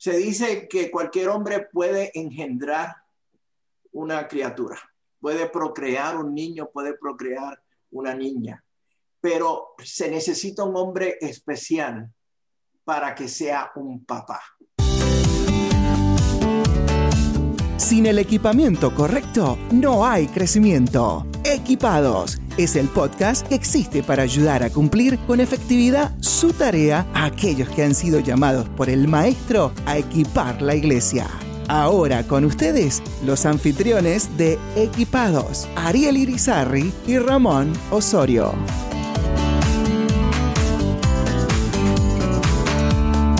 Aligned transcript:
Se 0.00 0.16
dice 0.16 0.66
que 0.66 0.90
cualquier 0.90 1.28
hombre 1.28 1.68
puede 1.70 2.10
engendrar 2.18 2.96
una 3.92 4.26
criatura, 4.26 4.80
puede 5.20 5.46
procrear 5.50 6.16
un 6.16 6.32
niño, 6.34 6.70
puede 6.72 6.96
procrear 6.96 7.62
una 7.90 8.14
niña, 8.14 8.64
pero 9.20 9.74
se 9.84 10.10
necesita 10.10 10.64
un 10.64 10.74
hombre 10.74 11.18
especial 11.20 12.10
para 12.82 13.14
que 13.14 13.28
sea 13.28 13.72
un 13.74 14.02
papá. 14.06 14.40
Sin 17.80 18.04
el 18.04 18.18
equipamiento 18.18 18.94
correcto, 18.94 19.56
no 19.72 20.04
hay 20.06 20.26
crecimiento. 20.26 21.26
Equipados 21.44 22.38
es 22.58 22.76
el 22.76 22.88
podcast 22.88 23.48
que 23.48 23.54
existe 23.54 24.02
para 24.02 24.22
ayudar 24.22 24.62
a 24.62 24.68
cumplir 24.68 25.18
con 25.20 25.40
efectividad 25.40 26.12
su 26.20 26.52
tarea 26.52 27.06
a 27.14 27.24
aquellos 27.24 27.70
que 27.70 27.82
han 27.82 27.94
sido 27.94 28.20
llamados 28.20 28.68
por 28.68 28.90
el 28.90 29.08
Maestro 29.08 29.72
a 29.86 29.96
equipar 29.96 30.60
la 30.60 30.74
iglesia. 30.74 31.26
Ahora 31.68 32.22
con 32.22 32.44
ustedes, 32.44 33.02
los 33.24 33.46
anfitriones 33.46 34.36
de 34.36 34.58
Equipados, 34.76 35.66
Ariel 35.74 36.18
Irizarri 36.18 36.92
y 37.06 37.16
Ramón 37.18 37.72
Osorio. 37.90 38.52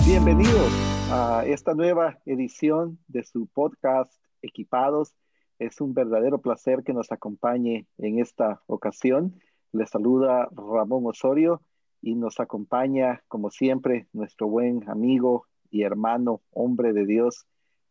Bienvenidos 0.03 0.71
a 1.11 1.43
esta 1.45 1.75
nueva 1.75 2.17
edición 2.25 2.97
de 3.07 3.23
su 3.23 3.45
podcast 3.45 4.11
Equipados. 4.41 5.15
Es 5.59 5.81
un 5.81 5.93
verdadero 5.93 6.39
placer 6.39 6.83
que 6.83 6.93
nos 6.93 7.11
acompañe 7.11 7.87
en 7.97 8.19
esta 8.19 8.61
ocasión. 8.67 9.39
Les 9.71 9.89
saluda 9.89 10.49
Ramón 10.51 11.05
Osorio 11.05 11.61
y 12.01 12.15
nos 12.15 12.39
acompaña, 12.39 13.23
como 13.27 13.51
siempre, 13.51 14.07
nuestro 14.11 14.47
buen 14.47 14.89
amigo 14.89 15.45
y 15.69 15.83
hermano, 15.83 16.41
hombre 16.51 16.93
de 16.93 17.05
Dios, 17.05 17.45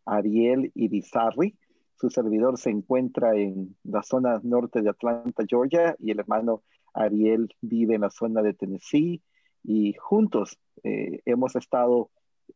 Ariel 0.05 0.73
Irizarri. 0.75 1.57
Su 1.95 2.11
servidor 2.11 2.59
se 2.59 2.71
encuentra 2.71 3.37
en 3.37 3.77
la 3.85 4.03
zona 4.03 4.41
norte 4.43 4.83
de 4.83 4.91
Atlanta, 4.91 5.45
Georgia, 5.49 5.97
y 5.99 6.11
el 6.11 6.21
hermano 6.21 6.63
Ariel 6.95 7.55
vive 7.61 7.95
en 7.95 8.01
la 8.03 8.11
zona 8.11 8.43
de 8.43 8.55
Tennessee. 8.55 9.23
Y 9.63 9.95
juntos 9.95 10.59
eh, 10.83 11.21
hemos 11.25 11.57
estado 11.57 12.11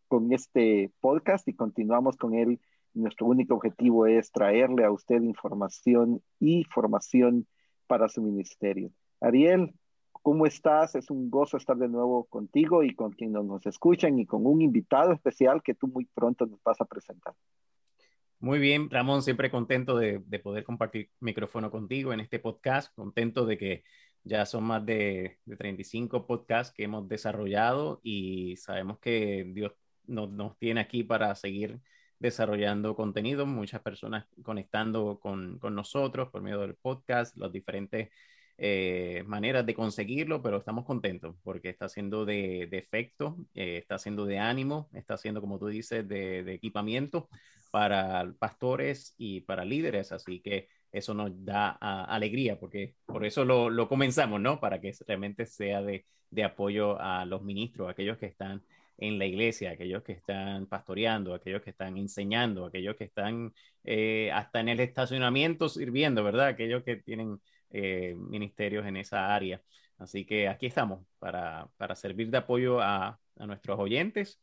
con 0.08 0.33
este 0.33 0.92
podcast 1.01 1.47
y 1.48 1.55
continuamos 1.55 2.17
con 2.17 2.34
él. 2.34 2.61
Nuestro 2.95 3.27
único 3.27 3.55
objetivo 3.55 4.06
es 4.06 4.31
traerle 4.31 4.84
a 4.84 4.91
usted 4.91 5.20
información 5.23 6.23
y 6.41 6.64
formación 6.64 7.47
para 7.86 8.09
su 8.09 8.23
ministerio. 8.23 8.91
Ariel, 9.20 9.75
¿cómo 10.12 10.47
estás? 10.47 10.95
Es 10.95 11.11
un 11.11 11.31
gozo 11.31 11.56
estar 11.56 11.77
de 11.77 11.89
nuevo 11.89 12.25
contigo 12.25 12.83
y 12.83 12.95
con 12.95 13.12
quienes 13.12 13.45
nos 13.45 13.67
escuchan 13.67 14.19
y 14.19 14.27
con 14.27 14.47
un 14.47 14.62
invitado 14.62 15.12
especial 15.12 15.62
que 15.62 15.75
tú 15.75 15.89
muy 15.89 16.06
pronto 16.06 16.47
nos 16.47 16.62
vas 16.62 16.81
a 16.81 16.84
presentar. 16.84 17.34
Muy 18.39 18.59
bien, 18.59 18.91
Ramón, 18.91 19.23
siempre 19.23 19.51
contento 19.51 19.97
de, 19.97 20.23
de 20.27 20.39
poder 20.39 20.64
compartir 20.64 21.11
micrófono 21.20 21.70
contigo 21.70 22.12
en 22.12 22.20
este 22.20 22.39
podcast, 22.39 22.95
contento 22.95 23.47
de 23.47 23.56
que 23.56 23.84
ya 24.25 24.47
son 24.47 24.64
más 24.64 24.84
de, 24.84 25.39
de 25.45 25.56
35 25.56 26.27
podcasts 26.27 26.75
que 26.75 26.84
hemos 26.84 27.08
desarrollado 27.08 28.01
y 28.03 28.56
sabemos 28.56 28.98
que 28.98 29.45
Dios 29.55 29.73
nos, 30.06 30.31
nos, 30.31 30.58
tiene 30.58 30.81
aquí 30.81 31.05
para 31.05 31.34
seguir 31.34 31.81
desarrollando 32.25 32.97
contenido, 32.97 33.44
muchas 33.44 33.83
personas 33.83 34.27
conectando 34.42 35.19
con, 35.20 35.58
con 35.58 35.75
nosotros 35.75 36.30
por 36.30 36.41
medio 36.41 36.61
del 36.61 36.75
podcast, 36.75 37.36
las 37.36 37.53
diferentes 37.53 38.08
eh, 38.56 39.22
maneras 39.27 39.67
de 39.67 39.75
conseguirlo, 39.75 40.41
pero 40.41 40.56
estamos 40.56 40.86
contentos 40.86 41.36
porque 41.42 41.69
está 41.69 41.86
siendo 41.86 42.25
de, 42.25 42.67
de 42.70 42.78
efecto, 42.78 43.36
eh, 43.55 43.77
está 43.77 43.98
siendo 43.98 44.25
de 44.25 44.39
ánimo, 44.39 44.89
está 44.95 45.19
siendo, 45.19 45.42
como 45.42 45.58
tú 45.58 45.67
dices, 45.67 46.08
de, 46.08 46.42
de, 46.45 46.55
equipamiento 46.55 47.28
para 47.70 48.33
pastores 48.39 49.14
y 49.19 49.42
para 49.42 49.67
líderes, 49.67 50.11
así 50.11 50.41
que 50.41 50.69
eso 50.92 51.12
nos 51.12 51.30
da 51.45 51.72
uh, 51.83 52.11
alegría 52.11 52.58
porque 52.58 52.95
por 53.05 53.27
eso 53.27 53.45
lo, 53.45 53.69
lo, 53.69 53.86
comenzamos, 53.86 54.41
¿no? 54.41 54.61
Para 54.61 54.80
que 54.80 54.92
realmente 55.06 55.45
sea 55.45 55.83
de, 55.83 56.06
de 56.30 56.45
apoyo 56.45 56.98
a 56.98 57.27
los 57.27 57.42
ministros, 57.42 57.91
aquellos 57.91 58.17
que 58.17 58.27
están 58.27 58.62
en 58.98 59.18
la 59.18 59.27
iglesia, 59.27 59.72
aquellos 59.72 60.02
que 60.02 60.12
están 60.12 60.66
pastoreando, 60.66 61.34
aquellos 61.34 61.62
que 61.62 61.70
están 61.70 61.96
enseñando, 61.96 62.66
aquellos 62.66 62.96
que 62.96 63.05
están 63.05 63.52
eh, 63.84 64.30
hasta 64.32 64.60
en 64.60 64.68
el 64.68 64.80
estacionamiento 64.80 65.68
sirviendo, 65.68 66.22
¿verdad? 66.22 66.48
Aquellos 66.48 66.82
que 66.84 66.96
tienen 66.96 67.40
eh, 67.70 68.14
ministerios 68.16 68.86
en 68.86 68.96
esa 68.96 69.34
área. 69.34 69.60
Así 69.98 70.24
que 70.24 70.48
aquí 70.48 70.66
estamos 70.66 71.06
para, 71.18 71.68
para 71.77 71.96
servir 71.96 72.30
de 72.30 72.38
apoyo 72.38 72.80
a, 72.80 73.18
a, 73.38 73.46
nuestros 73.46 73.78
oyentes. 73.78 74.40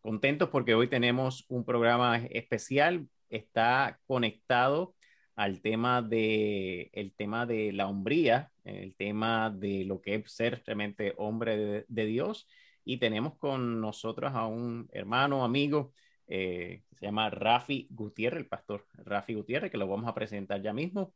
Contentos 0.00 0.48
porque 0.50 0.74
hoy 0.74 0.88
tenemos 0.88 1.44
un 1.48 1.64
programa 1.64 2.18
especial. 2.30 3.06
Está 3.28 4.00
conectado 4.06 4.94
al 5.36 5.60
tema 5.62 6.02
de, 6.02 6.90
el 6.92 7.14
tema 7.14 7.46
de 7.46 7.72
la 7.72 7.86
hombría, 7.86 8.50
el 8.64 8.94
tema 8.96 9.50
de 9.50 9.84
lo 9.84 10.00
que 10.00 10.16
es 10.16 10.32
ser 10.32 10.62
realmente 10.66 11.14
hombre 11.16 11.56
de, 11.56 11.84
de 11.88 12.06
Dios 12.06 12.46
y 12.90 12.98
tenemos 12.98 13.36
con 13.38 13.80
nosotros 13.80 14.32
a 14.34 14.48
un 14.48 14.88
hermano, 14.90 15.44
amigo, 15.44 15.92
eh, 16.26 16.82
se 16.98 17.06
llama 17.06 17.30
Rafi 17.30 17.86
Gutiérrez, 17.88 18.40
el 18.40 18.48
pastor 18.48 18.84
Rafi 19.04 19.34
Gutiérrez, 19.34 19.70
que 19.70 19.78
lo 19.78 19.86
vamos 19.86 20.08
a 20.08 20.14
presentar 20.14 20.60
ya 20.60 20.72
mismo. 20.72 21.12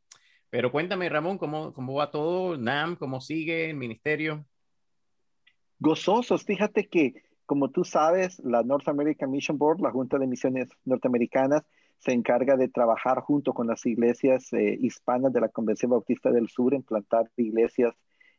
Pero 0.51 0.71
cuéntame, 0.71 1.09
Ramón, 1.09 1.37
¿cómo, 1.37 1.73
cómo 1.73 1.95
va 1.95 2.13
todo? 2.13 2.57
NAM, 2.57 2.95
¿cómo 2.95 3.21
sigue 3.21 3.71
el 3.71 3.77
ministerio? 3.77 4.47
Gozosos, 5.81 6.45
fíjate 6.45 6.87
que, 6.87 7.25
como 7.45 7.69
tú 7.73 7.83
sabes, 7.83 8.39
la 8.45 8.63
North 8.63 8.87
American 8.89 9.33
Mission 9.33 9.59
Board, 9.59 9.81
la 9.81 9.91
Junta 9.91 10.17
de 10.17 10.29
Misiones 10.29 10.69
Norteamericanas, 10.85 11.65
se 11.99 12.13
encarga 12.13 12.57
de 12.57 12.69
trabajar 12.69 13.19
junto 13.19 13.53
con 13.53 13.67
las 13.67 13.85
iglesias 13.85 14.53
eh, 14.53 14.79
hispanas 14.81 15.33
de 15.33 15.41
la 15.41 15.49
Convención 15.49 15.91
Bautista 15.91 16.31
del 16.31 16.49
Sur 16.49 16.73
en 16.73 16.85
plantar 16.85 17.33
iglesias 17.37 17.97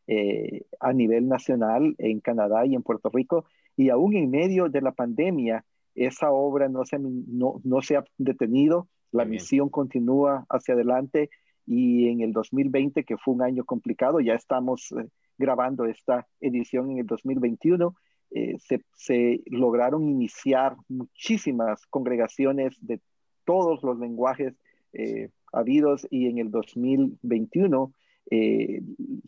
eh, 0.08 0.66
a 0.80 0.94
nivel 0.94 1.28
nacional 1.28 1.96
en 1.98 2.20
Canadá 2.20 2.66
y 2.66 2.76
en 2.76 2.84
Puerto 2.84 3.10
Rico. 3.10 3.46
Y 3.76 3.90
aún 3.90 4.16
en 4.16 4.30
medio 4.30 4.70
de 4.70 4.82
la 4.82 4.92
pandemia, 4.92 5.66
esa 5.96 6.32
obra 6.32 6.70
no 6.70 6.86
se, 6.86 7.00
no, 7.00 7.62
no 7.64 7.82
se 7.82 7.96
ha 7.96 8.04
detenido, 8.18 8.88
la 9.12 9.26
misión 9.26 9.70
continúa 9.70 10.46
hacia 10.50 10.74
adelante 10.74 11.30
y 11.66 12.10
en 12.10 12.22
el 12.22 12.34
2020, 12.34 13.04
que 13.04 13.18
fue 13.18 13.34
un 13.34 13.42
año 13.42 13.64
complicado, 13.64 14.20
ya 14.20 14.34
estamos 14.34 14.92
eh, 14.92 15.08
grabando 15.38 15.86
esta 15.86 16.28
edición 16.40 16.92
en 16.92 17.00
el 17.00 17.08
2021, 17.08 17.96
eh, 18.32 18.56
se, 18.60 18.82
se, 18.96 19.42
lograron 19.48 20.08
iniciar 20.10 20.76
muchísimas 20.90 21.86
congregaciones 21.88 22.76
de 22.82 23.00
todos 23.46 23.84
los 23.84 23.98
lenguajes 24.00 24.54
eh, 24.94 25.30
habidos 25.54 26.08
y 26.10 26.28
en 26.28 26.40
el 26.40 26.52
2021 26.52 27.94
eh, 28.32 28.82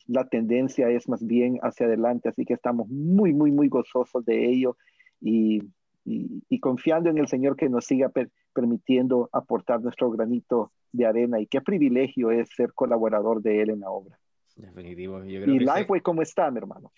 la 0.08 0.28
tendencia 0.28 0.90
es 0.90 1.08
más 1.08 1.26
bien 1.26 1.60
hacia 1.62 1.86
adelante, 1.86 2.30
así 2.30 2.46
que 2.46 2.54
estamos 2.54 2.88
muy, 2.90 3.34
muy, 3.34 3.52
muy 3.52 3.68
gozosos 3.68 4.26
de 4.26 4.50
ello 4.50 4.78
y, 5.22 5.62
y, 6.04 6.44
y 6.50 6.60
confiando 6.60 7.10
en 7.10 7.18
el 7.18 7.28
Señor 7.28 7.56
que 7.56 7.70
nos 7.70 7.86
siga 7.86 8.10
per, 8.10 8.30
permitiendo 8.54 9.30
aportar 9.32 9.82
nuestro 9.82 10.10
granito 10.10 10.72
de 10.92 11.06
arena 11.06 11.40
y 11.40 11.46
qué 11.46 11.62
privilegio 11.62 12.32
es 12.32 12.50
ser 12.50 12.74
colaborador 12.74 13.42
de 13.42 13.62
Él 13.62 13.70
en 13.70 13.82
la 13.82 13.90
obra. 13.92 14.18
Definitivo. 14.56 15.24
Yo 15.24 15.42
creo 15.44 15.56
y 15.56 15.60
Lifeway. 15.60 16.02
¿cómo 16.02 16.22
está, 16.22 16.50
mi 16.50 16.58
hermano? 16.58 16.92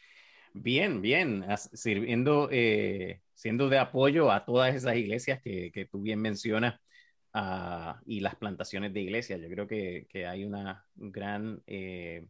Bien, 0.53 1.01
bien, 1.01 1.43
sirviendo, 1.73 2.47
eh, 2.51 3.19
siendo 3.33 3.69
de 3.69 3.77
apoyo 3.77 4.31
a 4.31 4.45
todas 4.45 4.73
esas 4.73 4.95
iglesias 4.95 5.41
que, 5.41 5.71
que 5.71 5.85
tú 5.85 6.01
bien 6.01 6.21
mencionas 6.21 6.79
uh, 7.33 7.93
y 8.05 8.19
las 8.19 8.35
plantaciones 8.35 8.93
de 8.93 9.01
iglesias. 9.01 9.39
Yo 9.41 9.49
creo 9.49 9.67
que, 9.67 10.07
que 10.09 10.25
hay 10.27 10.45
una 10.45 10.85
gran, 10.95 11.61
eh, 11.67 12.27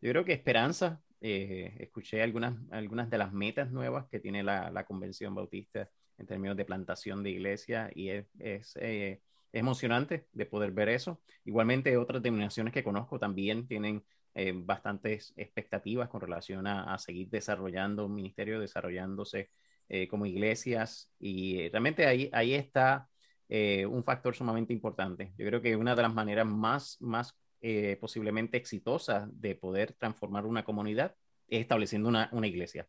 yo 0.00 0.10
creo 0.10 0.24
que 0.24 0.32
esperanza. 0.32 1.00
Eh, 1.20 1.76
escuché 1.80 2.22
algunas, 2.22 2.54
algunas 2.70 3.08
de 3.08 3.16
las 3.16 3.32
metas 3.32 3.70
nuevas 3.70 4.06
que 4.10 4.20
tiene 4.20 4.42
la, 4.42 4.70
la, 4.70 4.84
Convención 4.84 5.34
Bautista 5.34 5.88
en 6.18 6.26
términos 6.26 6.54
de 6.54 6.66
plantación 6.66 7.22
de 7.22 7.30
iglesias 7.30 7.90
y 7.94 8.10
es, 8.10 8.26
es, 8.38 8.76
eh, 8.76 9.22
emocionante 9.52 10.26
de 10.32 10.46
poder 10.46 10.72
ver 10.72 10.90
eso. 10.90 11.22
Igualmente 11.44 11.96
otras 11.96 12.22
denominaciones 12.22 12.74
que 12.74 12.84
conozco 12.84 13.18
también 13.18 13.66
tienen 13.66 14.04
eh, 14.34 14.52
bastantes 14.54 15.32
expectativas 15.36 16.08
con 16.08 16.20
relación 16.20 16.66
a, 16.66 16.92
a, 16.92 16.98
seguir 16.98 17.30
desarrollando 17.30 18.06
un 18.06 18.14
ministerio, 18.14 18.60
desarrollándose 18.60 19.50
eh, 19.88 20.08
como 20.08 20.26
iglesias 20.26 21.12
y 21.20 21.68
realmente 21.68 22.06
ahí, 22.06 22.30
ahí 22.32 22.54
está 22.54 23.08
eh, 23.48 23.86
un 23.86 24.02
factor 24.04 24.34
sumamente 24.34 24.72
importante. 24.72 25.32
Yo 25.36 25.46
creo 25.46 25.60
que 25.60 25.76
una 25.76 25.94
de 25.94 26.02
las 26.02 26.12
maneras 26.14 26.46
más, 26.46 26.96
más 27.00 27.34
eh, 27.60 27.96
posiblemente 28.00 28.56
exitosas 28.56 29.28
de 29.40 29.54
poder 29.54 29.92
transformar 29.94 30.46
una 30.46 30.64
comunidad 30.64 31.14
es 31.48 31.60
estableciendo 31.60 32.08
una, 32.08 32.28
una 32.32 32.46
iglesia. 32.46 32.86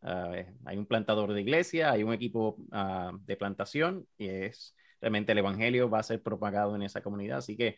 Uh, 0.00 0.44
hay 0.64 0.76
un 0.76 0.86
plantador 0.86 1.32
de 1.32 1.40
iglesia, 1.40 1.90
hay 1.90 2.02
un 2.04 2.12
equipo 2.12 2.56
uh, 2.72 3.18
de 3.26 3.36
plantación 3.36 4.06
y 4.16 4.28
es 4.28 4.74
realmente 5.00 5.32
el 5.32 5.38
evangelio 5.38 5.90
va 5.90 5.98
a 5.98 6.02
ser 6.02 6.22
propagado 6.22 6.76
en 6.76 6.82
esa 6.82 7.00
comunidad. 7.02 7.38
Así 7.38 7.56
que 7.56 7.76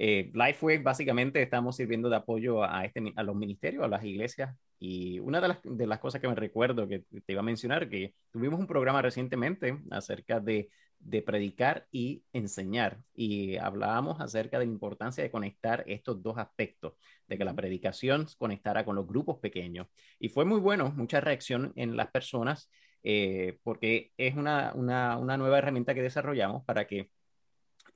Eh, 0.00 0.30
Lifeway, 0.32 0.78
básicamente, 0.78 1.42
estamos 1.42 1.74
sirviendo 1.74 2.08
de 2.08 2.14
apoyo 2.14 2.62
a, 2.62 2.84
este, 2.84 3.12
a 3.16 3.24
los 3.24 3.34
ministerios, 3.34 3.82
a 3.82 3.88
las 3.88 4.04
iglesias. 4.04 4.54
Y 4.78 5.18
una 5.18 5.40
de 5.40 5.48
las, 5.48 5.58
de 5.64 5.86
las 5.88 5.98
cosas 5.98 6.20
que 6.20 6.28
me 6.28 6.36
recuerdo 6.36 6.86
que 6.86 7.00
te 7.00 7.32
iba 7.32 7.40
a 7.40 7.42
mencionar, 7.42 7.88
que 7.88 8.14
tuvimos 8.30 8.60
un 8.60 8.68
programa 8.68 9.02
recientemente 9.02 9.76
acerca 9.90 10.38
de, 10.38 10.68
de 11.00 11.22
predicar 11.22 11.86
y 11.90 12.24
enseñar. 12.32 12.98
Y 13.14 13.56
hablábamos 13.56 14.20
acerca 14.20 14.58
de 14.58 14.66
la 14.66 14.72
importancia 14.72 15.22
de 15.22 15.30
conectar 15.30 15.84
estos 15.86 16.22
dos 16.22 16.38
aspectos, 16.38 16.94
de 17.26 17.38
que 17.38 17.44
la 17.44 17.54
predicación 17.54 18.26
conectara 18.38 18.84
con 18.84 18.96
los 18.96 19.06
grupos 19.06 19.38
pequeños. 19.38 19.86
Y 20.18 20.28
fue 20.28 20.44
muy 20.44 20.60
bueno, 20.60 20.92
mucha 20.96 21.20
reacción 21.20 21.72
en 21.76 21.96
las 21.96 22.10
personas, 22.10 22.70
eh, 23.02 23.58
porque 23.62 24.12
es 24.16 24.36
una, 24.36 24.72
una, 24.74 25.16
una 25.18 25.36
nueva 25.36 25.58
herramienta 25.58 25.94
que 25.94 26.02
desarrollamos 26.02 26.64
para 26.64 26.86
que 26.86 27.10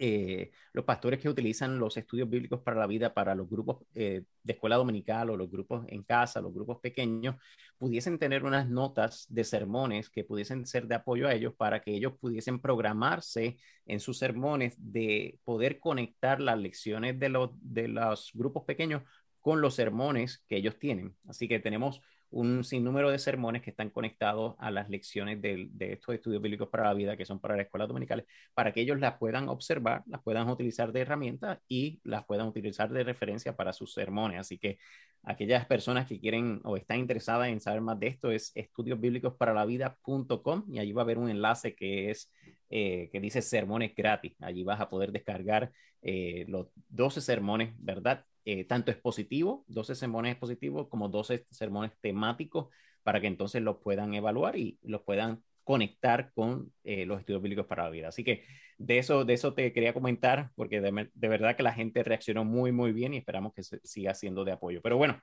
eh, 0.04 0.50
los 0.72 0.84
pastores 0.84 1.20
que 1.20 1.28
utilizan 1.28 1.78
los 1.78 1.96
estudios 1.96 2.28
bíblicos 2.28 2.60
para 2.60 2.80
la 2.80 2.88
vida 2.88 3.14
para 3.14 3.36
los 3.36 3.48
grupos 3.48 3.84
eh, 3.94 4.24
de 4.42 4.52
escuela 4.52 4.74
dominical 4.74 5.30
o 5.30 5.36
los 5.36 5.48
grupos 5.48 5.84
en 5.86 6.02
casa, 6.02 6.40
los 6.40 6.52
grupos 6.52 6.80
pequeños, 6.80 7.36
pudiesen 7.78 8.18
tener 8.18 8.42
unas 8.42 8.68
notas 8.68 9.26
de 9.28 9.44
sermones 9.44 10.10
que 10.10 10.24
pudiesen 10.24 10.66
ser 10.66 10.88
de 10.88 10.96
apoyo 10.96 11.28
a 11.28 11.34
ellos 11.34 11.54
para 11.54 11.82
que 11.82 11.92
ellos 11.92 12.14
pudiesen 12.18 12.58
programarse 12.58 13.58
en 13.86 14.00
sus 14.00 14.18
sermones 14.18 14.74
de 14.76 15.38
poder 15.44 15.78
conectar 15.78 16.40
las 16.40 16.58
lecciones 16.58 17.20
de 17.20 17.28
los, 17.28 17.50
de 17.60 17.86
los 17.86 18.32
grupos 18.34 18.64
pequeños 18.64 19.02
con 19.40 19.60
los 19.60 19.76
sermones 19.76 20.42
que 20.48 20.56
ellos 20.56 20.80
tienen. 20.80 21.14
Así 21.28 21.46
que 21.46 21.60
tenemos 21.60 22.02
un 22.32 22.64
sinnúmero 22.64 23.10
de 23.10 23.18
sermones 23.18 23.62
que 23.62 23.70
están 23.70 23.90
conectados 23.90 24.54
a 24.58 24.70
las 24.70 24.88
lecciones 24.90 25.40
de, 25.40 25.70
estos 25.78 26.14
estudios 26.14 26.42
bíblicos 26.42 26.68
para 26.68 26.84
la 26.84 26.94
vida, 26.94 27.16
que 27.16 27.24
son 27.24 27.40
para 27.40 27.56
las 27.56 27.66
escuelas 27.66 27.88
dominicales, 27.88 28.26
para 28.54 28.72
que 28.72 28.80
ellos 28.80 28.98
las 28.98 29.18
puedan 29.18 29.48
observar, 29.48 30.02
las 30.06 30.22
puedan 30.22 30.48
utilizar 30.48 30.92
de 30.92 31.02
herramienta 31.02 31.60
y 31.68 32.00
las 32.04 32.24
puedan 32.24 32.48
utilizar 32.48 32.90
de 32.90 33.04
referencia 33.04 33.54
para 33.54 33.72
sus 33.72 33.92
sermones. 33.92 34.40
Así 34.40 34.58
que 34.58 34.78
aquellas 35.22 35.66
personas 35.66 36.06
que 36.06 36.18
quieren 36.18 36.60
o 36.64 36.76
están 36.76 36.98
interesadas 36.98 37.48
en 37.48 37.60
saber 37.60 37.82
más 37.82 37.98
de 38.00 38.08
esto 38.08 38.30
es 38.30 38.52
estudiosbíblicosparala.vida.com 38.54 40.64
y 40.68 40.78
allí 40.78 40.92
va 40.92 41.02
a 41.02 41.04
haber 41.04 41.18
un 41.18 41.30
enlace 41.30 41.74
que 41.74 42.10
es 42.10 42.30
eh, 42.70 43.10
que 43.12 43.20
dice 43.20 43.42
sermones 43.42 43.94
gratis. 43.94 44.34
Allí 44.40 44.64
vas 44.64 44.80
a 44.80 44.88
poder 44.88 45.12
descargar 45.12 45.70
eh, 46.00 46.46
los 46.48 46.68
12 46.88 47.20
sermones, 47.20 47.74
¿verdad? 47.78 48.24
Eh, 48.44 48.64
tanto 48.64 48.90
expositivo, 48.90 49.64
12 49.68 49.94
sermones 49.94 50.32
expositivos, 50.32 50.88
como 50.88 51.08
12 51.08 51.46
sermones 51.50 51.92
temáticos, 52.00 52.68
para 53.02 53.20
que 53.20 53.28
entonces 53.28 53.62
los 53.62 53.78
puedan 53.78 54.14
evaluar 54.14 54.56
y 54.56 54.78
los 54.82 55.02
puedan 55.02 55.42
conectar 55.64 56.32
con 56.34 56.72
eh, 56.84 57.06
los 57.06 57.20
estudios 57.20 57.42
bíblicos 57.42 57.66
para 57.66 57.84
la 57.84 57.90
vida. 57.90 58.08
Así 58.08 58.24
que 58.24 58.44
de 58.78 58.98
eso, 58.98 59.24
de 59.24 59.34
eso 59.34 59.54
te 59.54 59.72
quería 59.72 59.94
comentar, 59.94 60.50
porque 60.56 60.80
de, 60.80 61.28
verdad 61.28 61.56
que 61.56 61.62
la 61.62 61.72
gente 61.72 62.02
reaccionó 62.02 62.44
muy, 62.44 62.72
muy 62.72 62.92
bien 62.92 63.14
y 63.14 63.18
esperamos 63.18 63.54
que 63.54 63.62
siga 63.62 64.14
siendo 64.14 64.44
de 64.44 64.52
apoyo. 64.52 64.80
Pero 64.82 64.96
bueno, 64.96 65.20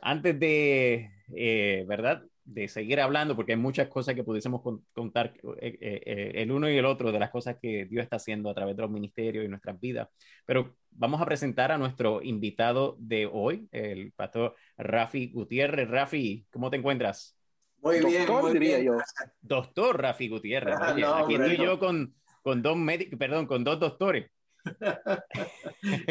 antes 0.00 0.38
de, 0.38 1.10
eh, 1.34 1.84
¿verdad? 1.88 2.22
De 2.48 2.68
seguir 2.68 3.00
hablando, 3.00 3.34
porque 3.34 3.52
hay 3.52 3.58
muchas 3.58 3.88
cosas 3.88 4.14
que 4.14 4.22
pudiésemos 4.22 4.62
contar 4.92 5.34
eh, 5.60 5.78
eh, 5.80 6.32
el 6.36 6.52
uno 6.52 6.70
y 6.70 6.76
el 6.76 6.86
otro 6.86 7.10
de 7.10 7.18
las 7.18 7.30
cosas 7.30 7.56
que 7.60 7.86
Dios 7.86 8.04
está 8.04 8.16
haciendo 8.16 8.48
a 8.48 8.54
través 8.54 8.76
de 8.76 8.82
los 8.82 8.90
ministerios 8.90 9.44
y 9.44 9.48
nuestras 9.48 9.80
vidas. 9.80 10.08
Pero 10.44 10.76
vamos 10.92 11.20
a 11.20 11.26
presentar 11.26 11.72
a 11.72 11.78
nuestro 11.78 12.22
invitado 12.22 12.96
de 13.00 13.28
hoy, 13.30 13.68
el 13.72 14.12
pastor 14.12 14.54
Rafi 14.78 15.32
Gutiérrez. 15.32 15.90
Rafi, 15.90 16.46
¿cómo 16.50 16.70
te 16.70 16.76
encuentras? 16.76 17.36
Muy 17.82 18.04
bien, 18.04 18.28
muy 18.28 18.52
diría 18.52 18.78
yo. 18.80 18.96
Doctor 19.40 20.00
Rafi 20.00 20.28
Gutiérrez. 20.28 20.76
Oye, 20.80 21.04
aquí 21.04 21.34
estoy 21.34 21.56
yo 21.56 21.80
con, 21.80 22.14
con 22.42 22.62
dos 22.62 22.76
médicos, 22.76 23.18
perdón, 23.18 23.46
con 23.46 23.64
dos 23.64 23.80
doctores. 23.80 24.30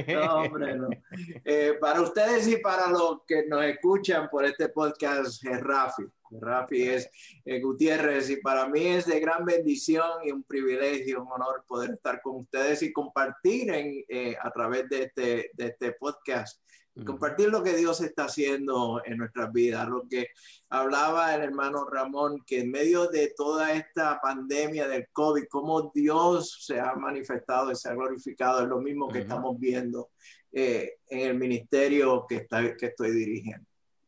No, 0.07 0.35
hombre, 0.35 0.75
no. 0.75 0.89
Eh, 1.43 1.77
para 1.79 2.01
ustedes 2.01 2.47
y 2.47 2.57
para 2.57 2.89
los 2.89 3.23
que 3.27 3.45
nos 3.47 3.63
escuchan 3.65 4.29
por 4.29 4.45
este 4.45 4.69
podcast, 4.69 5.43
es 5.45 5.61
Rafi. 5.61 6.03
Rafi 6.31 6.83
es 6.83 7.09
eh, 7.45 7.59
Gutiérrez 7.59 8.29
y 8.29 8.37
para 8.37 8.67
mí 8.67 8.85
es 8.87 9.05
de 9.05 9.19
gran 9.19 9.45
bendición 9.45 10.23
y 10.23 10.31
un 10.31 10.43
privilegio, 10.43 11.21
un 11.21 11.31
honor 11.31 11.63
poder 11.67 11.91
estar 11.91 12.21
con 12.21 12.37
ustedes 12.37 12.81
y 12.83 12.91
compartir 12.91 13.71
en, 13.71 14.03
eh, 14.09 14.35
a 14.41 14.51
través 14.51 14.89
de 14.89 15.03
este, 15.03 15.51
de 15.53 15.65
este 15.67 15.91
podcast 15.93 16.64
compartir 17.03 17.49
lo 17.49 17.61
que 17.61 17.75
Dios 17.75 17.99
está 18.01 18.25
haciendo 18.25 19.01
en 19.03 19.17
nuestras 19.17 19.51
vidas. 19.51 19.87
Lo 19.89 20.07
que 20.07 20.27
hablaba 20.69 21.35
el 21.35 21.41
hermano 21.41 21.85
Ramón, 21.85 22.41
que 22.45 22.61
en 22.61 22.71
medio 22.71 23.07
de 23.07 23.33
toda 23.35 23.73
esta 23.73 24.21
pandemia 24.21 24.87
del 24.87 25.07
COVID, 25.11 25.45
cómo 25.49 25.91
Dios 25.93 26.63
se 26.65 26.79
ha 26.79 26.93
manifestado 26.95 27.71
y 27.71 27.75
se 27.75 27.89
ha 27.89 27.93
glorificado, 27.93 28.61
es 28.61 28.69
lo 28.69 28.79
mismo 28.79 29.09
que 29.09 29.19
estamos 29.19 29.59
viendo 29.59 30.11
eh, 30.53 30.93
en 31.09 31.19
el 31.19 31.37
ministerio 31.37 32.25
que, 32.27 32.35
está, 32.35 32.75
que 32.77 32.85
estoy 32.85 33.11
dirigiendo. 33.11 33.65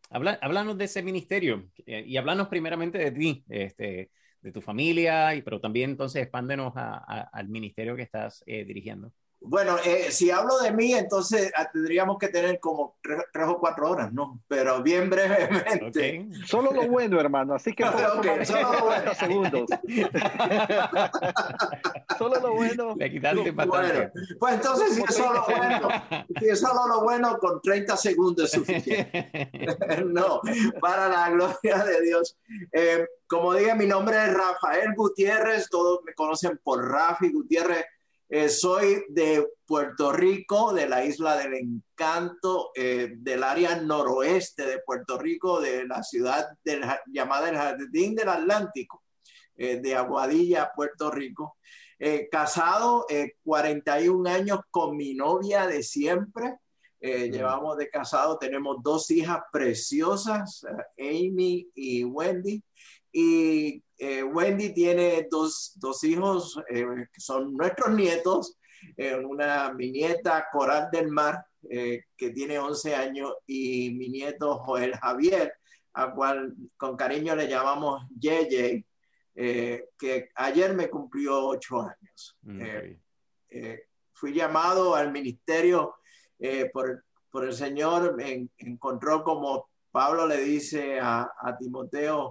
Habla, 0.10 0.40
háblanos 0.42 0.78
de 0.78 0.86
ese 0.86 1.04
ministerio 1.04 1.70
eh, 1.86 2.06
y 2.08 2.16
háblanos 2.16 2.48
primeramente 2.48 2.98
de 2.98 3.12
ti, 3.12 3.44
este, 3.50 4.12
de 4.42 4.52
tu 4.54 4.62
familia, 4.62 5.36
y, 5.36 5.42
pero 5.42 5.60
también 5.60 5.90
entonces 5.90 6.22
expándenos 6.22 6.72
al 6.76 7.50
ministerio 7.50 7.98
que 7.98 8.04
estás 8.04 8.44
eh, 8.46 8.64
dirigiendo. 8.64 9.12
Bueno, 9.40 9.78
eh, 9.86 10.12
si 10.12 10.32
hablo 10.32 10.58
de 10.60 10.72
mí, 10.72 10.94
entonces 10.94 11.52
ah, 11.56 11.70
tendríamos 11.72 12.18
que 12.18 12.28
tener 12.30 12.60
como 12.60 12.98
tres, 13.02 13.48
o 13.48 13.60
cuatro 13.60 13.92
horas, 13.92 14.12
¿no? 14.12 14.42
Pero 14.48 14.82
bien 14.82 15.10
brevemente. 15.10 16.28
Solo 16.46 16.72
lo 16.72 16.88
bueno, 16.88 17.20
hermano, 17.20 17.54
así 17.54 17.74
que 17.74 17.84
okay, 18.18 18.46
solo 18.46 18.74
lo 18.74 18.86
bueno. 18.86 19.14
segundos. 19.16 19.70
solo 22.18 22.40
lo 22.42 22.54
bueno. 22.54 22.96
Le 22.98 23.12
quitaste 23.12 23.52
bueno, 23.52 24.12
Pues 24.40 24.54
entonces, 24.56 24.96
si 24.96 25.02
es 25.02 25.16
solo 25.16 25.46
lo 25.48 25.58
bueno, 25.58 25.90
si 26.40 26.50
es 26.50 26.60
solo 26.60 26.88
lo 26.88 27.04
bueno, 27.04 27.38
con 27.38 27.62
30 27.62 27.96
segundos 27.96 28.46
es 28.46 28.52
suficiente. 28.52 29.64
no, 30.06 30.42
para 30.82 31.08
la 31.08 31.30
gloria 31.30 31.84
de 31.86 32.02
Dios. 32.02 32.38
Eh, 32.72 33.06
como 33.28 33.54
dije, 33.54 33.76
mi 33.76 33.86
nombre 33.86 34.18
es 34.18 34.34
Rafael 34.34 34.94
Gutiérrez, 34.96 35.70
todos 35.70 36.00
me 36.06 36.14
conocen 36.14 36.60
por 36.64 36.90
Rafi 36.90 37.32
Gutiérrez. 37.32 37.86
Eh, 38.30 38.50
soy 38.50 39.06
de 39.08 39.48
Puerto 39.66 40.12
Rico, 40.12 40.74
de 40.74 40.90
la 40.90 41.06
isla 41.06 41.38
del 41.38 41.54
encanto, 41.54 42.72
eh, 42.76 43.14
del 43.16 43.42
área 43.42 43.80
noroeste 43.80 44.66
de 44.66 44.80
Puerto 44.86 45.18
Rico, 45.18 45.62
de 45.62 45.88
la 45.88 46.04
ciudad 46.04 46.46
llamada 47.06 47.50
el 47.50 47.56
Jardín 47.56 48.16
del 48.16 48.28
Atlántico, 48.28 49.02
eh, 49.56 49.80
de 49.80 49.96
Aguadilla, 49.96 50.72
Puerto 50.76 51.10
Rico. 51.10 51.56
casado 52.30 53.08
41 53.44 54.30
años 54.30 54.60
con 54.70 54.96
mi 54.96 55.16
novia 55.16 55.66
de 55.66 55.82
siempre. 55.82 56.58
Llevamos 57.00 57.76
de 57.78 57.90
casado, 57.90 58.38
tenemos 58.38 58.84
dos 58.84 59.10
hijas 59.10 59.40
preciosas, 59.52 60.64
Amy 61.00 61.68
y 61.74 62.04
Wendy. 62.04 62.62
Y 63.12 63.82
eh, 64.00 64.22
Wendy 64.24 64.74
tiene 64.74 65.28
dos, 65.30 65.74
dos 65.76 66.04
hijos 66.04 66.62
eh, 66.70 66.86
que 67.12 67.20
son 67.20 67.56
nuestros 67.56 67.96
nietos, 67.96 68.58
eh, 68.96 69.16
una 69.16 69.74
mi 69.74 69.92
nieta 69.92 70.48
Coral 70.52 70.90
del 70.92 71.10
Mar, 71.10 71.44
que 71.70 72.30
tiene 72.30 72.60
11 72.60 72.96
años, 72.96 73.34
y 73.46 73.90
mi 73.92 74.08
nieto 74.08 74.60
Joel 74.60 74.96
Javier, 74.96 75.54
a 75.94 76.14
cual 76.14 76.54
con 76.78 76.96
cariño 76.96 77.36
le 77.36 77.50
llamamos 77.50 78.04
Yeye, 78.18 78.86
que 79.36 80.30
ayer 80.36 80.74
me 80.74 80.90
cumplió 80.90 81.46
8 81.46 81.82
años. 81.82 82.38
fui 84.14 84.34
llamado 84.34 84.96
al 84.96 85.12
ministerio 85.12 85.96
por, 86.72 87.04
por, 87.30 87.44
el 87.44 87.54
Señor, 87.54 88.16
me 88.16 88.48
encontró 88.60 89.24
como 89.26 89.68
Pablo 89.92 90.26
le 90.26 90.38
dice 90.38 91.02
a, 91.02 91.30
a 91.38 91.58
Timoteo, 91.58 92.30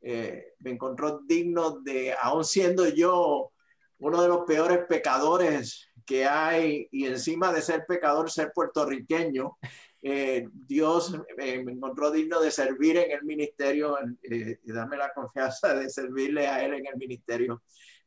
eh, 0.00 0.54
me 0.60 0.70
encontró 0.70 1.20
digno 1.26 1.80
de, 1.80 2.14
aún 2.20 2.44
siendo 2.44 2.88
yo 2.88 3.52
uno 3.98 4.22
de 4.22 4.28
los 4.28 4.44
peores 4.44 4.80
pecadores 4.88 5.88
que 6.06 6.24
hay 6.24 6.88
y 6.92 7.06
encima 7.06 7.52
de 7.52 7.62
ser 7.62 7.84
pecador, 7.86 8.30
ser 8.30 8.52
puertorriqueño, 8.54 9.58
eh, 10.00 10.48
Dios 10.52 11.20
me 11.36 11.54
encontró 11.54 12.12
digno 12.12 12.40
de 12.40 12.52
servir 12.52 12.96
en 12.96 13.10
el 13.10 13.24
ministerio 13.24 13.98
eh, 14.22 14.60
y 14.62 14.72
darme 14.72 14.96
la 14.96 15.12
confianza 15.12 15.74
de 15.74 15.90
servirle 15.90 16.46
a 16.46 16.64
Él 16.64 16.74
en 16.74 16.86
el 16.86 16.96
ministerio. 16.96 17.62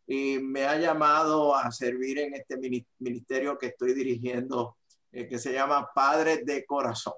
Y 0.08 0.40
me 0.40 0.66
ha 0.66 0.78
llamado 0.78 1.56
a 1.56 1.72
servir 1.72 2.20
en 2.20 2.34
este 2.34 2.58
ministerio 3.00 3.58
que 3.58 3.68
estoy 3.68 3.94
dirigiendo, 3.94 4.78
que 5.12 5.38
se 5.38 5.54
llama 5.54 5.90
Padre 5.94 6.44
de 6.44 6.66
Corazón. 6.66 7.14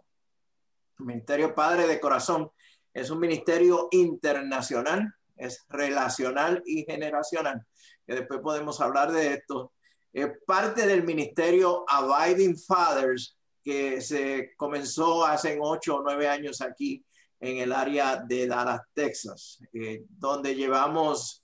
Ministerio 0.99 1.55
Padre 1.55 1.87
de 1.87 1.99
Corazón 1.99 2.51
es 2.93 3.09
un 3.09 3.19
ministerio 3.19 3.87
internacional, 3.91 5.13
es 5.35 5.65
relacional 5.69 6.61
y 6.65 6.83
generacional, 6.83 7.65
que 8.05 8.15
después 8.15 8.39
podemos 8.41 8.79
hablar 8.81 9.11
de 9.11 9.33
esto. 9.33 9.73
Es 10.11 10.27
parte 10.45 10.85
del 10.85 11.03
ministerio 11.03 11.85
Abiding 11.87 12.57
Fathers, 12.57 13.35
que 13.63 14.01
se 14.01 14.51
comenzó 14.57 15.25
hace 15.25 15.57
ocho 15.59 15.95
o 15.97 16.03
nueve 16.03 16.27
años 16.27 16.61
aquí 16.61 17.03
en 17.39 17.57
el 17.57 17.71
área 17.71 18.17
de 18.17 18.47
Dallas, 18.47 18.81
Texas, 18.93 19.59
eh, 19.73 20.03
donde 20.07 20.55
llevamos, 20.55 21.43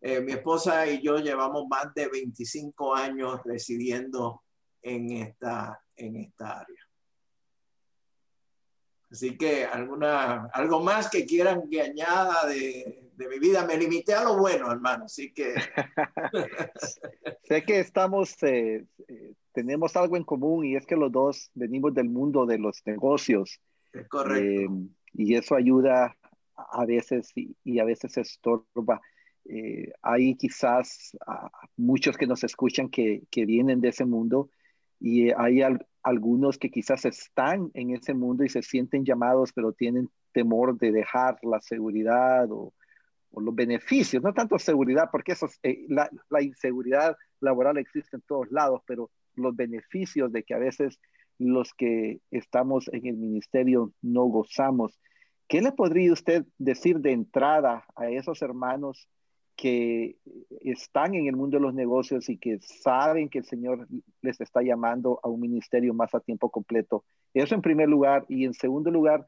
eh, 0.00 0.20
mi 0.20 0.32
esposa 0.32 0.86
y 0.86 1.00
yo 1.00 1.18
llevamos 1.18 1.66
más 1.68 1.94
de 1.94 2.08
25 2.08 2.94
años 2.94 3.40
residiendo 3.44 4.42
en 4.82 5.10
esta, 5.12 5.80
en 5.96 6.16
esta 6.16 6.60
área. 6.60 6.81
Así 9.12 9.36
que 9.36 9.66
alguna, 9.66 10.46
algo 10.46 10.82
más 10.82 11.10
que 11.10 11.26
quieran 11.26 11.68
que 11.68 11.82
añada 11.82 12.46
de, 12.46 13.10
de 13.14 13.28
mi 13.28 13.38
vida. 13.38 13.66
Me 13.66 13.76
limité 13.76 14.14
a 14.14 14.24
lo 14.24 14.38
bueno, 14.38 14.70
hermano. 14.70 15.04
Así 15.04 15.32
que... 15.32 15.54
sé 17.44 17.62
que 17.64 17.80
estamos, 17.80 18.42
eh, 18.42 18.86
eh, 19.08 19.34
tenemos 19.52 19.96
algo 19.96 20.16
en 20.16 20.24
común 20.24 20.64
y 20.64 20.76
es 20.76 20.86
que 20.86 20.96
los 20.96 21.12
dos 21.12 21.50
venimos 21.54 21.94
del 21.94 22.08
mundo 22.08 22.46
de 22.46 22.58
los 22.58 22.82
negocios. 22.86 23.60
Es 23.92 24.08
correcto. 24.08 24.42
Eh, 24.44 24.68
y 25.12 25.34
eso 25.34 25.54
ayuda 25.54 26.16
a 26.56 26.86
veces 26.86 27.32
y, 27.34 27.78
a 27.78 27.84
veces 27.84 28.16
estorba. 28.16 29.00
hay 30.00 30.34
quizás 30.36 31.16
muchos 31.76 32.16
que 32.16 32.26
nos 32.26 32.44
escuchan 32.44 32.88
que, 32.88 33.24
que, 33.30 33.44
vienen 33.44 33.80
de 33.82 33.88
ese 33.88 34.06
mundo 34.06 34.48
y 35.04 35.32
hay 35.32 35.62
algunos 36.04 36.58
que 36.58 36.70
quizás 36.70 37.04
están 37.04 37.72
en 37.74 37.90
ese 37.90 38.14
mundo 38.14 38.44
y 38.44 38.48
se 38.48 38.62
sienten 38.62 39.04
llamados, 39.04 39.52
pero 39.52 39.72
tienen 39.72 40.08
temor 40.30 40.78
de 40.78 40.92
dejar 40.92 41.38
la 41.42 41.60
seguridad 41.60 42.46
o, 42.52 42.72
los 43.34 43.54
beneficios, 43.54 44.22
no 44.22 44.32
tanto 44.34 44.58
seguridad, 44.58 45.08
porque 45.10 45.32
eso, 45.32 45.48
eh, 45.62 45.86
la, 45.88 46.08
la, 46.28 46.42
inseguridad 46.42 47.16
laboral 47.40 47.78
existe 47.78 48.16
en 48.16 48.22
todos 48.28 48.46
lados, 48.52 48.82
pero 48.86 49.10
los 49.34 49.56
beneficios 49.56 50.30
de 50.30 50.42
que 50.42 50.52
a 50.52 50.58
veces 50.58 51.00
los 51.38 51.72
que 51.72 52.20
estamos 52.30 52.88
en 52.92 53.06
el 53.06 53.16
ministerio 53.16 53.92
no 54.02 54.24
gozamos. 54.24 55.00
¿Qué 55.48 55.62
le 55.62 55.72
podría 55.72 56.12
usted 56.12 56.44
decir 56.58 57.00
de 57.00 57.12
entrada 57.12 57.86
a 57.96 58.10
esos 58.10 58.42
hermanos 58.42 59.08
que 59.56 60.16
están 60.60 61.14
en 61.14 61.26
el 61.26 61.36
mundo 61.36 61.58
de 61.58 61.62
los 61.62 61.74
negocios 61.74 62.28
y 62.28 62.38
que 62.38 62.58
saben 62.60 63.28
que 63.28 63.38
el 63.38 63.44
Señor 63.44 63.86
les 64.20 64.40
está 64.40 64.62
llamando 64.62 65.20
a 65.22 65.28
un 65.28 65.40
ministerio 65.40 65.94
más 65.94 66.14
a 66.14 66.20
tiempo 66.20 66.50
completo. 66.50 67.04
Eso 67.34 67.54
en 67.54 67.62
primer 67.62 67.88
lugar. 67.88 68.24
Y 68.28 68.44
en 68.44 68.54
segundo 68.54 68.90
lugar, 68.90 69.26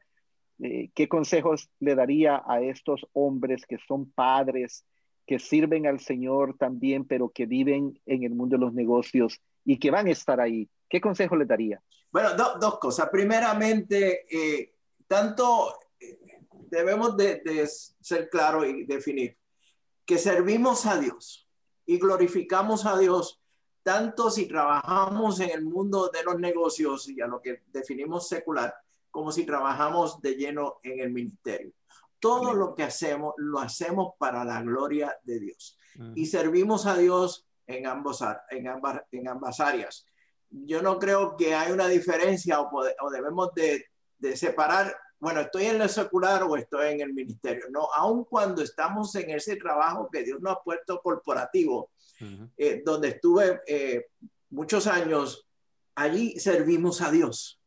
eh, 0.61 0.89
¿qué 0.93 1.07
consejos 1.07 1.69
le 1.79 1.95
daría 1.95 2.43
a 2.47 2.61
estos 2.61 3.07
hombres 3.13 3.65
que 3.65 3.77
son 3.87 4.11
padres, 4.11 4.85
que 5.25 5.39
sirven 5.39 5.87
al 5.87 5.99
Señor 5.99 6.57
también, 6.57 7.05
pero 7.05 7.29
que 7.29 7.45
viven 7.45 7.99
en 8.05 8.23
el 8.23 8.35
mundo 8.35 8.57
de 8.57 8.65
los 8.65 8.73
negocios 8.73 9.39
y 9.63 9.77
que 9.77 9.91
van 9.91 10.07
a 10.07 10.11
estar 10.11 10.39
ahí? 10.39 10.69
¿Qué 10.89 10.99
consejo 11.01 11.35
le 11.35 11.45
daría? 11.45 11.81
Bueno, 12.11 12.29
dos 12.35 12.79
cosas. 12.79 13.09
Primeramente, 13.09 14.25
eh, 14.29 14.73
tanto 15.07 15.79
eh, 15.99 16.19
debemos 16.69 17.15
de, 17.17 17.41
de 17.41 17.67
ser 17.67 18.29
claros 18.29 18.65
y 18.67 18.85
definir 18.85 19.37
que 20.05 20.17
servimos 20.17 20.85
a 20.85 20.97
Dios 20.97 21.47
y 21.85 21.97
glorificamos 21.97 22.85
a 22.85 22.97
Dios 22.97 23.41
tanto 23.83 24.31
si 24.31 24.47
trabajamos 24.47 25.39
en 25.39 25.51
el 25.51 25.63
mundo 25.63 26.09
de 26.11 26.23
los 26.23 26.39
negocios 26.39 27.07
y 27.07 27.21
a 27.21 27.27
lo 27.27 27.39
que 27.41 27.63
definimos 27.67 28.27
secular, 28.27 28.73
como 29.11 29.31
si 29.31 29.45
trabajamos 29.45 30.19
de 30.21 30.35
lleno 30.35 30.79
en 30.81 30.99
el 30.99 31.11
ministerio. 31.11 31.71
Todo 32.19 32.53
lo 32.53 32.73
que 32.73 32.83
hacemos 32.83 33.35
lo 33.37 33.59
hacemos 33.59 34.13
para 34.17 34.43
la 34.43 34.61
gloria 34.63 35.15
de 35.23 35.39
Dios 35.39 35.77
y 36.15 36.25
servimos 36.25 36.87
a 36.87 36.97
Dios 36.97 37.45
en, 37.67 37.85
ambos, 37.85 38.23
en, 38.49 38.67
ambas, 38.67 39.01
en 39.11 39.27
ambas 39.27 39.59
áreas. 39.59 40.05
Yo 40.49 40.81
no 40.81 40.97
creo 40.97 41.35
que 41.37 41.53
hay 41.53 41.71
una 41.71 41.87
diferencia 41.87 42.61
o, 42.61 42.69
o 42.71 43.09
debemos 43.11 43.53
de, 43.53 43.85
de 44.17 44.35
separar 44.35 44.95
bueno, 45.25 45.41
estoy 45.41 45.65
en 45.65 45.79
lo 45.79 45.87
secular 45.87 46.43
o 46.43 46.55
estoy 46.55 46.93
en 46.93 47.01
el 47.01 47.11
ministerio. 47.11 47.65
No, 47.71 47.87
aun 47.95 48.25
cuando 48.25 48.61
estamos 48.61 49.15
en 49.15 49.31
ese 49.31 49.55
trabajo 49.55 50.07
que 50.11 50.21
Dios 50.21 50.39
nos 50.39 50.53
ha 50.53 50.63
puesto 50.63 51.01
corporativo, 51.01 51.89
eh, 52.55 52.83
donde 52.85 53.07
estuve 53.07 53.59
eh, 53.65 54.05
muchos 54.51 54.85
años, 54.85 55.47
allí 55.95 56.39
servimos 56.39 57.01
a 57.01 57.09
Dios 57.09 57.59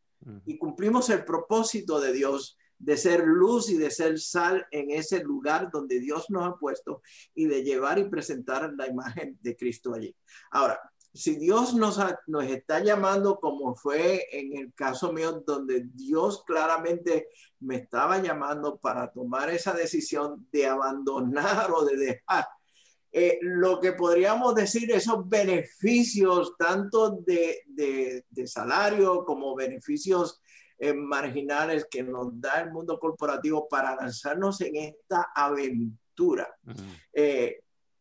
y 0.46 0.56
cumplimos 0.56 1.10
el 1.10 1.24
propósito 1.24 2.00
de 2.00 2.12
Dios 2.12 2.56
de 2.78 2.96
ser 2.96 3.26
luz 3.26 3.70
y 3.70 3.76
de 3.76 3.90
ser 3.90 4.20
sal 4.20 4.64
en 4.70 4.92
ese 4.92 5.24
lugar 5.24 5.68
donde 5.72 5.98
Dios 5.98 6.30
nos 6.30 6.48
ha 6.48 6.54
puesto 6.54 7.02
y 7.34 7.46
de 7.46 7.64
llevar 7.64 7.98
y 7.98 8.08
presentar 8.08 8.72
la 8.78 8.86
imagen 8.86 9.36
de 9.42 9.56
Cristo 9.56 9.94
allí. 9.94 10.14
Ahora, 10.52 10.80
si 11.12 11.36
Dios 11.36 11.74
nos, 11.74 11.98
nos 12.26 12.44
está 12.44 12.80
llamando, 12.80 13.40
como 13.40 13.74
fue 13.74 14.26
en 14.30 14.56
el 14.56 14.74
caso 14.74 15.12
mío, 15.12 15.42
donde 15.46 15.88
Dios 15.94 16.44
claramente 16.44 17.28
me 17.60 17.76
estaba 17.76 18.18
llamando 18.18 18.76
para 18.76 19.10
tomar 19.10 19.50
esa 19.50 19.72
decisión 19.72 20.46
de 20.52 20.66
abandonar 20.66 21.70
o 21.72 21.84
de 21.84 21.96
dejar, 21.96 22.46
eh, 23.10 23.38
lo 23.40 23.80
que 23.80 23.92
podríamos 23.92 24.54
decir, 24.54 24.90
esos 24.92 25.26
beneficios, 25.28 26.54
tanto 26.58 27.22
de, 27.26 27.62
de, 27.66 28.46
salario 28.46 29.24
como 29.24 29.54
beneficios 29.54 30.42
eh, 30.78 30.92
marginales 30.92 31.86
que 31.90 32.02
nos 32.02 32.38
da 32.38 32.60
el 32.60 32.70
mundo 32.70 32.98
corporativo 32.98 33.66
para 33.66 33.96
lanzarnos 33.96 34.60
en 34.60 34.76
esta 34.76 35.32
aventura 35.34 36.54
eh, 37.12 37.60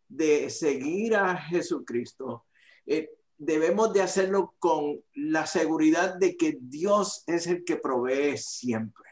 de 0.09 0.49
seguir 0.49 1.15
a 1.15 1.37
Jesucristo 1.37 2.46
eh, 2.87 3.11
debemos 3.37 3.93
de 3.93 4.01
hacerlo 4.01 4.55
con 4.59 4.99
la 5.13 5.45
seguridad 5.45 6.15
de 6.15 6.35
que 6.35 6.57
Dios 6.59 7.23
es 7.27 7.47
el 7.47 7.63
que 7.63 7.75
provee 7.75 8.37
siempre 8.37 9.05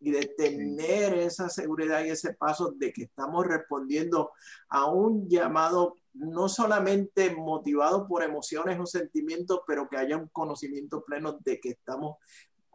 y 0.00 0.10
de 0.10 0.26
tener 0.36 1.14
esa 1.14 1.48
seguridad 1.48 2.04
y 2.04 2.10
ese 2.10 2.34
paso 2.34 2.72
de 2.76 2.92
que 2.92 3.04
estamos 3.04 3.46
respondiendo 3.46 4.32
a 4.68 4.90
un 4.90 5.28
llamado 5.28 5.98
no 6.12 6.48
solamente 6.48 7.34
motivado 7.34 8.06
por 8.06 8.22
emociones 8.22 8.78
o 8.78 8.86
sentimientos, 8.86 9.60
pero 9.66 9.88
que 9.88 9.96
haya 9.96 10.16
un 10.16 10.28
conocimiento 10.28 11.02
pleno 11.04 11.38
de 11.44 11.58
que 11.58 11.70
estamos 11.70 12.18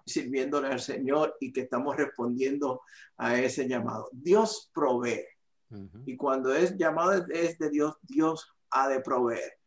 sirviéndole 0.06 0.70
al 0.70 0.80
Señor 0.80 1.38
y 1.40 1.54
que 1.54 1.62
estamos 1.62 1.96
respondiendo 1.96 2.82
a 3.18 3.40
ese 3.40 3.68
llamado. 3.68 4.10
Dios 4.12 4.72
provee. 4.74 5.26
Y 6.08 6.18
cuando 6.18 6.54
es 6.56 6.76
llamado 6.78 7.28
es 7.30 7.60
de 7.60 7.70
Dios, 7.70 7.96
Dios 8.02 8.52
ha 8.72 8.90
de 8.90 9.02
proveer. 9.02 9.59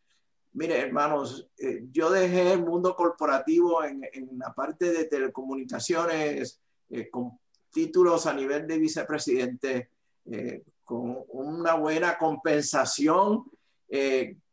Mire, 0.55 0.79
hermanos, 0.79 1.49
eh, 1.57 1.85
yo 1.91 2.11
dejé 2.11 2.53
el 2.53 2.65
mundo 2.65 2.95
corporativo 2.95 3.83
en, 3.85 4.03
la 4.37 4.53
parte 4.53 4.93
de 4.93 5.05
telecomunicaciones 5.05 6.61
eh, 6.91 7.09
con 7.09 7.39
títulos 7.71 8.27
a 8.27 8.35
nivel 8.35 8.67
de 8.67 8.79
vicepresidente, 8.79 9.89
eh, 10.31 10.63
con 10.85 11.25
una 11.29 11.75
buena 11.75 12.19
compensación, 12.19 13.45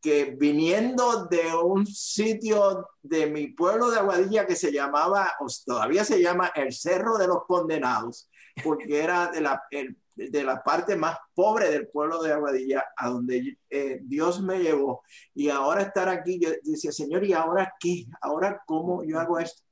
que 0.01 0.35
viniendo 0.37 1.25
de 1.27 1.55
un 1.55 1.87
sitio 1.87 2.89
de 3.01 3.27
mi 3.27 3.47
pueblo 3.47 3.89
de 3.89 3.99
Aguadilla 3.99 4.45
que 4.45 4.57
se 4.57 4.69
llamaba, 4.69 5.31
o 5.39 5.47
todavía 5.65 6.03
se 6.03 6.21
llama 6.21 6.51
el 6.55 6.73
Cerro 6.73 7.17
de 7.17 7.27
los 7.27 7.45
Condenados, 7.45 8.29
porque 8.61 9.01
era 9.01 9.31
de 9.31 9.39
la, 9.39 9.63
el 9.71 9.95
de 10.27 10.43
la 10.43 10.61
parte 10.61 10.95
más 10.95 11.17
pobre 11.33 11.71
del 11.71 11.87
pueblo 11.87 12.21
de 12.21 12.33
Aguadilla, 12.33 12.85
a 12.97 13.09
donde 13.09 13.57
eh, 13.69 13.99
Dios 14.03 14.41
me 14.41 14.59
llevó. 14.59 15.01
Y 15.33 15.49
ahora 15.49 15.83
estar 15.83 16.09
aquí, 16.09 16.39
yo 16.39 16.49
decía, 16.63 16.91
Señor, 16.91 17.23
¿y 17.23 17.33
ahora 17.33 17.73
qué? 17.79 18.05
¿Ahora 18.21 18.61
cómo 18.65 19.03
yo 19.03 19.19
hago 19.19 19.39
esto? 19.39 19.63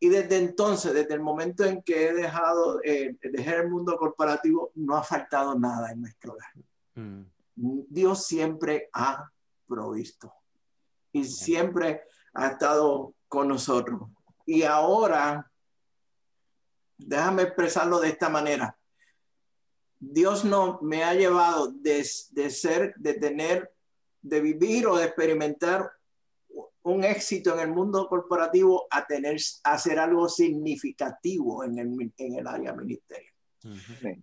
Y 0.00 0.08
desde 0.08 0.38
entonces, 0.38 0.92
desde 0.92 1.14
el 1.14 1.20
momento 1.20 1.64
en 1.64 1.82
que 1.82 2.08
he 2.08 2.12
dejado, 2.14 2.80
eh, 2.82 3.16
el 3.22 3.70
mundo 3.70 3.96
corporativo, 3.96 4.70
no 4.74 4.96
ha 4.96 5.02
faltado 5.02 5.58
nada 5.58 5.92
en 5.92 6.00
nuestro 6.00 6.32
hogar. 6.32 6.52
Mm. 6.94 7.22
Dios 7.56 8.26
siempre 8.26 8.88
ha 8.92 9.30
provisto 9.66 10.32
y 11.12 11.24
siempre 11.24 12.02
ha 12.34 12.48
estado 12.48 13.14
con 13.28 13.48
nosotros. 13.48 14.02
Y 14.44 14.62
ahora, 14.64 15.50
déjame 16.98 17.42
expresarlo 17.42 18.00
de 18.00 18.08
esta 18.08 18.28
manera. 18.28 18.76
Dios 19.98 20.44
no 20.44 20.78
me 20.82 21.02
ha 21.02 21.14
llevado 21.14 21.72
de, 21.72 22.04
ser, 22.04 22.94
de 22.96 23.14
tener, 23.14 23.72
de 24.22 24.40
vivir 24.40 24.86
o 24.86 24.96
de 24.96 25.04
experimentar 25.04 25.90
un 26.82 27.04
éxito 27.04 27.54
en 27.54 27.60
el 27.60 27.74
mundo 27.74 28.06
corporativo 28.08 28.86
a 28.90 29.06
tener, 29.06 29.36
a 29.64 29.72
hacer 29.72 29.98
algo 29.98 30.28
significativo 30.28 31.64
en 31.64 31.78
el, 31.78 32.12
en 32.18 32.38
el 32.38 32.46
área 32.46 32.74
ministerio. 32.74 33.30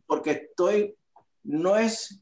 Porque 0.05 0.31
estoy, 0.31 0.95
no 1.43 1.77
es, 1.77 2.21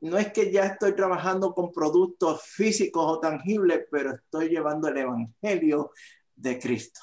no 0.00 0.18
es 0.18 0.32
que 0.32 0.50
ya 0.50 0.64
estoy 0.64 0.94
trabajando 0.94 1.54
con 1.54 1.72
productos 1.72 2.42
físicos 2.42 3.04
o 3.06 3.20
tangibles, 3.20 3.86
pero 3.90 4.14
estoy 4.14 4.48
llevando 4.48 4.88
el 4.88 4.98
evangelio 4.98 5.92
de 6.34 6.58
Cristo. 6.58 7.00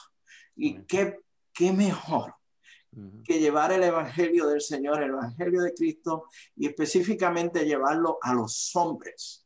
Y 0.56 0.84
qué, 0.84 1.20
qué 1.54 1.72
mejor 1.72 2.34
que 3.24 3.40
llevar 3.40 3.72
el 3.72 3.84
Evangelio 3.84 4.48
del 4.48 4.62
Señor, 4.62 5.04
el 5.04 5.10
Evangelio 5.10 5.62
de 5.62 5.74
Cristo 5.74 6.26
y 6.56 6.68
específicamente 6.68 7.66
llevarlo 7.66 8.18
a 8.22 8.34
los 8.34 8.76
hombres. 8.76 9.46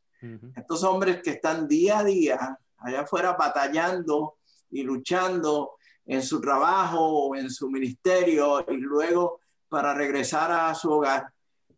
Estos 0.54 0.84
hombres 0.84 1.22
que 1.22 1.30
están 1.30 1.66
día 1.66 2.00
a 2.00 2.04
día 2.04 2.58
allá 2.78 3.00
afuera 3.00 3.32
batallando 3.32 4.36
y 4.70 4.82
luchando 4.82 5.72
en 6.06 6.22
su 6.22 6.40
trabajo 6.40 6.98
o 7.00 7.36
en 7.36 7.50
su 7.50 7.70
ministerio 7.70 8.64
y 8.68 8.76
luego 8.76 9.40
para 9.68 9.94
regresar 9.94 10.50
a 10.50 10.74
su 10.74 10.90
hogar, 10.90 11.32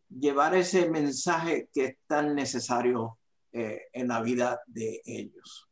llevar 0.08 0.54
ese 0.54 0.88
mensaje 0.88 1.68
que 1.72 1.84
es 1.84 1.96
tan 2.06 2.34
necesario 2.34 3.18
eh, 3.52 3.82
en 3.92 4.08
la 4.08 4.22
vida 4.22 4.60
de 4.66 5.02
ellos. 5.04 5.68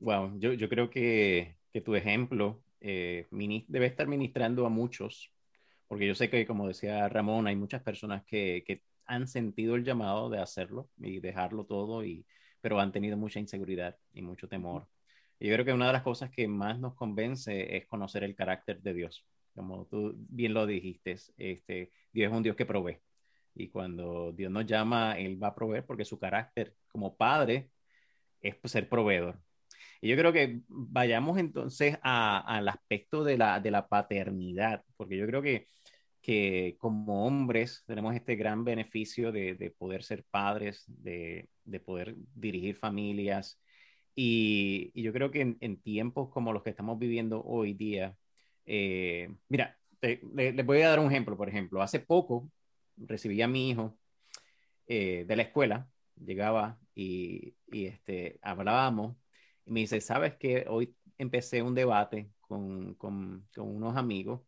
Wow, 0.00 0.38
yo, 0.38 0.52
yo 0.52 0.68
creo 0.68 0.90
que, 0.90 1.56
que 1.72 1.80
tu 1.80 1.94
ejemplo 1.94 2.60
eh, 2.80 3.26
debe 3.30 3.86
estar 3.86 4.06
ministrando 4.06 4.66
a 4.66 4.68
muchos, 4.68 5.32
porque 5.88 6.06
yo 6.06 6.14
sé 6.14 6.30
que, 6.30 6.46
como 6.46 6.68
decía 6.68 7.08
Ramón, 7.08 7.46
hay 7.46 7.56
muchas 7.56 7.82
personas 7.82 8.24
que, 8.24 8.82
han 9.06 9.26
sentido 9.26 9.74
el 9.74 9.84
llamado 9.84 10.28
de 10.28 10.38
hacerlo 10.38 10.90
y 10.98 11.20
dejarlo 11.20 11.64
todo, 11.64 12.02
pero 12.60 12.78
han 12.78 12.92
tenido 12.92 13.16
mucha 13.16 13.40
inseguridad 13.40 13.96
y 14.12 14.20
mucho 14.20 14.48
temor. 14.48 14.86
Yo 15.40 15.52
creo 15.54 15.64
que 15.64 15.72
una 15.72 15.86
de 15.86 15.92
las 15.94 16.02
cosas 16.02 16.30
que 16.30 16.46
más 16.48 16.78
nos 16.78 16.94
convence 16.94 17.76
es 17.76 17.86
conocer 17.86 18.24
el 18.24 18.34
carácter 18.34 18.82
de 18.82 18.92
Dios. 18.94 19.24
Como 19.54 19.86
tú 19.86 20.14
bien 20.28 20.52
lo 20.54 20.66
dijiste, 20.66 21.16
este, 21.38 21.90
Dios 22.12 22.30
es 22.30 22.36
un 22.36 22.42
Dios 22.42 22.56
que 22.56 22.66
provee. 22.66 22.98
Y 23.54 23.68
cuando 23.68 24.32
Dios 24.32 24.52
nos 24.52 24.66
llama, 24.66 25.18
Él 25.18 25.42
va 25.42 25.48
a 25.48 25.54
proveer 25.54 25.86
porque 25.86 26.04
su 26.04 26.18
carácter 26.18 26.74
como 26.88 27.16
padre 27.16 27.70
es 28.40 28.56
ser 28.64 28.88
proveedor. 28.88 29.40
Y 30.00 30.08
yo 30.08 30.16
creo 30.16 30.32
que 30.32 30.60
vayamos 30.68 31.38
entonces 31.38 31.98
al 32.02 32.68
aspecto 32.68 33.24
de 33.24 33.38
la, 33.38 33.60
de 33.60 33.70
la 33.70 33.88
paternidad, 33.88 34.84
porque 34.96 35.16
yo 35.16 35.26
creo 35.26 35.42
que, 35.42 35.66
que 36.22 36.76
como 36.78 37.26
hombres 37.26 37.84
tenemos 37.86 38.14
este 38.14 38.36
gran 38.36 38.64
beneficio 38.64 39.32
de, 39.32 39.54
de 39.54 39.70
poder 39.70 40.02
ser 40.02 40.24
padres, 40.30 40.84
de, 40.86 41.48
de, 41.64 41.80
poder 41.80 42.16
dirigir 42.34 42.76
familias. 42.76 43.60
Y, 44.14 44.90
y 44.94 45.02
yo 45.02 45.12
creo 45.12 45.30
que 45.30 45.56
en, 45.60 45.80
tiempos 45.82 46.30
como 46.30 46.52
los 46.52 46.62
que 46.62 46.70
estamos 46.70 46.98
viviendo 46.98 47.42
hoy 47.44 47.74
día, 47.74 48.16
eh, 48.66 49.30
mira, 49.48 49.78
les 50.02 50.66
voy 50.66 50.82
a 50.82 50.90
dar 50.90 51.00
un 51.00 51.10
ejemplo, 51.10 51.36
por 51.36 51.48
ejemplo, 51.48 51.82
hace 51.82 52.00
poco 52.00 52.50
recibí 52.96 53.40
a 53.42 53.48
mi 53.48 53.70
hijo 53.70 53.96
eh, 54.86 55.24
de 55.26 55.36
la 55.36 55.42
escuela, 55.42 55.88
llegaba 56.16 56.78
y, 56.94 57.54
y 57.70 57.86
este, 57.86 58.38
hablábamos 58.42 59.16
y 59.68 59.72
me 59.72 59.80
dice, 59.80 60.00
¿sabes 60.00 60.36
que 60.36 60.64
Hoy 60.68 60.94
empecé 61.18 61.62
un 61.62 61.74
debate 61.74 62.30
con, 62.40 62.94
con, 62.94 63.46
con 63.54 63.68
unos 63.68 63.96
amigos 63.96 64.40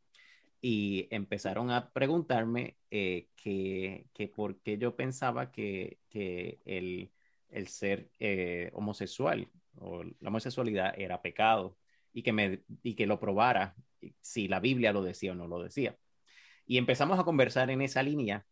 y 0.62 1.08
empezaron 1.10 1.70
a 1.70 1.92
preguntarme 1.92 2.78
eh, 2.90 3.28
que, 3.36 4.06
que, 4.14 4.28
por 4.28 4.60
qué 4.62 4.78
yo 4.78 4.96
pensaba 4.96 5.52
que, 5.52 5.98
que 6.08 6.60
el, 6.64 7.12
el, 7.50 7.68
ser 7.68 8.10
eh, 8.18 8.70
homosexual 8.74 9.48
o 9.76 10.04
la 10.04 10.28
homosexualidad 10.28 10.98
era 10.98 11.22
pecado 11.22 11.78
y 12.12 12.22
que, 12.22 12.32
me, 12.32 12.62
y 12.82 12.94
que 12.94 13.06
lo 13.06 13.20
probara 13.20 13.76
si 14.20 14.48
la 14.48 14.60
Biblia 14.60 14.92
lo 14.92 15.02
decía 15.02 15.32
o 15.32 15.34
no 15.34 15.48
lo 15.48 15.62
decía. 15.62 15.98
Y 16.66 16.78
empezamos 16.78 17.18
a 17.18 17.24
conversar 17.24 17.70
en 17.70 17.82
esa 17.82 18.02
línea, 18.02 18.46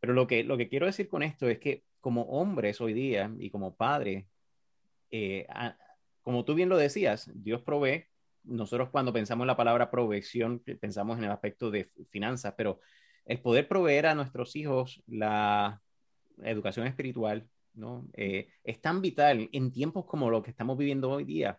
pero 0.00 0.12
lo 0.12 0.26
que, 0.26 0.44
lo 0.44 0.56
que 0.56 0.68
quiero 0.68 0.86
decir 0.86 1.08
con 1.08 1.22
esto 1.22 1.48
es 1.48 1.58
que 1.58 1.84
como 2.00 2.22
hombres 2.22 2.80
hoy 2.80 2.92
día 2.92 3.32
y 3.38 3.50
como 3.50 3.76
padres, 3.76 4.26
eh, 5.10 5.46
como 6.22 6.44
tú 6.44 6.54
bien 6.54 6.68
lo 6.68 6.76
decías, 6.76 7.30
Dios 7.34 7.62
provee. 7.62 8.06
Nosotros 8.44 8.90
cuando 8.90 9.12
pensamos 9.12 9.44
en 9.44 9.48
la 9.48 9.56
palabra 9.56 9.90
provección, 9.90 10.60
pensamos 10.80 11.18
en 11.18 11.24
el 11.24 11.30
aspecto 11.30 11.70
de 11.70 11.90
finanzas, 12.10 12.54
pero 12.56 12.80
el 13.24 13.40
poder 13.40 13.68
proveer 13.68 14.06
a 14.06 14.14
nuestros 14.14 14.56
hijos 14.56 15.02
la 15.06 15.80
educación 16.42 16.86
espiritual, 16.86 17.48
¿no? 17.74 18.08
Eh, 18.14 18.48
es 18.64 18.80
tan 18.80 19.00
vital 19.00 19.48
en 19.52 19.70
tiempos 19.72 20.06
como 20.06 20.30
lo 20.30 20.42
que 20.42 20.50
estamos 20.50 20.76
viviendo 20.76 21.10
hoy 21.10 21.24
día. 21.24 21.58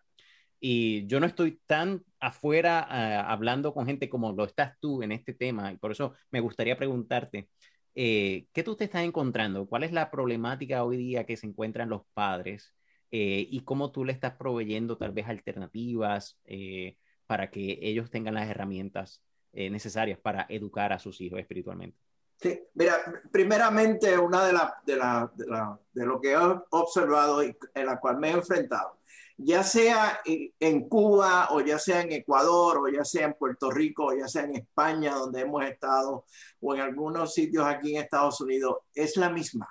Y 0.60 1.06
yo 1.06 1.20
no 1.20 1.26
estoy 1.26 1.60
tan 1.66 2.02
afuera 2.20 2.86
uh, 2.88 3.30
hablando 3.30 3.74
con 3.74 3.86
gente 3.86 4.08
como 4.08 4.32
lo 4.32 4.44
estás 4.44 4.78
tú 4.80 5.02
en 5.02 5.12
este 5.12 5.34
tema, 5.34 5.72
y 5.72 5.76
por 5.76 5.92
eso 5.92 6.14
me 6.30 6.40
gustaría 6.40 6.76
preguntarte, 6.76 7.48
eh, 7.94 8.46
¿qué 8.52 8.62
tú 8.62 8.76
te 8.76 8.84
estás 8.84 9.04
encontrando? 9.04 9.66
¿Cuál 9.66 9.84
es 9.84 9.92
la 9.92 10.10
problemática 10.10 10.84
hoy 10.84 10.96
día 10.96 11.24
que 11.26 11.36
se 11.36 11.46
encuentran 11.46 11.90
los 11.90 12.02
padres 12.14 12.74
eh, 13.16 13.46
y 13.48 13.60
cómo 13.60 13.92
tú 13.92 14.04
le 14.04 14.12
estás 14.12 14.34
proveyendo 14.34 14.98
tal 14.98 15.12
vez 15.12 15.28
alternativas 15.28 16.36
eh, 16.46 16.98
para 17.28 17.48
que 17.48 17.78
ellos 17.80 18.10
tengan 18.10 18.34
las 18.34 18.50
herramientas 18.50 19.22
eh, 19.52 19.70
necesarias 19.70 20.18
para 20.18 20.46
educar 20.48 20.92
a 20.92 20.98
sus 20.98 21.20
hijos 21.20 21.38
espiritualmente. 21.38 21.96
Sí, 22.42 22.60
mira, 22.74 22.96
primeramente 23.30 24.18
una 24.18 24.44
de, 24.44 24.52
la, 24.52 24.82
de, 24.84 24.94
de, 24.94 25.46
la, 25.46 25.80
de 25.92 26.06
lo 26.06 26.20
que 26.20 26.32
he 26.32 26.36
observado 26.70 27.44
y 27.44 27.56
en 27.72 27.86
la 27.86 28.00
cual 28.00 28.18
me 28.18 28.30
he 28.30 28.32
enfrentado, 28.32 28.98
ya 29.36 29.62
sea 29.62 30.18
en 30.24 30.88
Cuba 30.88 31.50
o 31.52 31.60
ya 31.60 31.78
sea 31.78 32.00
en 32.00 32.10
Ecuador 32.10 32.78
o 32.78 32.88
ya 32.88 33.04
sea 33.04 33.26
en 33.26 33.34
Puerto 33.34 33.70
Rico 33.70 34.06
o 34.06 34.18
ya 34.18 34.26
sea 34.26 34.42
en 34.42 34.56
España 34.56 35.14
donde 35.14 35.42
hemos 35.42 35.64
estado 35.64 36.24
o 36.60 36.74
en 36.74 36.80
algunos 36.80 37.32
sitios 37.32 37.64
aquí 37.64 37.94
en 37.94 38.02
Estados 38.02 38.40
Unidos, 38.40 38.78
es 38.92 39.16
la 39.16 39.30
misma. 39.30 39.68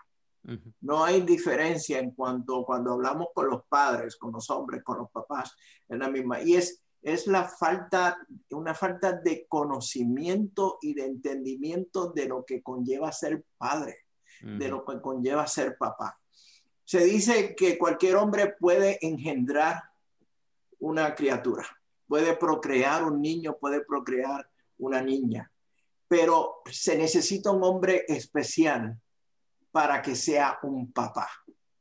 No 0.81 1.03
hay 1.03 1.21
diferencia 1.21 1.99
en 1.99 2.11
cuanto 2.11 2.65
cuando 2.65 2.91
hablamos 2.91 3.27
con 3.33 3.49
los 3.49 3.63
padres, 3.65 4.17
con 4.17 4.33
los 4.33 4.49
hombres, 4.49 4.83
con 4.83 4.97
los 4.97 5.09
papás, 5.09 5.55
es 5.87 5.97
la 5.97 6.09
misma. 6.09 6.41
Y 6.41 6.55
es, 6.55 6.83
es 7.01 7.27
la 7.27 7.45
falta, 7.45 8.17
una 8.51 8.73
falta 8.73 9.13
de 9.13 9.45
conocimiento 9.47 10.79
y 10.81 10.93
de 10.93 11.05
entendimiento 11.05 12.11
de 12.11 12.25
lo 12.25 12.43
que 12.43 12.61
conlleva 12.61 13.11
ser 13.11 13.45
padre, 13.57 13.99
de 14.41 14.67
lo 14.67 14.83
que 14.83 14.99
conlleva 14.99 15.47
ser 15.47 15.77
papá. 15.77 16.19
Se 16.83 17.05
dice 17.05 17.55
que 17.55 17.77
cualquier 17.77 18.17
hombre 18.17 18.55
puede 18.59 18.99
engendrar 19.05 19.83
una 20.79 21.15
criatura, 21.15 21.65
puede 22.05 22.35
procrear 22.35 23.05
un 23.05 23.21
niño, 23.21 23.57
puede 23.57 23.85
procrear 23.85 24.49
una 24.77 25.01
niña, 25.01 25.49
pero 26.09 26.61
se 26.69 26.97
necesita 26.97 27.51
un 27.51 27.63
hombre 27.63 28.03
especial 28.09 28.99
para 29.73 30.03
que 30.03 30.15
sea 30.15 30.59
un 30.61 30.93
papá. 30.93 31.27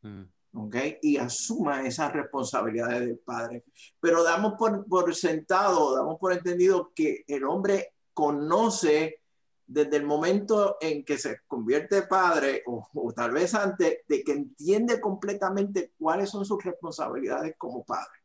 Mm. 0.01 0.23
¿ok? 0.55 0.77
Y 1.03 1.19
asuma 1.19 1.83
esas 1.83 2.11
responsabilidades 2.13 3.01
del 3.01 3.19
padre. 3.19 3.65
Pero 4.01 4.25
damos 4.25 4.55
por, 4.59 4.87
por, 4.87 5.15
sentado, 5.15 5.95
damos 5.95 6.19
por 6.19 6.33
entendido 6.33 6.91
que 6.95 7.23
el 7.29 7.45
hombre 7.45 7.93
conoce 8.15 9.21
desde 9.67 9.99
el 9.99 10.05
momento 10.05 10.79
en 10.81 11.05
que 11.05 11.19
se 11.19 11.41
convierte 11.47 12.03
padre, 12.03 12.63
o, 12.67 12.89
o, 12.95 13.13
tal 13.13 13.33
vez 13.33 13.55
antes, 13.55 13.99
de 14.09 14.25
que 14.25 14.33
entiende 14.33 14.99
completamente 14.99 15.93
cuáles 15.99 16.31
son 16.31 16.47
sus 16.47 16.65
responsabilidades 16.65 17.55
como 17.59 17.85
padre. 17.85 18.21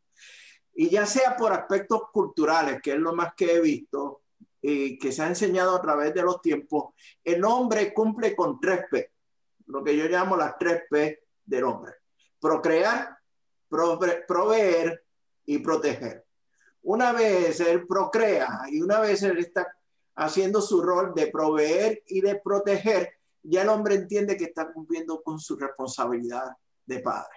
Y 0.76 0.90
ya 0.90 1.06
sea 1.06 1.36
por 1.36 1.52
aspectos 1.52 2.04
culturales, 2.14 2.82
que 2.82 2.92
es 2.92 3.00
lo 3.00 3.14
más 3.14 3.34
que 3.36 3.56
he 3.56 3.62
visto, 3.62 4.22
y 4.62 4.98
que 4.98 5.12
se 5.12 5.24
ha 5.24 5.28
enseñado 5.28 5.76
a 5.76 5.82
través 5.82 6.14
de 6.14 6.24
los 6.24 6.42
tiempos, 6.42 6.94
el 7.24 7.44
hombre 7.44 7.94
cumple 7.94 8.34
con 8.34 8.60
tres 8.60 8.82
P 8.90 9.12
lo 9.68 9.84
que 9.84 9.96
yo 9.96 10.06
llamo 10.06 10.36
las 10.36 10.58
tres 10.58 10.84
P 10.90 11.24
del 11.46 11.64
hombre. 11.64 11.94
Procrear, 12.40 13.18
proveer 13.70 15.04
y 15.46 15.60
proteger. 15.60 16.26
Una 16.84 17.12
vez 17.12 17.60
él 17.60 17.86
procrea 17.86 18.62
y 18.70 18.82
una 18.82 19.00
vez 19.00 19.24
él 19.24 19.38
está 19.40 19.68
haciendo 20.16 20.62
su 20.62 20.82
rol 20.82 21.14
de 21.14 21.28
proveer 21.28 22.04
y 22.08 22.22
de 22.22 22.40
proteger, 22.44 23.14
ya 23.44 23.62
el 23.62 23.70
hombre 23.70 23.96
entiende 23.96 24.38
que 24.38 24.46
está 24.46 24.72
cumpliendo 24.72 25.22
con 25.22 25.40
su 25.40 25.56
responsabilidad 25.56 26.56
de 26.86 27.00
padre. 27.00 27.36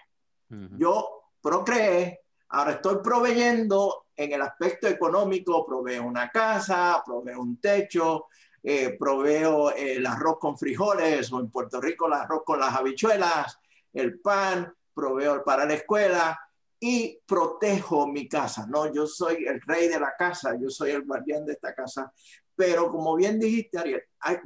Yo 0.76 1.24
procreé, 1.40 2.20
ahora 2.48 2.72
estoy 2.72 2.96
proveyendo 3.02 4.06
en 4.16 4.32
el 4.32 4.42
aspecto 4.42 4.88
económico, 4.88 5.64
proveo 5.64 6.04
una 6.04 6.30
casa, 6.30 7.02
proveo 7.04 7.40
un 7.40 7.60
techo, 7.60 8.26
eh, 8.62 8.96
proveo 8.98 9.72
el 9.74 10.06
arroz 10.06 10.38
con 10.38 10.58
frijoles 10.58 11.32
o 11.32 11.40
en 11.40 11.50
Puerto 11.50 11.80
Rico 11.80 12.06
el 12.06 12.14
arroz 12.14 12.42
con 12.44 12.60
las 12.60 12.74
habichuelas, 12.74 13.58
el 13.92 14.20
pan, 14.20 14.72
proveo 14.92 15.42
para 15.42 15.64
la 15.64 15.74
escuela 15.74 16.38
y 16.78 17.18
protejo 17.26 18.06
mi 18.06 18.28
casa. 18.28 18.66
No, 18.66 18.92
yo 18.92 19.06
soy 19.06 19.44
el 19.46 19.60
rey 19.62 19.88
de 19.88 20.00
la 20.00 20.14
casa, 20.16 20.56
yo 20.60 20.68
soy 20.70 20.90
el 20.90 21.04
guardián 21.04 21.44
de 21.44 21.52
esta 21.52 21.74
casa. 21.74 22.12
Pero 22.54 22.90
como 22.90 23.16
bien 23.16 23.38
dijiste, 23.38 23.78
Ariel, 23.78 24.02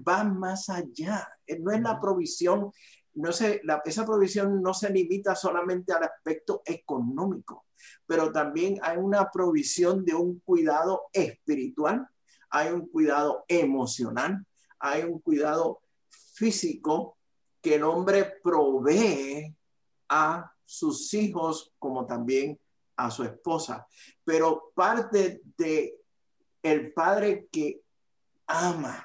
va 0.07 0.25
más 0.25 0.69
allá. 0.69 1.29
Eh, 1.47 1.59
no 1.59 1.73
es 1.73 1.81
la 1.81 2.01
provisión, 2.01 2.71
no 3.15 3.33
se, 3.33 3.63
esa 3.85 4.07
provisión 4.07 4.63
no 4.63 4.75
se 4.75 4.91
limita 4.91 5.35
solamente 5.35 5.93
al 5.93 6.05
aspecto 6.05 6.63
económico, 6.65 7.67
pero 8.07 8.33
también 8.33 8.79
hay 8.83 8.97
una 8.97 9.31
provisión 9.31 10.05
de 10.05 10.15
un 10.15 10.41
cuidado 10.41 11.09
espiritual 11.13 12.07
hay 12.55 12.73
un 12.73 12.87
cuidado 12.87 13.45
emocional, 13.49 14.47
hay 14.79 15.03
un 15.03 15.19
cuidado 15.19 15.83
físico 16.09 17.19
que 17.61 17.75
el 17.75 17.83
hombre 17.83 18.39
provee 18.45 19.53
a 20.09 20.53
sus 20.65 21.13
hijos 21.15 21.73
como 21.81 22.07
también 22.07 22.57
a 22.95 23.11
su 23.11 23.25
esposa. 23.25 23.89
Pero 24.23 24.71
parte 24.73 25.43
de 25.57 25.99
el 26.63 26.93
padre 26.93 27.49
que 27.51 27.83
ama. 28.47 29.05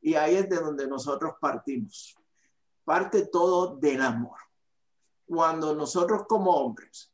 Y 0.00 0.14
ahí 0.14 0.36
es 0.36 0.48
de 0.48 0.56
donde 0.56 0.86
nosotros 0.86 1.34
partimos. 1.40 2.16
Parte 2.84 3.26
todo 3.26 3.74
del 3.78 4.00
amor. 4.00 4.38
Cuando 5.26 5.74
nosotros 5.74 6.22
como 6.28 6.52
hombres 6.52 7.09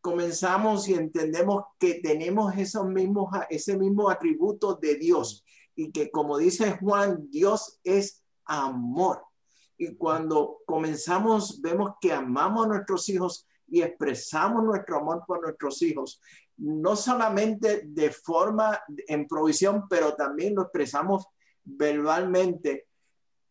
comenzamos 0.00 0.88
y 0.88 0.94
entendemos 0.94 1.64
que 1.78 1.94
tenemos 1.94 2.56
esos 2.56 2.86
mismos, 2.86 3.30
ese 3.50 3.76
mismo 3.76 4.10
atributo 4.10 4.74
de 4.74 4.96
Dios 4.96 5.44
y 5.74 5.92
que 5.92 6.10
como 6.10 6.36
dice 6.38 6.76
Juan, 6.78 7.30
Dios 7.30 7.80
es 7.84 8.22
amor. 8.44 9.24
Y 9.78 9.96
cuando 9.96 10.58
comenzamos, 10.66 11.60
vemos 11.62 11.92
que 12.00 12.12
amamos 12.12 12.66
a 12.66 12.68
nuestros 12.68 13.08
hijos 13.08 13.46
y 13.66 13.82
expresamos 13.82 14.62
nuestro 14.62 14.98
amor 14.98 15.24
por 15.26 15.40
nuestros 15.40 15.80
hijos, 15.80 16.20
no 16.58 16.96
solamente 16.96 17.84
de 17.86 18.10
forma 18.10 18.78
en 19.06 19.26
provisión, 19.26 19.84
pero 19.88 20.14
también 20.14 20.54
lo 20.54 20.62
expresamos 20.62 21.26
verbalmente, 21.64 22.88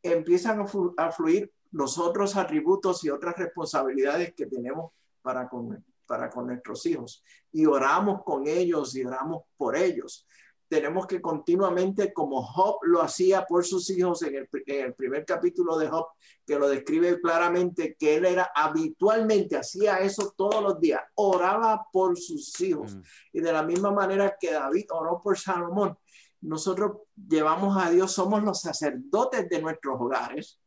empiezan 0.04 0.66
a, 0.98 1.12
fluir 1.12 1.52
los 1.72 1.98
otros 1.98 2.36
atributos 2.36 3.04
y 3.04 3.10
otras 3.10 3.38
responsabilidades 3.38 4.34
que 4.36 4.46
tenemos 4.46 4.92
para 5.22 5.50
con, 5.50 5.84
para 6.10 6.30
con 6.30 6.48
nuestros 6.48 6.86
hijos. 6.88 7.24
Y 7.52 7.65
oramos 7.65 8.24
con 8.26 8.48
ellos 8.48 8.95
y 8.95 9.06
oramos 9.06 9.43
por 9.56 9.78
ellos 9.78 10.26
tenemos 10.69 11.08
que 11.08 11.19
continuamente, 11.19 12.13
como 12.13 12.43
Job 12.43 12.78
lo 12.84 13.02
hacía 13.02 13.43
por 13.45 13.65
sus 13.65 13.89
hijos 13.89 14.22
en 14.22 14.36
el, 14.36 14.93
primer 14.93 15.26
capítulo 15.26 15.78
de 15.78 15.88
Job, 15.88 16.06
que 16.45 16.60
lo 16.60 16.69
describe 16.69 17.19
claramente, 17.19 17.95
que 18.00 18.17
él 18.17 18.26
era 18.26 18.52
habitualmente, 18.56 19.58
hacía 19.58 19.98
eso 19.98 20.32
todos 20.38 20.62
los 20.62 20.80
días, 20.80 21.02
oraba 21.15 21.88
por 21.91 22.17
sus 22.19 22.62
hijos. 22.62 22.95
Mm. 22.95 23.02
Y 23.34 23.41
de 23.41 23.52
la 23.52 23.63
misma 23.63 23.91
manera 23.91 24.38
que 24.39 24.52
David 24.52 24.86
oró 24.91 25.19
por 25.19 25.38
Salomón, 25.39 25.98
nosotros 26.41 27.00
llevamos 27.15 27.76
a 27.84 27.89
Dios, 27.89 28.12
somos 28.12 28.43
los 28.43 28.62
sacerdotes 28.62 29.50
de 29.50 29.62
nuestros 29.62 30.00
hogares 30.00 30.60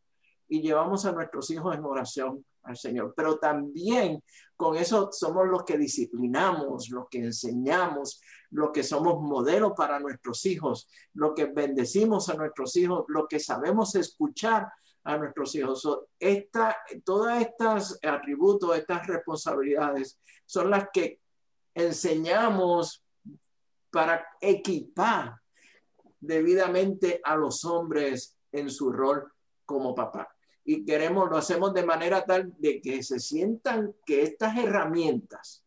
y 0.48 0.60
llevamos 0.60 1.06
a 1.06 1.12
nuestros 1.12 1.48
hijos 1.50 1.76
en 1.76 1.84
oración 1.84 2.44
al 2.64 2.76
Señor. 2.76 3.14
Pero 3.16 3.38
también 3.38 4.22
con 4.62 4.76
eso 4.76 5.10
somos 5.10 5.48
los 5.48 5.64
que 5.64 5.76
disciplinamos, 5.76 6.88
los 6.90 7.08
que 7.08 7.18
enseñamos, 7.18 8.22
los 8.50 8.70
que 8.70 8.84
somos 8.84 9.20
modelos 9.20 9.72
para 9.76 9.98
nuestros 9.98 10.46
hijos, 10.46 10.88
los 11.14 11.32
que 11.34 11.46
bendecimos 11.46 12.28
a 12.28 12.34
nuestros 12.34 12.76
hijos, 12.76 13.04
los 13.08 13.26
que 13.28 13.40
sabemos 13.40 13.96
escuchar 13.96 14.70
a 15.02 15.16
nuestros 15.16 15.52
hijos. 15.56 15.82
esta, 16.16 16.76
todas 17.04 17.42
estas 17.42 17.98
atributos, 18.04 18.78
estas 18.78 19.04
responsabilidades 19.08 20.20
son 20.46 20.70
las 20.70 20.86
que 20.92 21.18
enseñamos 21.74 23.04
para 23.90 24.24
equipar 24.40 25.40
debidamente 26.20 27.20
a 27.24 27.34
los 27.34 27.64
hombres 27.64 28.36
en 28.52 28.70
su 28.70 28.92
rol 28.92 29.28
como 29.66 29.92
papá 29.92 30.32
y 30.64 30.84
queremos, 30.84 31.28
lo 31.28 31.36
hacemos 31.36 31.74
de 31.74 31.84
manera 31.84 32.24
tal 32.24 32.52
de 32.58 32.80
que 32.80 33.02
se 33.02 33.18
sientan 33.18 33.94
que 34.06 34.22
estas 34.22 34.56
herramientas 34.56 35.64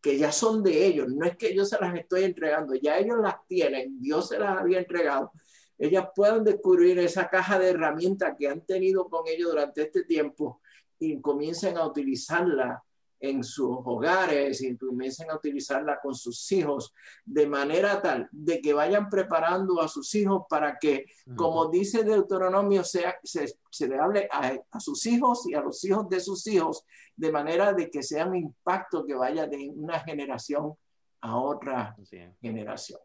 que 0.00 0.18
ya 0.18 0.30
son 0.30 0.62
de 0.62 0.86
ellos, 0.86 1.08
no 1.08 1.26
es 1.26 1.36
que 1.36 1.52
yo 1.52 1.64
se 1.64 1.80
las 1.80 1.92
estoy 1.96 2.22
entregando, 2.22 2.74
ya 2.76 2.96
ellos 2.96 3.18
las 3.20 3.44
tienen, 3.48 4.00
Dios 4.00 4.28
se 4.28 4.38
las 4.38 4.56
había 4.56 4.78
entregado, 4.78 5.32
ellas 5.78 6.06
puedan 6.14 6.44
descubrir 6.44 6.98
esa 7.00 7.28
caja 7.28 7.58
de 7.58 7.70
herramientas 7.70 8.36
que 8.38 8.48
han 8.48 8.64
tenido 8.64 9.08
con 9.08 9.26
ellos 9.26 9.50
durante 9.50 9.82
este 9.82 10.04
tiempo 10.04 10.60
y 10.98 11.20
comiencen 11.20 11.76
a 11.76 11.86
utilizarla 11.86 12.84
en 13.20 13.42
sus 13.42 13.78
hogares 13.84 14.62
y 14.62 14.76
comiencen 14.76 15.30
a 15.30 15.36
utilizarla 15.36 15.98
con 16.00 16.14
sus 16.14 16.50
hijos 16.52 16.92
de 17.24 17.46
manera 17.46 18.00
tal 18.02 18.28
de 18.30 18.60
que 18.60 18.72
vayan 18.72 19.08
preparando 19.08 19.80
a 19.80 19.88
sus 19.88 20.14
hijos 20.14 20.42
para 20.48 20.78
que, 20.78 21.06
como 21.34 21.68
dice 21.68 22.04
Deuteronomio, 22.04 22.84
sea, 22.84 23.16
se, 23.22 23.88
le 23.88 23.98
hable 23.98 24.28
a, 24.30 24.80
sus 24.80 25.06
hijos 25.06 25.48
y 25.48 25.54
a 25.54 25.60
los 25.60 25.82
hijos 25.84 26.08
de 26.08 26.20
sus 26.20 26.46
hijos 26.46 26.84
de 27.16 27.32
manera 27.32 27.72
de 27.72 27.90
que 27.90 28.02
sea 28.02 28.26
un 28.26 28.36
impacto 28.36 29.04
que 29.04 29.14
vaya 29.14 29.46
de 29.46 29.70
una 29.74 30.00
generación 30.00 30.74
a 31.20 31.38
otra 31.38 31.96
generación. 32.40 33.00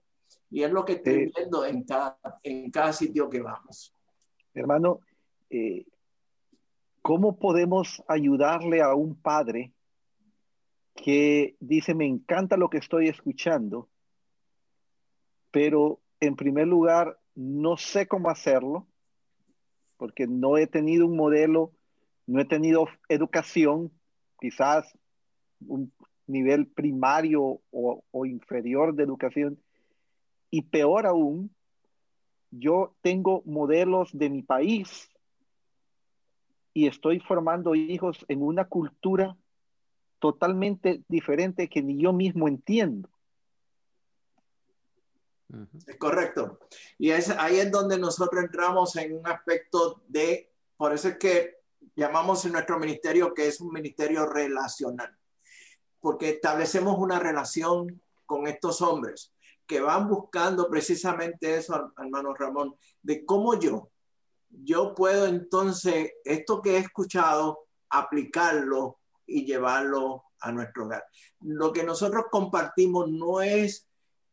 Y 0.50 0.64
es 0.64 0.72
lo 0.72 0.84
que 0.84 0.94
estoy 0.94 1.14
eh, 1.14 1.32
viendo 1.34 1.66
en 1.66 1.84
cada, 1.84 2.20
en 2.44 2.70
cada 2.70 2.92
sitio 2.92 3.30
que 3.30 3.42
vamos. 3.42 3.96
Hermano, 4.54 5.00
eh, 5.50 5.86
¿cómo 7.02 7.40
podemos 7.40 8.04
ayudarle 8.08 8.82
a 8.82 8.94
un 8.94 9.16
padre 9.16 9.74
que 11.04 11.56
dice, 11.60 11.96
me 11.96 12.06
encanta 12.06 12.58
lo 12.58 12.70
que 12.70 12.78
estoy 12.78 13.08
escuchando, 13.08 13.90
pero 15.50 16.00
en 16.20 16.36
primer 16.36 16.68
lugar, 16.68 17.18
no 17.34 17.76
sé 17.76 18.08
cómo 18.08 18.30
hacerlo, 18.30 18.88
porque 19.98 20.28
no 20.28 20.58
he 20.58 20.68
tenido 20.68 21.08
un 21.08 21.18
modelo, 21.18 21.74
no 22.28 22.40
he 22.40 22.46
tenido 22.46 22.86
educación, 23.10 23.92
quizás 24.40 24.96
un 25.68 25.92
nivel 26.28 26.68
primario 26.68 27.62
o, 27.72 28.26
inferior 28.26 28.94
de 28.94 29.04
educación, 29.04 29.60
y 30.52 30.64
peor 30.64 31.08
aún, 31.08 31.54
yo 32.52 32.96
tengo 33.02 33.42
modelos 33.46 34.12
de 34.14 34.30
mi 34.30 34.44
país 34.44 35.10
y 36.74 36.88
estoy 36.88 37.20
formando 37.20 37.74
hijos 37.74 38.24
en 38.28 38.44
una 38.44 38.66
cultura 38.66 39.38
totalmente 40.22 41.04
diferente 41.10 41.68
que 41.68 41.82
ni 41.82 42.00
yo 42.02 42.14
mismo 42.14 42.48
entiendo. 42.48 43.10
Es 45.86 45.98
correcto. 45.98 46.60
Y 46.98 47.10
es, 47.10 47.30
ahí 47.30 47.58
es 47.58 47.70
donde 47.72 47.98
nosotros 47.98 48.42
entramos 48.42 48.96
en 48.96 49.18
un 49.18 49.28
aspecto 49.28 50.02
de, 50.08 50.54
por 50.78 50.94
eso 50.94 51.10
es 51.10 51.18
que 51.18 51.58
llamamos 51.96 52.46
en 52.46 52.54
nuestro 52.54 52.80
ministerio 52.80 53.34
que 53.34 53.48
es 53.48 53.60
un 53.60 53.74
ministerio 53.74 54.28
relacional, 54.28 55.18
porque 56.00 56.30
establecemos 56.30 56.98
una 57.00 57.20
relación 57.20 58.02
con 58.26 58.48
estos 58.48 58.82
hombres 58.82 59.34
que 59.66 59.82
van 59.82 60.08
buscando 60.08 60.70
precisamente 60.70 61.56
eso, 61.56 61.94
hermano 61.98 62.34
Ramón, 62.36 62.76
de 63.02 63.26
cómo 63.26 63.60
yo, 63.60 63.90
yo 64.50 64.94
puedo 64.94 65.26
entonces, 65.26 66.12
esto 66.24 66.62
que 66.62 66.76
he 66.76 66.78
escuchado, 66.78 67.66
aplicarlo 67.90 69.01
y 69.32 69.46
llevarlo 69.46 70.24
a 70.40 70.52
nuestro 70.52 70.86
hogar. 70.86 71.06
Lo 71.42 71.72
que 71.72 71.84
nosotros 71.84 72.26
compartimos 72.32 73.10
no 73.10 73.42
es 73.42 73.88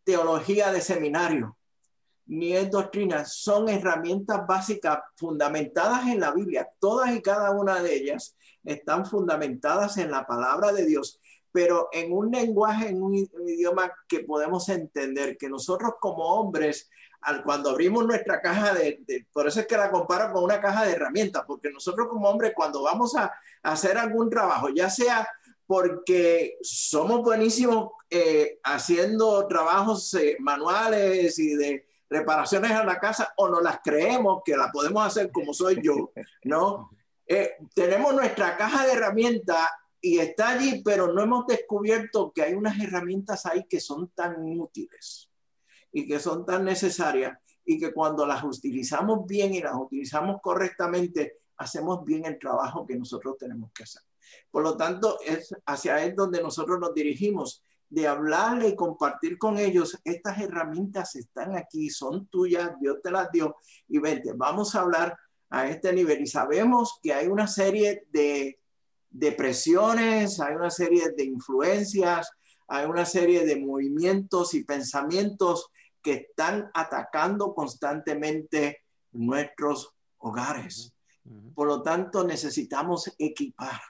teología 0.04 0.72
de 0.72 0.80
seminario, 0.80 1.56
ni 2.26 2.52
es 2.54 2.70
doctrina, 2.70 3.24
son 3.24 3.68
herramientas 3.68 4.46
básicas 4.46 4.98
fundamentadas 5.16 6.06
en 6.08 6.20
la 6.20 6.30
Biblia. 6.30 6.68
Todas 6.78 7.14
y 7.14 7.22
cada 7.22 7.50
una 7.52 7.82
de 7.82 7.94
ellas 7.94 8.36
están 8.64 9.06
fundamentadas 9.06 9.96
en 9.96 10.10
la 10.10 10.26
palabra 10.26 10.72
de 10.72 10.84
Dios, 10.84 11.20
pero 11.50 11.88
en 11.90 12.12
un 12.12 12.30
lenguaje, 12.30 12.88
en 12.88 13.02
un, 13.02 13.14
idioma 13.14 13.90
que 14.06 14.20
podemos 14.20 14.68
entender, 14.68 15.38
que 15.38 15.48
nosotros 15.48 15.94
como 16.00 16.24
hombres, 16.24 16.90
al, 17.20 17.42
cuando 17.42 17.70
abrimos 17.70 18.06
nuestra 18.06 18.40
caja 18.40 18.74
de, 18.74 19.26
por 19.32 19.46
eso 19.48 19.60
es 19.60 19.66
que 19.66 19.76
la 19.76 19.90
comparo 19.90 20.32
con 20.32 20.44
una 20.44 20.60
caja 20.60 20.84
de 20.84 20.92
herramientas, 20.92 21.44
porque 21.46 21.70
nosotros 21.70 22.08
como 22.08 22.28
hombres, 22.28 22.52
cuando 22.54 22.82
vamos 22.82 23.16
a 23.16 23.32
hacer 23.62 23.98
algún 23.98 24.30
trabajo, 24.30 24.68
ya 24.68 24.88
sea 24.88 25.28
porque 25.66 26.56
somos 26.62 27.22
buenísimos 27.22 27.90
eh, 28.08 28.58
haciendo 28.64 29.46
trabajos 29.46 30.14
eh, 30.14 30.36
manuales 30.40 31.38
y 31.38 31.54
de 31.54 31.86
reparaciones 32.08 32.70
a 32.70 32.84
la 32.84 32.98
casa 32.98 33.34
o 33.36 33.48
no 33.48 33.60
las 33.60 33.80
creemos 33.84 34.40
que 34.44 34.56
la 34.56 34.70
podemos 34.72 35.06
hacer 35.06 35.30
como 35.30 35.52
soy 35.52 35.80
yo, 35.82 36.12
¿no? 36.44 36.90
Eh, 37.30 37.56
tenemos 37.74 38.14
nuestra 38.14 38.56
caja 38.56 38.86
de 38.86 38.92
herramientas 38.94 39.68
y 40.00 40.18
está 40.18 40.48
allí, 40.48 40.80
pero 40.82 41.12
no 41.12 41.22
hemos 41.22 41.46
descubierto 41.46 42.32
que 42.34 42.40
hay 42.40 42.54
unas 42.54 42.80
herramientas 42.80 43.44
ahí 43.44 43.66
que 43.68 43.80
son 43.80 44.08
tan 44.14 44.36
útiles 44.58 45.28
y 45.92 46.06
que 46.06 46.18
son 46.18 46.44
tan 46.44 46.64
necesarias 46.64 47.38
y 47.64 47.78
que 47.78 47.92
cuando 47.92 48.26
las 48.26 48.44
utilizamos 48.44 49.26
bien 49.26 49.54
y 49.54 49.60
las 49.60 49.74
utilizamos 49.74 50.40
correctamente, 50.42 51.38
hacemos 51.58 52.04
bien 52.04 52.24
el 52.24 52.38
trabajo 52.38 52.86
que 52.86 52.96
nosotros 52.96 53.36
tenemos 53.38 53.70
que 53.72 53.82
hacer. 53.82 54.02
Por 54.50 54.62
lo 54.62 54.76
tanto, 54.76 55.18
es 55.24 55.54
hacia 55.66 56.02
él 56.04 56.14
donde 56.14 56.42
nosotros 56.42 56.78
nos 56.78 56.94
dirigimos, 56.94 57.62
de 57.90 58.06
hablarle 58.06 58.68
y 58.68 58.76
compartir 58.76 59.38
con 59.38 59.58
ellos, 59.58 59.98
estas 60.04 60.38
herramientas 60.40 61.16
están 61.16 61.56
aquí, 61.56 61.88
son 61.88 62.26
tuyas, 62.26 62.72
Dios 62.80 62.98
te 63.02 63.10
las 63.10 63.30
dio, 63.32 63.56
y 63.88 63.98
vente, 63.98 64.32
vamos 64.34 64.74
a 64.74 64.80
hablar 64.80 65.16
a 65.50 65.68
este 65.68 65.92
nivel. 65.92 66.20
Y 66.20 66.26
sabemos 66.26 66.98
que 67.02 67.14
hay 67.14 67.28
una 67.28 67.46
serie 67.46 68.06
de, 68.10 68.58
de 69.10 69.32
presiones, 69.32 70.38
hay 70.40 70.54
una 70.54 70.70
serie 70.70 71.10
de 71.16 71.24
influencias, 71.24 72.30
hay 72.66 72.84
una 72.84 73.06
serie 73.06 73.46
de 73.46 73.56
movimientos 73.56 74.52
y 74.52 74.64
pensamientos 74.64 75.70
que 76.02 76.12
están 76.12 76.70
atacando 76.74 77.54
constantemente 77.54 78.84
nuestros 79.12 79.94
hogares. 80.18 80.94
Por 81.54 81.68
lo 81.68 81.82
tanto, 81.82 82.24
necesitamos 82.24 83.12
equipar 83.18 83.80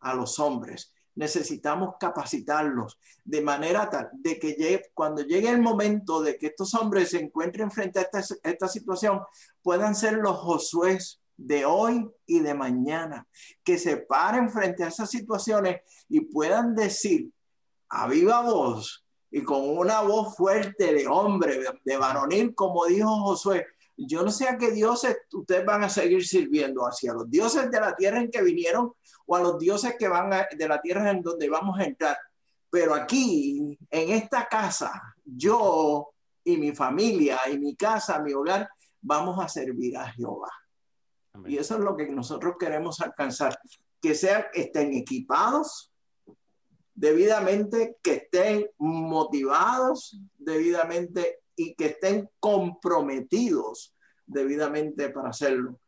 a 0.00 0.14
los 0.14 0.38
hombres. 0.38 0.92
Necesitamos 1.16 1.96
capacitarlos 1.98 2.98
de 3.24 3.42
manera 3.42 3.90
tal 3.90 4.10
de 4.12 4.38
que 4.38 4.82
cuando 4.94 5.22
llegue 5.22 5.50
el 5.50 5.60
momento 5.60 6.22
de 6.22 6.38
que 6.38 6.46
estos 6.48 6.72
hombres 6.74 7.10
se 7.10 7.20
encuentren 7.20 7.70
frente 7.70 7.98
a 7.98 8.02
esta, 8.02 8.22
esta 8.44 8.68
situación, 8.68 9.20
puedan 9.62 9.94
ser 9.94 10.14
los 10.14 10.36
Josué 10.38 10.98
de 11.36 11.64
hoy 11.64 12.08
y 12.26 12.40
de 12.40 12.54
mañana, 12.54 13.26
que 13.64 13.78
se 13.78 13.96
paren 13.96 14.50
frente 14.50 14.84
a 14.84 14.88
esas 14.88 15.10
situaciones 15.10 15.80
y 16.08 16.20
puedan 16.20 16.74
decir 16.74 17.32
a 17.88 18.06
viva 18.06 18.42
voz 18.42 19.04
y 19.30 19.42
con 19.42 19.68
una 19.68 20.00
voz 20.02 20.36
fuerte 20.36 20.92
de 20.92 21.06
hombre, 21.06 21.60
de 21.84 21.96
varonil, 21.96 22.54
como 22.54 22.86
dijo 22.86 23.08
Josué, 23.22 23.66
yo 23.96 24.22
no 24.22 24.30
sé 24.30 24.48
a 24.48 24.56
qué 24.56 24.70
dioses 24.70 25.18
ustedes 25.32 25.64
van 25.64 25.84
a 25.84 25.88
seguir 25.88 26.26
sirviendo, 26.26 26.86
hacia 26.86 27.12
los 27.12 27.30
dioses 27.30 27.70
de 27.70 27.80
la 27.80 27.94
tierra 27.94 28.20
en 28.20 28.30
que 28.30 28.42
vinieron 28.42 28.92
o 29.26 29.36
a 29.36 29.40
los 29.40 29.58
dioses 29.58 29.94
que 29.98 30.08
van 30.08 30.30
de 30.50 30.68
la 30.68 30.80
tierra 30.80 31.10
en 31.10 31.22
donde 31.22 31.48
vamos 31.48 31.78
a 31.78 31.84
entrar. 31.84 32.16
Pero 32.70 32.94
aquí, 32.94 33.78
en 33.90 34.10
esta 34.10 34.46
casa, 34.46 35.14
yo 35.24 36.08
y 36.42 36.56
mi 36.56 36.72
familia 36.72 37.40
y 37.52 37.58
mi 37.58 37.76
casa, 37.76 38.20
mi 38.20 38.32
hogar, 38.32 38.68
vamos 39.00 39.42
a 39.42 39.48
servir 39.48 39.96
a 39.96 40.10
Jehová. 40.12 40.50
Y 41.46 41.58
eso 41.58 41.74
es 41.74 41.80
lo 41.80 41.96
que 41.96 42.08
nosotros 42.08 42.54
queremos 42.58 43.00
alcanzar, 43.00 43.58
que 44.00 44.14
sean, 44.14 44.44
estén 44.54 44.94
equipados 44.94 45.89
debidamente, 47.00 47.96
que 48.02 48.12
estén 48.12 48.68
motivados 48.76 50.20
debidamente 50.36 51.40
y 51.56 51.74
que 51.74 51.86
estén 51.86 52.28
comprometidos 52.38 53.94
debidamente 54.26 55.08
para 55.08 55.30
hacerlo. 55.30 55.80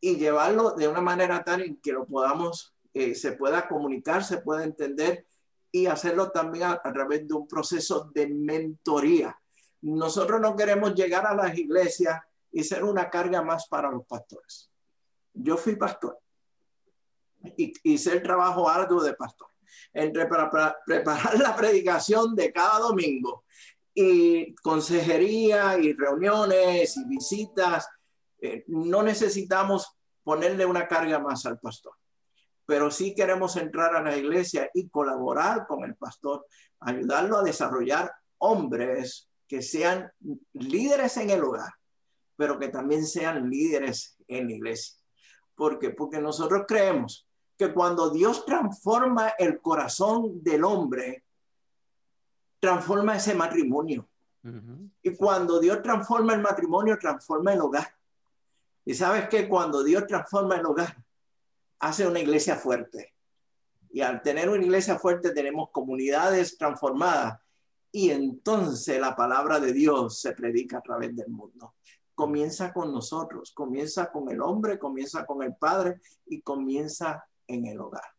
Y 0.00 0.16
llevarlo 0.16 0.70
de 0.70 0.88
una 0.88 1.02
manera 1.02 1.44
tal 1.44 1.78
que 1.82 1.92
lo 1.92 2.06
podamos, 2.06 2.74
eh, 2.94 3.14
se 3.14 3.32
pueda 3.32 3.68
comunicar, 3.68 4.24
se 4.24 4.38
pueda 4.38 4.64
entender 4.64 5.26
y 5.70 5.84
hacerlo 5.84 6.30
también 6.30 6.64
a, 6.64 6.80
a 6.82 6.92
través 6.94 7.28
de 7.28 7.34
un 7.34 7.46
proceso 7.46 8.10
de 8.14 8.28
mentoría. 8.28 9.38
Nosotros 9.82 10.40
no 10.40 10.56
queremos 10.56 10.94
llegar 10.94 11.26
a 11.26 11.34
las 11.34 11.58
iglesias 11.58 12.22
y 12.50 12.64
ser 12.64 12.84
una 12.84 13.10
carga 13.10 13.42
más 13.42 13.68
para 13.68 13.90
los 13.90 14.06
pastores. 14.06 14.70
Yo 15.34 15.58
fui 15.58 15.76
pastor 15.76 16.18
y 17.54 17.74
hice 17.82 18.14
el 18.14 18.22
trabajo 18.22 18.66
arduo 18.66 19.02
de 19.02 19.12
pastor. 19.12 19.47
Entre 19.92 20.26
para, 20.26 20.76
preparar 20.84 21.38
la 21.38 21.54
predicación 21.56 22.34
de 22.34 22.52
cada 22.52 22.80
domingo 22.80 23.44
y 23.94 24.54
consejería 24.56 25.78
y 25.78 25.92
reuniones 25.92 26.96
y 26.96 27.04
visitas, 27.06 27.88
eh, 28.40 28.64
no 28.68 29.02
necesitamos 29.02 29.96
ponerle 30.22 30.66
una 30.66 30.86
carga 30.86 31.18
más 31.18 31.46
al 31.46 31.58
pastor, 31.58 31.94
pero 32.66 32.90
sí 32.90 33.14
queremos 33.14 33.56
entrar 33.56 33.96
a 33.96 34.02
la 34.02 34.16
iglesia 34.16 34.70
y 34.74 34.88
colaborar 34.88 35.66
con 35.66 35.84
el 35.84 35.96
pastor, 35.96 36.46
ayudarlo 36.80 37.38
a 37.38 37.42
desarrollar 37.42 38.12
hombres 38.38 39.28
que 39.48 39.62
sean 39.62 40.12
líderes 40.52 41.16
en 41.16 41.30
el 41.30 41.42
hogar, 41.42 41.72
pero 42.36 42.58
que 42.58 42.68
también 42.68 43.06
sean 43.06 43.48
líderes 43.48 44.16
en 44.28 44.46
la 44.46 44.52
iglesia. 44.52 44.96
¿Por 45.54 45.78
qué? 45.78 45.90
Porque 45.90 46.20
nosotros 46.20 46.64
creemos 46.68 47.27
que 47.58 47.72
cuando 47.72 48.10
Dios 48.10 48.46
transforma 48.46 49.30
el 49.30 49.60
corazón 49.60 50.42
del 50.42 50.62
hombre, 50.64 51.24
transforma 52.60 53.16
ese 53.16 53.34
matrimonio. 53.34 54.08
Y 55.02 55.14
cuando 55.16 55.58
Dios 55.58 55.82
transforma 55.82 56.34
el 56.34 56.40
matrimonio, 56.40 56.96
transforma 56.98 57.52
el 57.52 57.60
hogar. 57.60 57.94
Y 58.84 58.94
sabes 58.94 59.28
que 59.28 59.48
cuando 59.48 59.82
Dios 59.82 60.06
transforma 60.06 60.56
el 60.56 60.64
hogar, 60.64 60.96
hace 61.80 62.06
una 62.06 62.20
iglesia 62.20 62.56
fuerte. 62.56 63.12
Y 63.90 64.00
al 64.00 64.22
tener 64.22 64.48
una 64.48 64.62
iglesia 64.62 64.98
fuerte 64.98 65.32
tenemos 65.32 65.70
comunidades 65.70 66.56
transformadas. 66.56 67.40
Y 67.90 68.10
entonces 68.10 69.00
la 69.00 69.16
palabra 69.16 69.58
de 69.58 69.72
Dios 69.72 70.20
se 70.20 70.32
predica 70.32 70.78
a 70.78 70.82
través 70.82 71.14
del 71.14 71.28
mundo 71.28 71.74
comienza 72.18 72.72
con 72.72 72.92
nosotros, 72.92 73.52
comienza 73.52 74.10
con 74.10 74.28
el 74.28 74.40
hombre, 74.40 74.76
comienza 74.76 75.24
con 75.24 75.40
el 75.40 75.54
padre 75.54 76.00
y 76.26 76.40
comienza 76.40 77.27
en 77.48 77.66
el 77.66 77.80
hogar. 77.80 78.18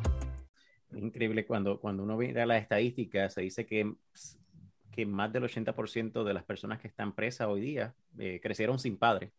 increíble 0.98 1.46
cuando, 1.46 1.80
cuando 1.80 2.02
uno 2.02 2.16
mira 2.16 2.46
las 2.46 2.62
estadísticas, 2.62 3.34
se 3.34 3.42
dice 3.42 3.66
que, 3.66 3.94
que 4.90 5.06
más 5.06 5.32
del 5.32 5.44
80% 5.44 6.24
de 6.24 6.34
las 6.34 6.44
personas 6.44 6.80
que 6.80 6.88
están 6.88 7.14
presas 7.14 7.48
hoy 7.48 7.60
día 7.60 7.94
eh, 8.18 8.40
crecieron 8.42 8.78
sin 8.78 8.98
padre. 8.98 9.32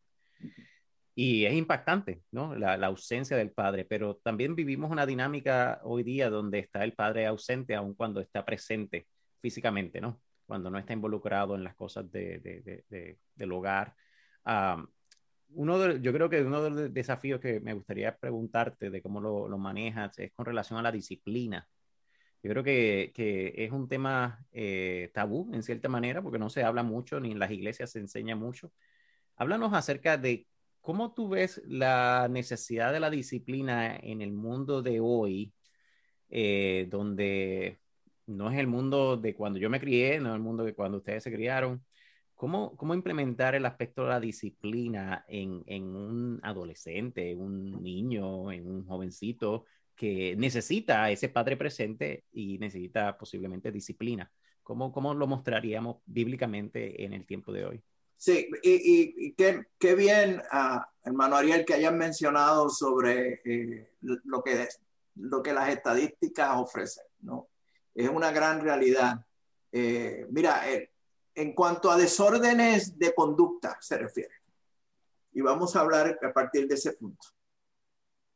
Y 1.15 1.45
es 1.45 1.53
impactante, 1.53 2.21
¿no? 2.31 2.55
La, 2.55 2.77
la, 2.77 2.87
ausencia 2.87 3.35
del 3.35 3.51
padre, 3.51 3.83
pero 3.83 4.15
también 4.17 4.55
vivimos 4.55 4.89
una 4.89 5.05
dinámica 5.05 5.81
hoy 5.83 6.03
día 6.03 6.29
donde 6.29 6.59
está 6.59 6.83
el 6.83 6.93
padre 6.93 7.25
ausente 7.25 7.75
aun 7.75 7.93
cuando 7.93 8.21
está 8.21 8.45
presente 8.45 9.07
físicamente, 9.41 9.99
¿no? 9.99 10.21
Cuando 10.45 10.69
no 10.69 10.77
está 10.77 10.93
involucrado 10.93 11.55
en 11.55 11.63
las 11.63 11.75
cosas 11.75 12.09
de, 12.09 12.39
de, 12.39 12.83
de, 12.89 13.17
del 13.35 13.51
hogar 13.51 13.95
uno 15.49 15.79
de, 15.79 16.01
yo 16.01 16.13
creo 16.13 16.29
que 16.29 16.41
uno 16.43 16.61
de 16.63 16.69
los 16.69 16.93
desafíos 16.93 17.39
que 17.39 17.59
me 17.59 17.73
gustaría 17.73 18.15
preguntarte 18.17 18.89
de 18.89 19.01
cómo 19.01 19.21
lo, 19.21 19.47
lo 19.47 19.57
manejas 19.57 20.17
es 20.19 20.31
con 20.33 20.45
relación 20.45 20.79
a 20.79 20.83
la 20.83 20.91
disciplina. 20.91 21.67
Yo 22.43 22.51
creo 22.51 22.63
que, 22.63 23.11
que 23.13 23.53
es 23.65 23.71
un 23.71 23.87
tema 23.89 24.45
eh, 24.51 25.11
tabú 25.13 25.49
en 25.53 25.63
cierta 25.63 25.89
manera 25.89 26.21
porque 26.21 26.39
no 26.39 26.49
se 26.49 26.63
habla 26.63 26.83
mucho 26.83 27.19
ni 27.19 27.31
en 27.31 27.39
las 27.39 27.51
iglesias 27.51 27.91
se 27.91 27.99
enseña 27.99 28.35
mucho. 28.35 28.71
Háblanos 29.35 29.73
acerca 29.73 30.17
de 30.17 30.47
cómo 30.81 31.13
tú 31.13 31.29
ves 31.29 31.61
la 31.65 32.27
necesidad 32.29 32.93
de 32.93 32.99
la 33.01 33.09
disciplina 33.09 33.95
en 33.97 34.21
el 34.21 34.31
mundo 34.33 34.81
de 34.81 34.99
hoy, 35.01 35.53
eh, 36.29 36.87
donde 36.89 37.79
no 38.27 38.51
es 38.51 38.59
el 38.59 38.67
mundo 38.67 39.17
de 39.17 39.35
cuando 39.35 39.59
yo 39.59 39.69
me 39.69 39.79
crié, 39.79 40.19
no 40.19 40.29
es 40.29 40.35
el 40.35 40.41
mundo 40.41 40.63
de 40.63 40.75
cuando 40.75 40.99
ustedes 40.99 41.23
se 41.23 41.31
criaron. 41.33 41.83
¿Cómo, 42.39 42.77
¿Cómo, 42.77 42.93
implementar 42.93 43.53
el 43.55 43.65
aspecto 43.65 44.03
de 44.03 44.09
la 44.11 44.19
disciplina 44.21 45.25
en, 45.27 45.61
en, 45.67 45.93
un 45.93 46.39
adolescente, 46.41 47.35
un 47.35 47.83
niño, 47.83 48.49
en 48.53 48.65
un 48.65 48.87
jovencito 48.87 49.65
que 49.93 50.37
necesita 50.37 51.03
a 51.03 51.11
ese 51.11 51.27
padre 51.27 51.57
presente 51.57 52.23
y 52.31 52.57
necesita 52.57 53.17
posiblemente 53.17 53.73
disciplina? 53.73 54.31
¿Cómo, 54.63 54.89
cómo 54.93 55.13
lo 55.13 55.27
mostraríamos 55.27 55.97
bíblicamente 56.05 57.03
en 57.03 57.11
el 57.11 57.25
tiempo 57.25 57.51
de 57.51 57.65
hoy? 57.65 57.83
Sí, 58.15 58.49
y, 58.63 59.13
y, 59.17 59.33
qué, 59.33 59.65
qué, 59.77 59.95
bien, 59.95 60.41
uh, 60.53 60.79
hermano 61.03 61.35
Ariel, 61.35 61.65
que 61.65 61.73
hayan 61.73 61.97
mencionado 61.97 62.69
sobre 62.69 63.41
eh, 63.43 63.91
lo, 63.99 64.41
que, 64.41 64.65
lo 65.15 65.43
que 65.43 65.51
las 65.51 65.67
estadísticas 65.67 66.51
ofrecen, 66.55 67.03
¿no? 67.19 67.49
Es 67.93 68.07
una 68.07 68.31
gran 68.31 68.61
realidad. 68.61 69.25
Eh, 69.73 70.25
mira, 70.29 70.71
eh, 70.71 70.89
en 71.39 71.53
cuanto 71.53 71.89
a 71.89 71.95
desórdenes 71.95 72.99
de 72.99 73.15
conducta 73.15 73.77
se 73.79 73.97
refiere. 73.97 74.33
Y 75.31 75.39
vamos 75.39 75.73
a 75.73 75.79
hablar 75.79 76.19
a 76.21 76.33
partir 76.33 76.67
de 76.67 76.75
ese 76.75 76.91
punto. 76.93 77.27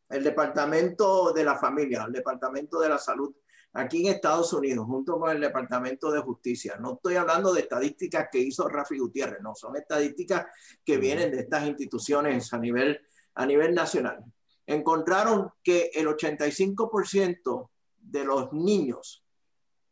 El 0.08 0.24
Departamento 0.24 1.34
de 1.34 1.44
la 1.44 1.58
Familia, 1.58 2.06
el 2.08 2.14
Departamento 2.14 2.80
de 2.80 2.88
la 2.88 2.98
Salud, 2.98 3.36
aquí 3.74 4.08
en 4.08 4.14
Estados 4.14 4.54
Unidos, 4.54 4.86
junto 4.86 5.20
con 5.20 5.32
el 5.32 5.42
Departamento 5.42 6.12
de 6.12 6.22
Justicia. 6.22 6.78
No 6.80 6.94
estoy 6.94 7.16
hablando 7.18 7.54
de 7.54 7.62
estadísticas 7.62 8.30
que 8.32 8.40
hizo 8.40 8.70
Rafi 8.70 8.98
Gutiérrez, 8.98 9.42
no, 9.42 9.54
son 9.54 9.76
estadísticas 9.76 10.46
que 10.86 10.96
vienen 10.96 11.30
de 11.30 11.42
estas 11.42 11.68
instituciones 11.68 12.54
a 12.54 12.58
nivel, 12.58 13.02
a 13.36 13.46
nivel 13.46 13.76
nacional. 13.76 14.24
Encontraron 14.66 15.52
que 15.62 15.92
el 15.94 16.08
85% 16.08 17.70
de 17.98 18.24
los 18.24 18.54
niños 18.54 19.26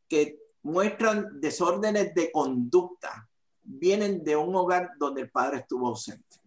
que 0.08 0.41
muestran 0.63 1.39
desórdenes 1.39 2.13
de 2.13 2.32
conducta, 2.32 3.28
vienen 3.63 4.24
de 4.24 4.36
un 4.36 4.56
hogar 4.56 4.91
donde 4.97 5.21
el 5.21 5.32
padre 5.32 5.60
estuvo 5.60 5.88
ausente. 5.88 6.39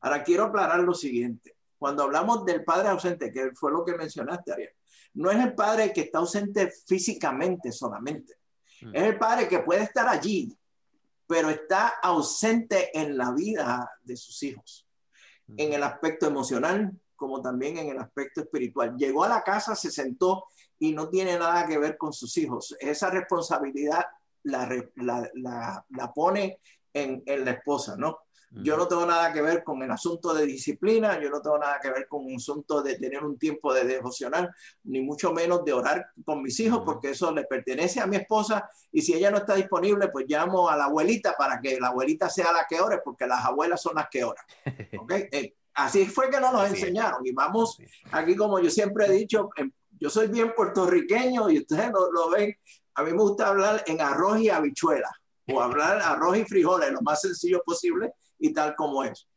Ahora 0.00 0.22
quiero 0.22 0.44
aclarar 0.44 0.80
lo 0.80 0.94
siguiente. 0.94 1.56
Cuando 1.78 2.02
hablamos 2.02 2.44
del 2.44 2.64
padre 2.64 2.88
ausente, 2.88 3.30
que 3.30 3.52
fue 3.54 3.72
lo 3.72 3.84
que 3.84 3.94
mencionaste, 3.94 4.52
Ariel, 4.52 4.72
no 5.14 5.30
es 5.30 5.38
el 5.38 5.54
padre 5.54 5.92
que 5.92 6.02
está 6.02 6.18
ausente 6.18 6.70
físicamente 6.86 7.72
solamente. 7.72 8.36
Es 8.92 9.02
el 9.02 9.18
padre 9.18 9.48
que 9.48 9.60
puede 9.60 9.82
estar 9.82 10.08
allí, 10.08 10.56
pero 11.26 11.50
está 11.50 11.88
ausente 12.02 12.98
en 12.98 13.16
la 13.16 13.32
vida 13.32 13.90
de 14.02 14.16
sus 14.16 14.42
hijos, 14.42 14.86
en 15.56 15.72
el 15.72 15.82
aspecto 15.82 16.26
emocional 16.26 16.92
como 17.20 17.42
también 17.42 17.76
en 17.76 17.90
el 17.90 17.98
aspecto 17.98 18.40
espiritual. 18.40 18.96
Llegó 18.96 19.24
a 19.24 19.28
la 19.28 19.42
casa, 19.42 19.76
se 19.76 19.90
sentó 19.90 20.46
y 20.80 20.92
no 20.92 21.08
tiene 21.08 21.38
nada 21.38 21.66
que 21.66 21.78
ver 21.78 21.96
con 21.96 22.12
sus 22.12 22.36
hijos. 22.38 22.74
Esa 22.80 23.10
responsabilidad 23.10 24.04
la, 24.42 24.68
la, 24.96 25.84
la, 25.90 26.12
pone 26.12 26.58
en, 26.92 27.22
en, 27.26 27.44
la 27.44 27.52
esposa, 27.52 27.96
¿no? 27.96 28.20
Yo 28.52 28.76
no 28.76 28.88
tengo 28.88 29.06
nada 29.06 29.32
que 29.32 29.42
ver 29.42 29.62
con 29.62 29.80
el 29.80 29.90
asunto 29.92 30.34
de 30.34 30.44
disciplina, 30.44 31.20
yo 31.20 31.30
no 31.30 31.40
tengo 31.40 31.56
nada 31.56 31.78
que 31.80 31.90
ver 31.90 32.08
con 32.08 32.24
un 32.24 32.34
asunto 32.34 32.82
de 32.82 32.96
tener 32.96 33.22
un 33.22 33.38
tiempo 33.38 33.72
de 33.72 33.84
devocional, 33.84 34.50
ni 34.84 35.02
mucho 35.02 35.32
menos 35.32 35.64
de 35.64 35.72
orar 35.72 36.08
con 36.24 36.42
mis 36.42 36.58
hijos, 36.58 36.82
porque 36.84 37.10
eso 37.10 37.30
le 37.30 37.44
pertenece 37.44 38.00
a 38.00 38.08
mi 38.08 38.16
esposa 38.16 38.68
y 38.90 39.02
si 39.02 39.14
ella 39.14 39.30
no 39.30 39.36
está 39.36 39.54
disponible, 39.54 40.08
pues 40.08 40.26
llamo 40.26 40.68
a 40.68 40.76
la 40.76 40.86
abuelita 40.86 41.36
para 41.38 41.60
que 41.60 41.78
la 41.78 41.88
abuelita 41.88 42.28
sea 42.28 42.50
la 42.52 42.66
que 42.68 42.80
ore, 42.80 42.98
porque 43.04 43.24
las 43.24 43.44
abuelas 43.44 43.80
son 43.80 43.94
las 43.94 44.08
que 44.08 44.24
oran. 44.24 44.44
¿okay? 45.00 45.28
Eh, 45.30 45.54
Así 45.74 46.06
fue 46.06 46.28
que 46.30 46.40
nos 46.40 46.52
lo 46.52 46.64
enseñaron. 46.66 47.24
Y 47.24 47.32
vamos, 47.32 47.78
aquí 48.10 48.36
como 48.36 48.58
yo 48.58 48.70
siempre 48.70 49.06
he 49.06 49.12
dicho, 49.12 49.50
yo 50.00 50.10
soy 50.10 50.28
bien 50.28 50.54
puertorriqueño 50.56 51.50
y 51.50 51.58
ustedes 51.58 51.90
lo, 51.92 52.10
lo 52.10 52.30
ven, 52.30 52.56
a 52.94 53.02
mí 53.02 53.12
me 53.12 53.18
gusta 53.18 53.48
hablar 53.48 53.84
en 53.86 54.00
arroz 54.00 54.40
y 54.40 54.48
habichuela 54.48 55.10
o 55.52 55.60
hablar 55.60 56.00
arroz 56.02 56.38
y 56.38 56.44
frijoles, 56.44 56.90
lo 56.90 57.02
más 57.02 57.20
sencillo 57.20 57.62
posible 57.64 58.14
y 58.38 58.52
tal 58.52 58.74
como 58.74 59.04
es. 59.04 59.28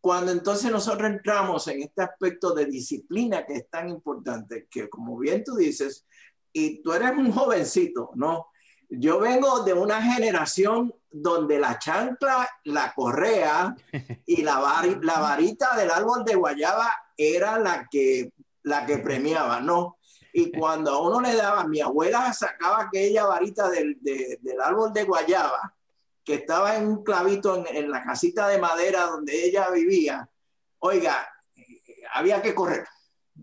Cuando 0.00 0.32
entonces 0.32 0.70
nosotros 0.70 1.08
entramos 1.08 1.66
en 1.68 1.82
este 1.82 2.02
aspecto 2.02 2.52
de 2.52 2.66
disciplina 2.66 3.46
que 3.46 3.54
es 3.54 3.70
tan 3.70 3.88
importante, 3.88 4.66
que 4.70 4.88
como 4.88 5.18
bien 5.18 5.42
tú 5.44 5.54
dices, 5.54 6.04
y 6.52 6.82
tú 6.82 6.92
eres 6.92 7.12
un 7.12 7.32
jovencito, 7.32 8.10
¿no? 8.14 8.48
Yo 8.88 9.18
vengo 9.18 9.64
de 9.64 9.72
una 9.72 10.02
generación 10.02 10.94
donde 11.10 11.58
la 11.58 11.78
chancla, 11.78 12.48
la 12.64 12.92
correa 12.94 13.74
y 14.26 14.42
la, 14.42 14.82
la 15.00 15.20
varita 15.20 15.76
del 15.76 15.90
árbol 15.90 16.24
de 16.24 16.34
guayaba 16.34 16.90
era 17.16 17.58
la 17.58 17.88
que, 17.90 18.32
la 18.64 18.84
que 18.84 18.98
premiaba, 18.98 19.60
¿no? 19.60 19.98
Y 20.32 20.50
cuando 20.50 20.90
a 20.90 21.00
uno 21.00 21.20
le 21.20 21.36
daba, 21.36 21.64
mi 21.68 21.80
abuela 21.80 22.32
sacaba 22.32 22.82
aquella 22.82 23.24
varita 23.24 23.70
del, 23.70 23.96
del 24.00 24.60
árbol 24.60 24.92
de 24.92 25.04
guayaba, 25.04 25.74
que 26.24 26.34
estaba 26.34 26.76
en 26.76 26.88
un 26.88 27.04
clavito 27.04 27.64
en, 27.68 27.90
la 27.90 28.02
casita 28.02 28.48
de 28.48 28.58
madera 28.58 29.02
donde 29.02 29.44
ella 29.44 29.70
vivía. 29.70 30.28
Oiga, 30.80 31.28
había 32.12 32.42
que 32.42 32.54
correr, 32.54 32.84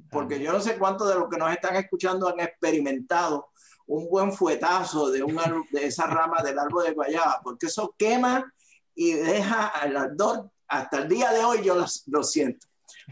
porque 0.10 0.40
yo 0.42 0.52
no 0.52 0.60
sé 0.60 0.78
cuántos 0.78 1.08
de 1.08 1.16
los 1.16 1.30
que 1.30 1.38
nos 1.38 1.52
están 1.54 1.76
escuchando 1.78 2.28
han 2.28 2.40
experimentado 2.40 3.52
un 3.88 4.10
buen 4.10 4.34
fuetazo 4.34 5.12
de, 5.12 5.24
un, 5.24 5.40
de 5.72 5.86
esa 5.86 6.08
rama 6.08 6.42
del 6.44 6.60
árbol 6.60 6.86
de 6.86 6.92
guayaba, 6.92 7.40
porque 7.44 7.68
eso 7.68 7.96
quema 7.98 8.52
y 8.96 9.14
deja 9.14 9.68
al 9.68 9.96
ardor. 9.96 10.52
Hasta 10.68 11.00
el 11.00 11.08
día 11.08 11.32
de 11.32 11.44
hoy 11.44 11.64
yo 11.64 11.76
lo 12.08 12.24
siento, 12.24 12.68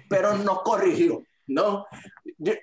pero 0.09 0.37
nos 0.37 0.63
corrigió, 0.63 1.23
¿no? 1.49 1.85
Yo, 2.37 2.53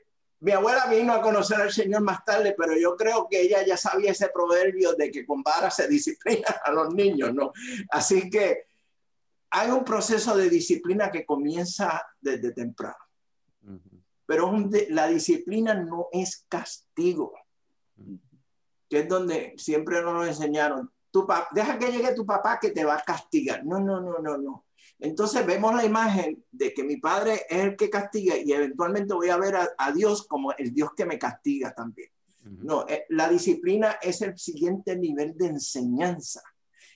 mi 0.41 0.53
abuela 0.53 0.87
vino 0.87 1.13
a 1.13 1.23
conocer 1.23 1.61
al 1.61 1.73
Señor 1.73 2.03
más 2.03 2.25
tarde, 2.25 2.55
pero 2.57 2.77
yo 2.77 2.97
creo 2.97 3.27
que 3.29 3.41
ella 3.41 3.65
ya 3.65 3.77
sabía 3.77 4.13
ese 4.13 4.29
proverbio 4.29 4.93
de 4.95 5.11
que 5.11 5.27
con 5.27 5.43
vara 5.43 5.71
se 5.71 5.89
disciplina 5.89 6.49
a 6.65 6.71
los 6.71 6.95
niños, 6.95 7.35
¿no? 7.35 7.53
Así 7.91 8.29
que 8.29 8.67
hay 9.51 9.71
un 9.71 9.85
proceso 9.85 10.37
de 10.37 10.51
disciplina 10.51 11.11
que 11.11 11.25
comienza 11.25 12.07
desde 12.21 12.53
temprano. 12.53 12.97
Pero 14.27 14.53
la 14.91 15.07
disciplina 15.07 15.75
no 15.75 16.09
es 16.13 16.45
castigo, 16.49 17.33
que 18.89 19.01
es 19.01 19.09
donde 19.09 19.55
siempre 19.57 20.03
nos 20.03 20.27
enseñaron. 20.27 20.93
Tu 21.11 21.27
deja 21.53 21.79
que 21.79 21.93
llegue 21.93 22.15
tu 22.15 22.27
papá 22.27 22.59
que 22.61 22.73
te 22.73 22.85
va 22.85 22.97
a 22.97 23.03
castigar. 23.03 23.65
No, 23.65 23.79
no, 23.79 24.01
no, 24.01 24.19
no, 24.19 24.37
no. 24.37 24.66
Entonces 24.99 25.45
vemos 25.45 25.75
la 25.75 25.85
imagen 25.85 26.43
de 26.51 26.73
que 26.73 26.83
mi 26.83 26.97
padre 26.97 27.43
es 27.49 27.65
el 27.65 27.77
que 27.77 27.91
castiga 27.91 28.37
y 28.37 28.53
eventualmente 28.53 29.15
voy 29.15 29.29
a 29.29 29.37
ver 29.37 29.55
a, 29.57 29.93
Dios 29.93 30.27
como 30.27 30.53
el 30.53 30.73
Dios 30.73 30.91
que 30.97 31.05
me 31.05 31.19
castiga 31.19 31.75
también. 31.75 32.11
No, 32.43 32.87
eh, 32.87 33.07
la 33.09 33.29
disciplina 33.29 33.99
es 34.01 34.23
el 34.23 34.39
siguiente 34.39 34.97
nivel 34.97 35.37
de 35.37 35.47
enseñanza 35.47 36.43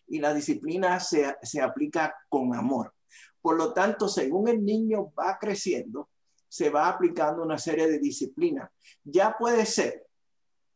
y 0.07 0.21
la 0.21 0.33
disciplina 0.33 1.01
se, 1.01 1.37
se 1.43 1.61
aplica 1.61 2.15
con 2.29 2.55
amor. 2.55 2.95
Por 3.43 3.57
lo 3.57 3.73
tanto, 3.73 4.09
según 4.09 4.47
el 4.49 4.65
niño 4.65 5.13
va 5.13 5.39
creciendo, 5.41 6.09
se 6.49 6.71
va 6.71 6.89
aplicando 6.89 7.43
una 7.43 7.59
serie 7.59 7.89
de 7.89 7.99
disciplinas. 7.99 8.71
Ya 9.03 9.37
puede 9.37 9.67
ser 9.67 10.07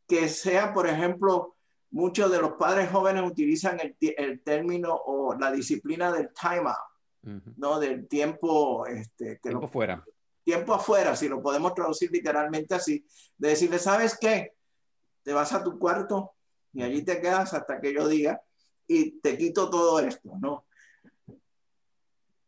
que 0.09 0.29
sea, 0.29 0.75
por 0.75 0.89
ejemplo, 0.89 1.55
muchos 1.93 2.31
de 2.33 2.41
los 2.41 2.55
padres 2.55 2.91
jóvenes 2.91 3.23
utilizan 3.25 3.79
el, 3.79 3.97
el 4.01 4.43
término 4.43 4.93
o 4.93 5.37
la 5.37 5.53
disciplina 5.53 6.11
del 6.11 6.31
time 6.35 6.69
out 6.69 6.94
¿no? 7.57 7.79
Del 7.79 8.07
tiempo, 8.09 8.87
este, 8.87 9.39
que 9.43 9.51
tiempo 9.51 9.69
fuera. 9.69 10.05
Tiempo 10.43 10.75
afuera, 10.75 11.17
si 11.17 11.29
lo 11.29 11.43
podemos 11.43 11.75
traducir 11.75 12.11
literalmente 12.11 12.75
así, 12.75 13.05
de 13.39 13.49
decirle, 13.49 13.79
¿sabes 13.79 14.19
qué? 14.21 14.53
Te 15.23 15.33
vas 15.33 15.53
a 15.55 15.65
tu 15.65 15.79
cuarto 15.79 16.33
y 16.73 16.83
allí 16.83 17.03
te 17.03 17.21
quedas 17.21 17.55
hasta 17.55 17.81
que 17.81 17.95
yo 17.95 18.07
diga 18.07 18.43
y 18.87 19.13
te 19.21 19.39
quito 19.39 19.71
todo 19.71 20.01
esto, 20.01 20.33
¿no? 20.39 20.67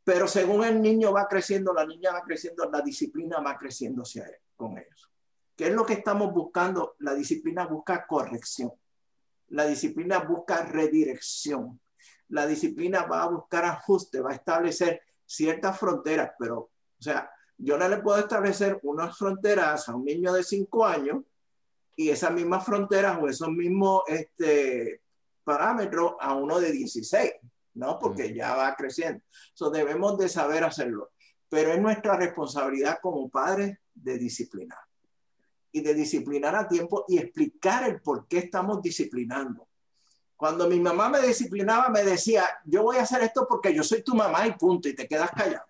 Pero 0.05 0.29
según 0.29 0.63
el 0.65 0.81
niño 0.81 1.13
va 1.13 1.27
creciendo, 1.27 1.73
la 1.73 1.87
niña 1.87 2.13
va 2.13 2.23
creciendo, 2.23 2.71
la 2.71 2.83
disciplina 2.83 3.41
va 3.41 3.57
creciendo 3.57 4.03
hacia 4.03 4.27
él, 4.27 4.37
con 4.57 4.79
ellos. 4.79 5.11
¿Qué 5.57 5.69
es 5.69 5.73
lo 5.73 5.87
que 5.87 5.95
estamos 5.95 6.33
buscando? 6.35 6.97
La 6.99 7.15
disciplina 7.15 7.67
busca 7.67 8.07
corrección. 8.07 8.73
La 9.49 9.65
disciplina 9.65 10.19
busca 10.19 10.63
redirección 10.63 11.81
la 12.29 12.47
disciplina 12.47 13.05
va 13.05 13.23
a 13.23 13.29
buscar 13.29 13.65
ajuste, 13.65 14.21
va 14.21 14.31
a 14.31 14.35
establecer 14.35 15.03
ciertas 15.25 15.79
fronteras, 15.79 16.33
pero, 16.39 16.59
o 16.59 16.71
sea, 17.03 17.31
yo 17.59 17.79
no 17.79 17.89
le 17.89 17.99
puedo 17.99 18.19
establecer 18.19 18.79
unas 18.83 19.17
fronteras 19.17 19.89
a 19.89 19.95
un 19.95 20.05
niño 20.05 20.33
de 20.33 20.43
5 20.43 20.85
años 20.85 21.23
y 21.95 22.11
esas 22.11 22.33
mismas 22.33 22.65
fronteras 22.65 23.19
o 23.21 23.29
esos 23.29 23.49
mismos 23.49 24.03
este, 24.09 25.01
parámetros 25.43 26.15
a 26.21 26.35
uno 26.35 26.61
de 26.61 26.71
16, 26.73 27.33
¿no? 27.75 27.99
Porque 27.99 28.35
ya 28.35 28.55
va 28.55 28.75
creciendo. 28.77 29.23
So, 29.55 29.71
debemos 29.71 30.19
de 30.19 30.29
saber 30.29 30.65
hacerlo, 30.65 31.13
pero 31.49 31.73
es 31.73 31.81
nuestra 31.81 32.17
responsabilidad 32.17 32.99
como 33.01 33.31
padres 33.31 33.79
de 33.95 34.19
disciplinar 34.19 34.79
y 35.73 35.81
de 35.81 35.95
disciplinar 35.95 36.55
a 36.55 36.69
tiempo 36.69 37.05
y 37.09 37.19
explicar 37.19 37.89
el 37.89 38.01
por 38.01 38.27
qué 38.29 38.39
estamos 38.39 38.83
disciplinando. 38.83 39.67
Cuando 40.37 40.69
mi 40.69 40.79
mamá 40.79 41.09
me 41.09 41.21
disciplinaba, 41.23 41.89
me 41.89 42.05
decía, 42.05 42.45
yo 42.65 42.83
voy 42.83 42.99
a 42.99 43.03
hacer 43.03 43.23
esto 43.23 43.47
porque 43.49 43.75
yo 43.75 43.83
soy 43.83 44.03
tu 44.03 44.15
mamá 44.15 44.47
y 44.47 44.53
punto, 44.53 44.89
y 44.89 44.95
te 44.95 45.09
quedas 45.09 45.31
callado. 45.31 45.65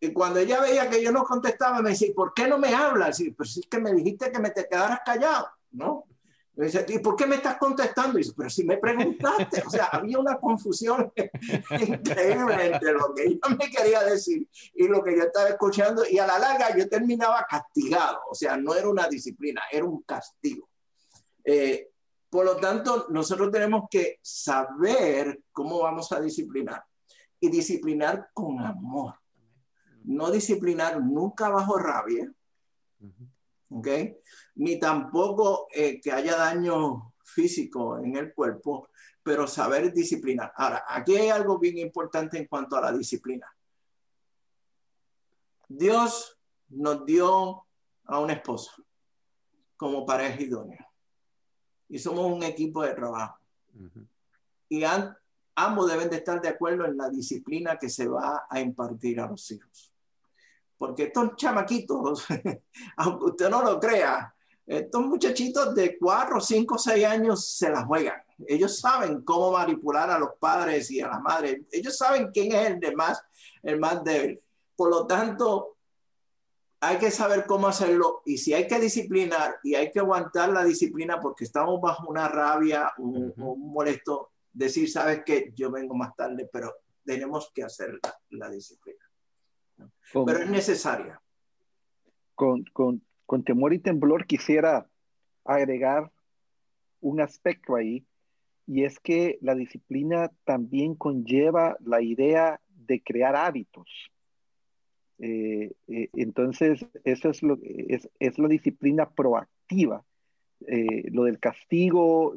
Y 0.00 0.12
cuando 0.12 0.40
ella 0.40 0.60
veía 0.60 0.90
que 0.90 1.02
yo 1.02 1.12
no 1.12 1.22
contestaba, 1.22 1.80
me 1.80 1.90
decía, 1.90 2.12
¿por 2.14 2.32
qué 2.34 2.48
no 2.48 2.58
me 2.58 2.74
hablas? 2.74 3.20
Y 3.20 3.30
pero 3.30 3.48
si 3.48 3.60
es 3.60 3.66
que 3.66 3.78
me 3.78 3.92
dijiste 3.92 4.32
que 4.32 4.40
me 4.40 4.50
te 4.50 4.66
quedaras 4.66 5.00
callado, 5.04 5.48
¿no? 5.70 6.06
Me 6.54 6.66
dice, 6.66 6.84
¿y 6.88 6.98
por 6.98 7.16
qué 7.16 7.26
me 7.26 7.36
estás 7.36 7.56
contestando? 7.56 8.18
Y 8.18 8.22
dice, 8.22 8.34
pero 8.36 8.50
si 8.50 8.64
me 8.64 8.76
preguntaste, 8.78 9.62
o 9.64 9.70
sea, 9.70 9.84
había 9.86 10.18
una 10.18 10.38
confusión 10.38 11.12
increíble 11.80 12.66
entre 12.66 12.92
lo 12.92 13.14
que 13.14 13.24
ella 13.24 13.56
me 13.58 13.70
quería 13.70 14.02
decir 14.02 14.48
y 14.74 14.88
lo 14.88 15.02
que 15.02 15.16
yo 15.16 15.24
estaba 15.24 15.48
escuchando, 15.50 16.02
y 16.08 16.18
a 16.18 16.26
la 16.26 16.38
larga 16.38 16.76
yo 16.76 16.88
terminaba 16.88 17.46
castigado, 17.48 18.20
o 18.28 18.34
sea, 18.34 18.56
no 18.56 18.74
era 18.74 18.88
una 18.88 19.06
disciplina, 19.06 19.62
era 19.70 19.84
un 19.84 20.02
castigo. 20.02 20.68
Eh, 21.44 21.91
por 22.32 22.46
lo 22.46 22.56
tanto, 22.56 23.08
nosotros 23.10 23.50
tenemos 23.52 23.90
que 23.90 24.18
saber 24.22 25.42
cómo 25.52 25.80
vamos 25.80 26.10
a 26.12 26.18
disciplinar 26.18 26.82
y 27.38 27.50
disciplinar 27.50 28.30
con 28.32 28.58
amor. 28.60 29.16
No 30.04 30.30
disciplinar 30.30 30.98
nunca 31.02 31.50
bajo 31.50 31.76
rabia, 31.76 32.32
¿ok? 33.68 33.88
Ni 34.54 34.78
tampoco 34.78 35.66
eh, 35.74 36.00
que 36.00 36.10
haya 36.10 36.38
daño 36.38 37.12
físico 37.22 37.98
en 37.98 38.16
el 38.16 38.32
cuerpo, 38.32 38.88
pero 39.22 39.46
saber 39.46 39.92
disciplinar. 39.92 40.54
Ahora, 40.56 40.86
aquí 40.88 41.14
hay 41.14 41.28
algo 41.28 41.58
bien 41.58 41.76
importante 41.76 42.38
en 42.38 42.46
cuanto 42.46 42.76
a 42.76 42.80
la 42.80 42.92
disciplina. 42.92 43.46
Dios 45.68 46.38
nos 46.70 47.04
dio 47.04 47.66
a 48.06 48.20
una 48.20 48.32
esposa 48.32 48.72
como 49.76 50.06
pareja 50.06 50.40
idónea 50.40 50.91
y 51.92 51.98
somos 51.98 52.24
un 52.24 52.42
equipo 52.42 52.82
de 52.82 52.94
trabajo. 52.94 53.38
Y 54.70 54.82
ambos 55.54 55.90
deben 55.90 56.08
de 56.08 56.16
estar 56.16 56.40
de 56.40 56.48
acuerdo 56.48 56.86
en 56.86 56.96
la 56.96 57.10
disciplina 57.10 57.76
que 57.78 57.90
se 57.90 58.08
va 58.08 58.46
a 58.48 58.60
impartir 58.60 59.20
a 59.20 59.26
los 59.26 59.50
hijos. 59.50 59.92
Porque 60.78 61.04
estos 61.04 61.36
chamaquitos, 61.36 62.24
aunque 62.96 63.24
usted 63.26 63.50
no 63.50 63.62
lo 63.62 63.78
crea, 63.78 64.34
estos 64.66 65.04
muchachitos 65.04 65.74
de 65.74 65.98
4, 65.98 66.40
5, 66.40 66.78
6 66.78 67.04
años 67.04 67.46
se 67.46 67.68
la 67.68 67.84
juegan. 67.84 68.22
Ellos 68.46 68.80
saben 68.80 69.20
cómo 69.20 69.52
manipular 69.52 70.08
a 70.08 70.18
los 70.18 70.30
padres 70.40 70.90
y 70.90 71.02
a 71.02 71.08
las 71.08 71.20
madres. 71.20 71.60
Ellos 71.70 71.94
saben 71.94 72.30
quién 72.32 72.52
es 72.52 72.70
el, 72.70 72.80
de 72.80 72.96
más, 72.96 73.22
el 73.62 73.78
más 73.78 74.02
débil. 74.02 74.40
Por 74.74 74.88
lo 74.88 75.06
tanto, 75.06 75.71
hay 76.82 76.98
que 76.98 77.12
saber 77.12 77.46
cómo 77.46 77.68
hacerlo 77.68 78.22
y 78.26 78.38
si 78.38 78.54
hay 78.54 78.66
que 78.66 78.80
disciplinar 78.80 79.54
y 79.62 79.76
hay 79.76 79.92
que 79.92 80.00
aguantar 80.00 80.48
la 80.48 80.64
disciplina 80.64 81.20
porque 81.20 81.44
estamos 81.44 81.80
bajo 81.80 82.10
una 82.10 82.26
rabia 82.28 82.90
o 82.98 83.02
un, 83.02 83.72
molesto, 83.72 84.32
decir, 84.52 84.90
sabes 84.90 85.22
que 85.24 85.52
yo 85.54 85.70
vengo 85.70 85.94
más 85.94 86.16
tarde, 86.16 86.50
pero 86.52 86.74
tenemos 87.04 87.52
que 87.54 87.62
hacer 87.62 88.00
la, 88.30 88.50
disciplina. 88.50 88.98
pero 90.12 90.38
es 90.38 90.50
necesaria. 90.50 91.22
Con, 92.34 92.64
con, 92.72 93.00
con 93.26 93.44
temor 93.44 93.72
y 93.72 93.78
temblor 93.78 94.26
quisiera 94.26 94.84
agregar 95.44 96.10
un 97.00 97.20
aspecto 97.20 97.76
ahí 97.76 98.04
y 98.66 98.82
es 98.82 98.98
que 98.98 99.38
la 99.40 99.54
disciplina 99.54 100.32
también 100.42 100.96
conlleva 100.96 101.76
la 101.78 102.02
idea 102.02 102.60
de 102.66 103.00
crear 103.00 103.36
hábitos. 103.36 104.11
Eh, 105.24 105.70
eh, 105.86 106.08
entonces, 106.14 106.84
eso 107.04 107.30
es, 107.30 107.44
lo, 107.44 107.56
es, 107.62 108.10
es 108.18 108.38
la 108.40 108.48
disciplina 108.48 109.08
proactiva. 109.08 110.04
Eh, 110.66 111.10
lo 111.10 111.24
del 111.24 111.38
castigo, 111.38 112.34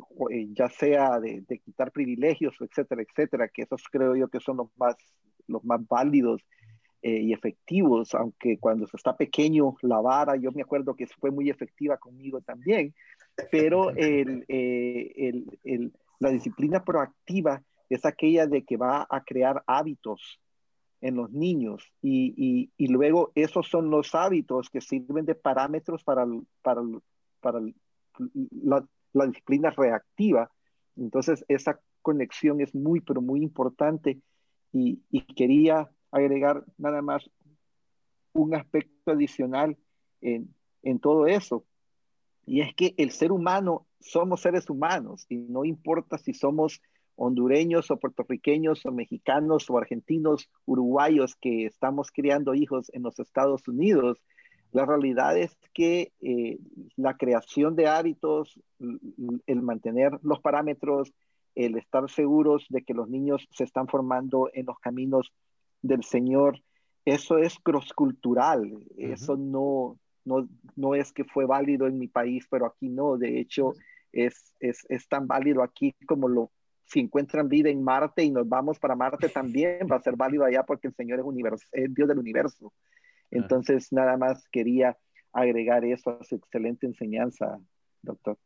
ya 0.54 0.70
sea 0.70 1.20
de, 1.20 1.44
quitar 1.64 1.92
privilegios, 1.92 2.56
etcétera, 2.60 3.04
etcétera, 3.04 3.48
que 3.50 3.64
esos 3.64 3.84
creo 3.92 4.16
yo 4.16 4.28
que 4.30 4.40
son 4.40 4.58
los 4.58 4.70
más 4.78 4.96
los 5.48 5.64
más 5.64 5.88
válidos 5.88 6.42
eh, 7.04 7.22
y 7.22 7.34
efectivos, 7.34 8.16
aunque 8.16 8.58
cuando 8.58 8.88
se 8.88 8.98
está 8.98 9.16
pequeño, 9.16 9.76
la 9.84 10.02
vara, 10.02 10.36
yo 10.38 10.52
me 10.52 10.64
acuerdo 10.64 10.96
que 10.96 11.06
fue 11.06 11.30
muy 11.30 11.52
efectiva 11.52 11.98
conmigo 11.98 12.42
también, 12.42 12.96
pero 13.52 13.90
el, 13.96 14.44
el, 14.48 15.94
la 16.20 16.30
disciplina 16.32 16.84
proactiva 16.84 17.62
es 17.90 18.06
aquella 18.06 18.48
de 18.48 18.64
que 18.64 18.78
va 18.78 19.06
a 19.08 19.24
crear 19.24 19.64
hábitos 19.68 20.40
en 21.06 21.16
los 21.16 21.32
niños 21.32 21.94
y, 22.02 22.72
y, 22.78 22.88
luego 22.88 23.32
esos 23.36 23.70
son 23.70 23.92
los 23.92 24.16
hábitos 24.16 24.72
que 24.72 24.82
sirven 24.82 25.26
de 25.26 25.36
parámetros 25.36 26.04
para, 26.04 26.26
para, 26.64 26.82
para 27.42 27.60
la, 28.64 28.84
la, 29.14 29.28
disciplina 29.28 29.70
reactiva. 29.70 30.50
Entonces 30.96 31.46
esa 31.48 31.80
conexión 32.02 32.60
es 32.60 32.74
muy, 32.74 33.02
pero 33.02 33.22
muy 33.22 33.44
importante 33.44 34.20
y, 34.74 35.00
y 35.12 35.22
quería 35.36 35.92
agregar 36.10 36.66
nada 36.80 37.04
más 37.04 37.30
un 38.34 38.56
aspecto 38.56 39.12
adicional 39.12 39.78
en, 40.22 40.56
en 40.82 41.00
todo 41.00 41.28
eso. 41.28 41.66
Y 42.48 42.62
es 42.62 42.74
que 42.74 42.96
el 42.98 43.12
ser 43.12 43.32
humano, 43.32 43.86
somos 44.00 44.42
seres 44.42 44.72
humanos 44.72 45.28
y 45.30 45.36
no 45.36 45.66
importa 45.66 46.18
si 46.18 46.34
somos 46.34 46.82
hondureños 47.16 47.92
o 47.92 47.98
puertorriqueños 47.98 48.86
o 48.86 48.92
mexicanos 48.92 49.70
o 49.70 49.78
argentinos, 49.78 50.50
uruguayos 50.66 51.36
que 51.36 51.66
estamos 51.66 52.12
criando 52.12 52.54
hijos 52.54 52.92
en 52.94 53.04
los 53.04 53.20
Estados 53.20 53.68
Unidos, 53.68 54.22
la 54.72 54.86
realidad 54.86 55.38
es 55.38 55.56
que 55.74 56.12
eh, 56.22 56.60
la 56.98 57.16
creación 57.16 57.76
de 57.76 57.88
hábitos, 57.88 58.60
el 59.48 59.62
mantener 59.62 60.20
los 60.22 60.42
parámetros, 60.42 61.14
el 61.56 61.78
estar 61.78 62.10
seguros 62.10 62.66
de 62.70 62.84
que 62.84 62.94
los 62.94 63.10
niños 63.10 63.48
se 63.52 63.64
están 63.64 63.88
formando 63.88 64.50
en 64.54 64.66
los 64.66 64.78
caminos 64.80 65.32
del 65.82 66.04
Señor, 66.04 66.62
eso 67.06 67.38
es 67.38 67.58
cross-cultural, 67.60 68.84
eso 68.98 69.38
no, 69.38 69.98
no, 70.26 70.48
no 70.76 70.96
es 70.96 71.14
que 71.14 71.24
fue 71.24 71.46
válido 71.46 71.88
en 71.88 71.98
mi 71.98 72.08
país, 72.08 72.46
pero 72.50 72.66
aquí 72.66 72.90
no, 72.90 73.18
de 73.18 73.40
hecho 73.40 73.74
es, 74.12 74.54
es, 74.60 74.86
es 74.90 75.08
tan 75.08 75.28
válido 75.28 75.64
aquí 75.64 75.96
como 76.06 76.28
lo 76.28 76.52
si 76.86 77.00
encuentran 77.00 77.50
vida 77.50 77.70
en 77.70 77.84
Marte 77.84 78.24
y 78.24 78.30
nos 78.30 78.48
vamos 78.48 78.80
para 78.80 78.96
Marte 78.96 79.30
también, 79.30 79.88
va 79.92 79.98
a 79.98 80.02
ser 80.02 80.16
válido 80.16 80.46
allá 80.46 80.64
porque 80.64 80.88
el 80.88 80.96
Señor 80.96 81.20
es, 81.20 81.26
universo, 81.26 81.66
es 81.72 81.94
Dios 81.94 82.08
del 82.08 82.20
universo. 82.20 82.74
Entonces, 83.32 83.92
nada 83.92 84.18
más 84.18 84.48
quería 84.50 84.98
agregar 85.34 85.84
eso 85.84 86.18
a 86.20 86.24
su 86.24 86.36
excelente 86.36 86.86
enseñanza, 86.86 87.60
doctor. 88.02 88.38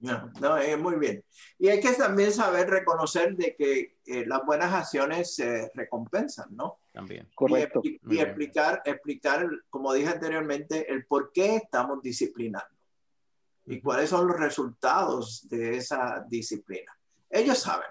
No, 0.00 0.30
no, 0.40 0.56
es 0.58 0.78
muy 0.78 0.96
bien. 0.96 1.24
Y 1.58 1.68
hay 1.68 1.80
que 1.80 1.92
también 1.92 2.32
saber 2.32 2.68
reconocer 2.68 3.36
de 3.36 3.54
que 3.56 3.96
eh, 4.04 4.26
las 4.26 4.44
buenas 4.44 4.72
acciones 4.72 5.34
se 5.34 5.70
recompensan, 5.74 6.54
¿no? 6.54 6.80
También. 6.92 7.28
Correcto. 7.34 7.80
Y, 7.84 8.00
y 8.10 8.18
explicar, 8.18 8.82
explicar, 8.84 9.48
como 9.70 9.92
dije 9.92 10.08
anteriormente, 10.08 10.92
el 10.92 11.06
por 11.06 11.32
qué 11.32 11.56
estamos 11.56 12.02
disciplinando 12.02 12.74
y 13.66 13.80
cuáles 13.80 14.10
son 14.10 14.26
los 14.26 14.38
resultados 14.38 15.48
de 15.48 15.76
esa 15.76 16.24
disciplina. 16.28 16.92
Ellos 17.34 17.58
saben, 17.58 17.88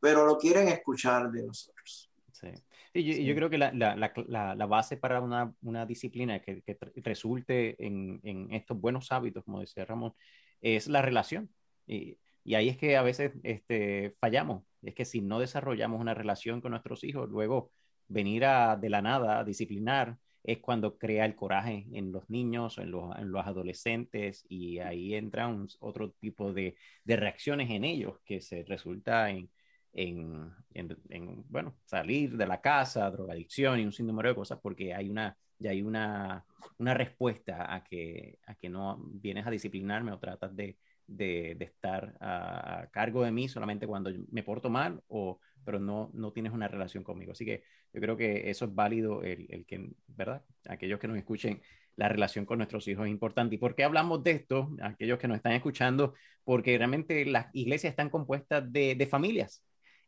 pero 0.00 0.24
lo 0.24 0.38
quieren 0.38 0.68
escuchar 0.68 1.30
de 1.30 1.42
nosotros. 1.42 2.10
Sí. 2.32 2.48
Y 2.94 3.24
yo, 3.26 3.34
creo 3.34 3.50
que 3.50 3.58
la, 3.58 3.70
la, 3.74 4.54
la, 4.54 4.66
base 4.66 4.96
para 4.96 5.20
una, 5.20 5.52
una 5.60 5.84
disciplina 5.84 6.40
que, 6.40 6.62
que 6.62 6.78
resulte 6.94 7.76
en, 7.84 8.18
en, 8.22 8.54
estos 8.54 8.80
buenos 8.80 9.12
hábitos, 9.12 9.44
como 9.44 9.60
decía 9.60 9.84
Ramón, 9.84 10.14
es 10.62 10.88
la 10.88 11.02
relación. 11.02 11.50
Y, 11.86 12.18
y, 12.44 12.54
ahí 12.54 12.70
es 12.70 12.78
que 12.78 12.96
a 12.96 13.02
veces 13.02 13.32
este, 13.42 14.16
fallamos. 14.18 14.64
Es 14.80 14.94
que 14.94 15.04
si 15.04 15.20
no 15.20 15.38
desarrollamos 15.38 16.00
una 16.00 16.14
relación 16.14 16.62
con 16.62 16.70
nuestros 16.70 17.04
hijos, 17.04 17.28
luego 17.28 17.70
venir 18.08 18.46
a, 18.46 18.76
de 18.76 18.88
la 18.88 19.02
nada 19.02 19.40
a 19.40 19.44
disciplinar 19.44 20.16
es 20.46 20.58
cuando 20.60 20.96
crea 20.96 21.24
el 21.26 21.34
coraje 21.34 21.86
en 21.92 22.12
los 22.12 22.30
niños, 22.30 22.78
en 22.78 22.92
los, 22.92 23.16
en 23.18 23.32
los 23.32 23.44
adolescentes, 23.44 24.46
y 24.48 24.78
ahí 24.78 25.14
entra 25.14 25.52
otro 25.80 26.12
tipo 26.12 26.52
de, 26.52 26.76
de, 27.04 27.16
reacciones 27.16 27.68
en 27.70 27.84
ellos 27.84 28.20
que 28.24 28.40
se 28.40 28.62
resulta 28.62 29.28
en, 29.30 29.50
en, 29.92 30.54
en, 30.74 31.44
bueno, 31.48 31.76
salir 31.84 32.36
de 32.36 32.46
la 32.46 32.60
casa, 32.60 33.10
drogadicción 33.10 33.80
y 33.80 33.84
un 33.84 33.92
sinnúmero 33.92 34.28
de 34.28 34.34
cosas, 34.36 34.60
porque 34.62 34.94
hay 34.94 35.10
una, 35.10 35.36
ya 35.58 35.70
hay 35.70 35.82
una, 35.82 36.44
una 36.78 36.94
respuesta 36.94 37.74
a 37.74 37.82
que, 37.82 38.38
a 38.46 38.54
que 38.54 38.68
no 38.68 38.98
vienes 39.14 39.46
a 39.46 39.50
disciplinarme 39.50 40.12
o 40.12 40.18
tratas 40.20 40.54
de, 40.54 40.78
de, 41.06 41.54
de 41.56 41.64
estar 41.64 42.16
a, 42.20 42.82
a, 42.82 42.86
cargo 42.90 43.22
de 43.24 43.30
mí 43.30 43.48
solamente 43.48 43.86
cuando 43.86 44.10
me 44.30 44.42
porto 44.42 44.70
mal 44.70 45.00
o 45.08 45.38
pero 45.66 45.80
no, 45.80 46.10
no 46.14 46.32
tienes 46.32 46.52
una 46.52 46.68
relación 46.68 47.02
conmigo. 47.02 47.32
Así 47.32 47.44
que 47.44 47.64
yo 47.92 48.00
creo 48.00 48.16
que 48.16 48.48
eso 48.48 48.66
es 48.66 48.74
válido, 48.74 49.22
el, 49.24 49.46
el 49.50 49.66
que, 49.66 49.90
¿verdad? 50.06 50.44
Aquellos 50.68 51.00
que 51.00 51.08
nos 51.08 51.18
escuchen, 51.18 51.60
la 51.96 52.08
relación 52.08 52.46
con 52.46 52.58
nuestros 52.58 52.86
hijos 52.86 53.06
es 53.06 53.10
importante. 53.10 53.56
¿Y 53.56 53.58
por 53.58 53.74
qué 53.74 53.82
hablamos 53.82 54.22
de 54.22 54.30
esto? 54.30 54.70
Aquellos 54.80 55.18
que 55.18 55.26
nos 55.26 55.38
están 55.38 55.52
escuchando, 55.52 56.14
porque 56.44 56.78
realmente 56.78 57.26
las 57.26 57.48
iglesias 57.52 57.90
están 57.90 58.10
compuestas 58.10 58.72
de, 58.72 58.94
de 58.94 59.06
familias. 59.06 59.64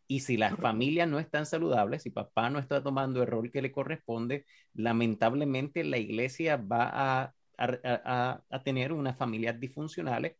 Y 0.06 0.20
si 0.20 0.36
las 0.36 0.54
familias 0.56 1.08
no 1.08 1.18
están 1.18 1.44
saludables, 1.44 2.02
si 2.02 2.10
papá 2.10 2.48
no 2.50 2.60
está 2.60 2.82
tomando 2.82 3.20
el 3.20 3.26
rol 3.28 3.50
que 3.50 3.60
le 3.60 3.72
corresponde, 3.72 4.46
lamentablemente 4.74 5.82
la 5.82 5.98
iglesia 5.98 6.56
va 6.56 6.88
a, 6.88 7.34
a, 7.58 7.78
a, 7.82 8.42
a 8.48 8.62
tener 8.62 8.92
unas 8.92 9.18
familias 9.18 9.58
disfuncionales 9.58 10.36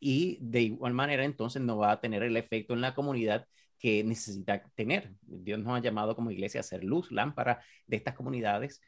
y 0.00 0.38
de 0.40 0.62
igual 0.62 0.94
manera 0.94 1.24
entonces 1.24 1.62
no 1.62 1.76
va 1.78 1.92
a 1.92 2.00
tener 2.00 2.22
el 2.22 2.36
efecto 2.36 2.74
en 2.74 2.80
la 2.80 2.94
comunidad 2.94 3.46
que 3.78 4.02
necesita 4.04 4.62
tener. 4.74 5.12
Dios 5.22 5.58
nos 5.60 5.76
ha 5.78 5.80
llamado 5.80 6.14
como 6.14 6.30
iglesia 6.30 6.60
a 6.60 6.64
ser 6.64 6.84
luz, 6.84 7.10
lámpara 7.12 7.60
de 7.86 7.96
estas 7.96 8.14
comunidades, 8.14 8.80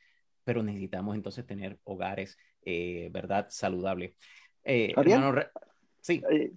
pero 0.44 0.62
necesitamos 0.62 1.14
entonces 1.14 1.46
tener 1.46 1.78
hogares, 1.84 2.38
eh, 2.64 3.08
¿verdad?, 3.12 3.46
saludables. 3.50 4.14
Eh, 4.64 4.92
sí. 6.00 6.22
Eh, 6.30 6.52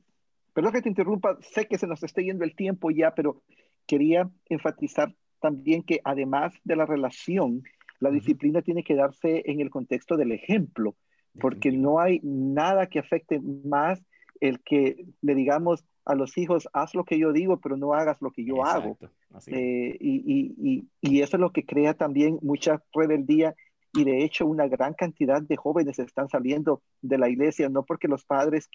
perdón 0.54 0.74
que 0.74 0.82
te 0.82 0.90
interrumpa, 0.90 1.38
sé 1.42 1.68
que 1.68 1.78
se 1.78 1.88
nos 1.88 2.04
está 2.04 2.22
yendo 2.22 2.44
el 2.44 2.56
tiempo 2.56 2.92
ya, 2.92 3.14
pero 3.14 3.44
quería 3.86 4.30
enfatizar 4.50 5.14
también 5.40 5.84
que 5.84 6.00
además 6.04 6.54
de 6.64 6.76
la 6.76 6.86
relación, 6.86 7.64
la 8.00 8.10
disciplina 8.10 8.62
tiene 8.62 8.84
que 8.84 8.96
darse 8.96 9.44
en 9.46 9.60
el 9.60 9.70
contexto 9.70 10.18
del 10.18 10.32
ejemplo, 10.32 10.96
porque 11.40 11.72
no 11.72 12.00
hay 12.00 12.20
nada 12.24 12.88
que 12.88 13.00
afecte 13.00 13.40
más 13.40 14.02
el 14.44 14.60
que 14.60 15.06
le 15.22 15.36
digamos, 15.36 15.86
a 16.06 16.16
los 16.16 16.38
hijos, 16.38 16.68
haz 16.74 16.94
lo 16.96 17.06
que 17.06 17.18
yo 17.18 17.32
digo, 17.32 17.62
pero 17.62 17.78
no 17.78 17.94
hagas 17.94 18.22
lo 18.22 18.32
que 18.32 18.44
yo 18.44 18.66
hago. 18.66 18.98
Eh, 19.48 19.98
y, 20.00 21.22
eso 21.22 21.38
es 21.38 21.42
lo 21.42 21.54
que 21.54 21.66
crea 21.66 21.94
también 21.94 22.40
mucha 22.42 22.84
rebeldía 22.94 23.56
y 23.96 24.04
de 24.04 24.24
hecho 24.24 24.46
una 24.46 24.68
gran 24.68 24.96
cantidad 24.96 25.42
de 25.42 25.56
jóvenes 25.56 26.00
están 26.00 26.28
saliendo 26.28 26.82
de 27.02 27.18
la 27.18 27.30
iglesia, 27.30 27.70
no 27.70 27.84
porque 27.84 28.10
los 28.10 28.26
padres 28.26 28.68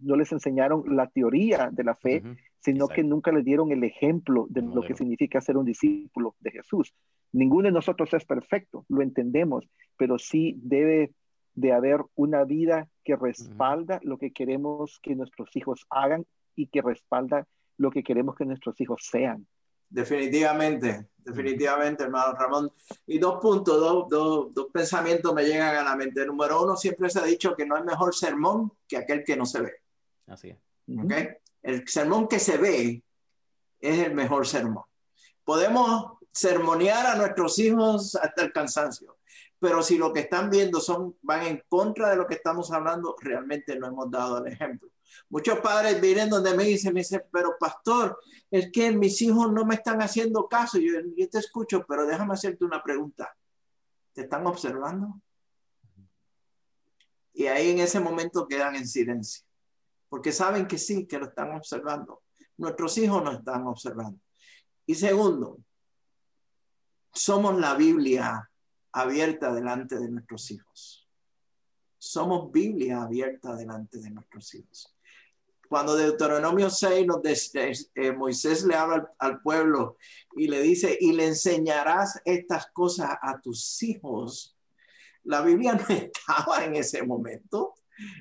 no 0.00 0.16
les 0.16 0.32
enseñaron 0.32 0.96
la 0.96 1.06
teoría 1.06 1.68
de 1.70 1.84
la 1.84 1.94
fe, 1.94 2.22
sino 2.58 2.88
que 2.88 3.04
nunca 3.04 3.30
les 3.30 3.44
dieron 3.44 3.70
el 3.70 3.84
ejemplo 3.84 4.46
de 4.48 4.62
lo 4.62 4.82
que 4.82 4.94
significa 4.94 5.40
ser 5.40 5.58
un 5.58 5.66
discípulo 5.66 6.34
de 6.40 6.50
Jesús. 6.50 6.92
Ninguno 7.32 7.68
de 7.68 7.72
nosotros 7.72 8.12
es 8.14 8.24
perfecto, 8.24 8.84
lo 8.88 9.02
entendemos, 9.02 9.68
pero 9.96 10.18
sí 10.18 10.58
debe 10.62 11.12
de 11.54 11.72
haber 11.72 12.00
una 12.14 12.44
vida 12.44 12.88
que 13.04 13.16
respalda 13.16 14.00
lo 14.02 14.18
que 14.18 14.32
queremos 14.32 14.98
que 15.02 15.14
nuestros 15.14 15.54
hijos 15.54 15.86
hagan 15.90 16.26
y 16.56 16.66
que 16.66 16.82
respalda 16.82 17.46
lo 17.76 17.90
que 17.90 18.02
queremos 18.02 18.36
que 18.36 18.44
nuestros 18.44 18.80
hijos 18.80 19.08
sean. 19.10 19.46
Definitivamente, 19.88 21.08
definitivamente, 21.18 22.04
hermano 22.04 22.32
Ramón. 22.32 22.72
Y 23.06 23.18
dos 23.18 23.38
puntos, 23.40 23.78
dos, 23.78 24.08
dos, 24.08 24.54
dos, 24.54 24.66
pensamientos 24.72 25.32
me 25.32 25.44
llegan 25.44 25.76
a 25.76 25.84
la 25.84 25.94
mente. 25.94 26.26
Número 26.26 26.62
uno, 26.62 26.76
siempre 26.76 27.08
se 27.10 27.20
ha 27.20 27.24
dicho 27.24 27.54
que 27.54 27.66
no 27.66 27.76
hay 27.76 27.84
mejor 27.84 28.14
sermón 28.14 28.72
que 28.88 28.96
aquel 28.96 29.22
que 29.22 29.36
no 29.36 29.46
se 29.46 29.60
ve. 29.60 29.72
Así 30.26 30.50
es. 30.50 30.58
¿Okay? 31.04 31.28
El 31.62 31.86
sermón 31.86 32.26
que 32.26 32.38
se 32.38 32.56
ve 32.58 33.02
es 33.80 33.98
el 34.00 34.14
mejor 34.14 34.46
sermón. 34.46 34.84
Podemos 35.44 36.18
sermonear 36.32 37.06
a 37.06 37.14
nuestros 37.14 37.58
hijos 37.60 38.16
hasta 38.16 38.42
el 38.42 38.52
cansancio, 38.52 39.16
pero 39.64 39.82
si 39.82 39.96
lo 39.96 40.12
que 40.12 40.20
están 40.20 40.50
viendo 40.50 40.78
son, 40.78 41.16
van 41.22 41.46
en 41.46 41.62
contra 41.70 42.10
de 42.10 42.16
lo 42.16 42.26
que 42.26 42.34
estamos 42.34 42.70
hablando, 42.70 43.16
realmente 43.18 43.78
no 43.78 43.86
hemos 43.86 44.10
dado 44.10 44.44
el 44.44 44.52
ejemplo. 44.52 44.90
Muchos 45.30 45.60
padres 45.60 45.98
vienen 46.02 46.28
donde 46.28 46.54
me 46.54 46.64
dicen, 46.64 46.92
me 46.92 47.00
dicen, 47.00 47.22
pero 47.32 47.56
pastor, 47.58 48.20
es 48.50 48.70
que 48.70 48.92
mis 48.92 49.22
hijos 49.22 49.50
no 49.50 49.64
me 49.64 49.76
están 49.76 50.02
haciendo 50.02 50.46
caso. 50.48 50.76
Yo, 50.76 51.00
yo 51.16 51.30
te 51.30 51.38
escucho, 51.38 51.82
pero 51.88 52.04
déjame 52.04 52.34
hacerte 52.34 52.62
una 52.62 52.82
pregunta. 52.82 53.34
¿Te 54.12 54.24
están 54.24 54.46
observando? 54.46 55.18
Y 57.32 57.46
ahí 57.46 57.70
en 57.70 57.78
ese 57.78 58.00
momento 58.00 58.46
quedan 58.46 58.76
en 58.76 58.86
silencio, 58.86 59.46
porque 60.10 60.30
saben 60.30 60.66
que 60.66 60.76
sí, 60.76 61.06
que 61.06 61.18
lo 61.18 61.28
están 61.28 61.52
observando. 61.52 62.22
Nuestros 62.58 62.98
hijos 62.98 63.24
no 63.24 63.32
están 63.32 63.66
observando. 63.66 64.20
Y 64.84 64.94
segundo, 64.94 65.56
somos 67.14 67.58
la 67.58 67.72
Biblia 67.76 68.50
abierta 68.94 69.52
delante 69.52 69.98
de 69.98 70.08
nuestros 70.08 70.50
hijos. 70.50 71.06
Somos 71.98 72.50
Biblia 72.52 73.02
abierta 73.02 73.56
delante 73.56 73.98
de 73.98 74.10
nuestros 74.10 74.54
hijos 74.54 74.94
Cuando 75.68 75.96
Deuteronomio 75.96 76.70
6 76.70 77.06
nos 77.06 77.20
eh, 77.54 78.12
Moisés 78.12 78.64
le 78.64 78.76
habla 78.76 79.12
al, 79.18 79.40
pueblo 79.40 79.96
y 80.36 80.46
le 80.46 80.60
dice, 80.60 80.96
y 81.00 81.12
le 81.12 81.26
enseñarás 81.26 82.20
estas 82.24 82.66
cosas 82.72 83.10
a 83.20 83.40
tus 83.40 83.82
hijos. 83.82 84.56
La 85.24 85.40
Biblia 85.40 85.72
no 85.72 85.86
estaba 85.88 86.64
en 86.64 86.76
ese 86.76 87.02
momento. 87.02 87.74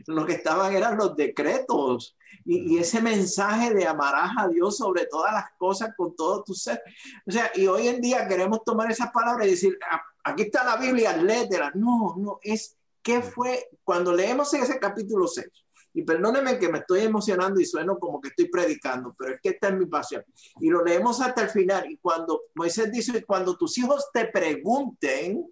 Lo 0.08 0.26
que 0.26 0.34
estaban 0.34 0.74
eran 0.74 0.98
los 0.98 1.16
decretos 1.16 2.16
y, 2.46 2.78
ese 2.78 3.02
mensaje 3.02 3.74
de 3.74 3.86
amarás 3.86 4.32
a 4.38 4.48
Dios 4.48 4.78
sobre 4.78 5.06
todas 5.06 5.34
las 5.34 5.52
cosas 5.58 5.94
con 5.96 6.16
todo 6.16 6.44
tu 6.44 6.54
ser. 6.54 6.82
O 7.28 7.32
sea, 7.32 7.52
y 7.56 7.68
hoy 7.68 7.88
en 7.88 8.02
día 8.02 8.28
queremos 8.28 8.64
tomar 8.64 8.90
esas 8.92 9.12
palabras 9.12 9.48
y 9.48 9.52
decir, 9.52 9.78
ah, 9.90 10.02
aquí 10.24 10.44
está 10.44 10.64
la 10.64 10.78
Biblia, 10.78 11.16
léetela. 11.18 11.72
No, 11.76 12.16
no, 12.18 12.40
es 12.42 12.78
que 13.02 13.22
fue 13.22 13.70
cuando 13.84 14.14
leemos 14.14 14.54
ese 14.54 14.80
capítulo 14.80 15.28
6 15.28 15.48
y 15.96 16.02
perdóneme 16.02 16.58
que 16.58 16.70
me 16.70 16.80
estoy 16.80 17.02
emocionando 17.02 17.60
y 17.60 17.66
sueno 17.66 18.00
como 18.00 18.20
que 18.20 18.30
estoy 18.30 18.50
predicando, 18.50 19.14
pero 19.18 19.36
es 19.36 19.42
que 19.42 19.50
esta 19.50 19.68
es 19.68 19.76
mi 19.76 19.86
pasión. 19.86 20.24
Y 20.60 20.70
lo 20.70 20.84
leemos 20.84 21.22
hasta 21.22 21.44
el 21.44 21.50
final. 21.50 21.90
Y 21.90 21.98
cuando 21.98 22.44
Moisés 22.56 22.92
dice, 22.92 23.24
cuando 23.24 23.56
tus 23.56 23.78
hijos 23.78 24.10
te 24.12 24.26
pregunten 24.26 25.46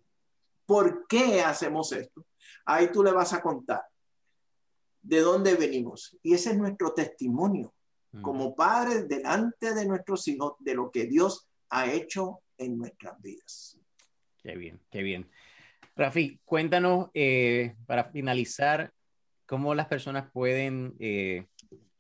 por 0.66 1.06
qué 1.08 1.42
hacemos 1.42 1.92
esto, 1.92 2.26
ahí 2.66 2.92
tú 2.92 3.04
le 3.04 3.12
vas 3.12 3.34
a 3.34 3.42
contar 3.42 3.84
de 5.02 5.20
dónde 5.20 5.56
venimos. 5.56 6.18
Y 6.24 6.34
ese 6.34 6.52
es 6.52 6.58
nuestro 6.58 6.94
testimonio 6.94 7.74
como 8.22 8.56
padres 8.56 9.08
delante 9.08 9.74
de 9.74 9.86
nuestros 9.86 10.28
hijos 10.28 10.56
de 10.60 10.76
lo 10.76 10.92
que 10.92 11.06
Dios 11.06 11.48
ha 11.70 11.90
hecho 11.90 12.42
en 12.58 12.78
nuestras 12.78 13.22
vidas. 13.22 13.81
Qué 14.44 14.56
bien, 14.56 14.80
qué 14.90 15.04
bien. 15.04 15.30
Rafi, 15.96 16.40
cuéntanos 16.46 17.10
eh, 17.14 17.76
para 17.86 18.06
finalizar 18.06 18.92
cómo 19.46 19.76
las 19.76 19.88
personas 19.88 20.32
pueden, 20.32 20.96
eh, 21.00 21.48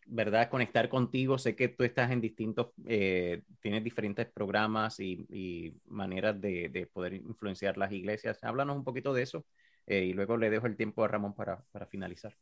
¿verdad?, 0.05 0.49
conectar 0.49 0.89
contigo. 0.89 1.37
Sé 1.37 1.55
que 1.55 1.67
tú 1.67 1.83
estás 1.83 2.09
en 2.11 2.21
distintos, 2.21 2.67
eh, 2.87 3.43
tienes 3.59 3.83
diferentes 3.83 4.31
programas 4.31 4.99
y, 4.99 5.75
maneras 5.85 6.39
de, 6.39 6.89
poder 6.93 7.13
influenciar 7.13 7.77
las 7.77 7.91
iglesias. 7.91 8.43
Háblanos 8.43 8.77
un 8.77 8.83
poquito 8.83 9.13
de 9.13 9.23
eso 9.23 9.45
eh, 9.85 10.05
y 10.05 10.13
luego 10.13 10.37
le 10.37 10.49
dejo 10.49 10.65
el 10.65 10.77
tiempo 10.77 11.03
a 11.03 11.09
Ramón 11.09 11.33
para, 11.35 11.63
para 11.71 11.85
finalizar. 11.85 12.35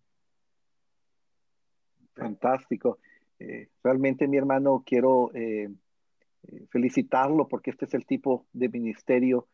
Fantástico. 2.15 2.99
Eh, 3.43 3.67
realmente, 3.83 4.27
mi 4.27 4.37
hermano, 4.37 4.83
quiero 4.85 5.31
eh, 5.33 5.69
felicitarlo 6.69 7.49
porque 7.49 7.71
este 7.71 7.85
es 7.85 7.93
el 7.93 8.05
tipo 8.05 8.45
de 8.53 8.69
ministerio 8.69 9.47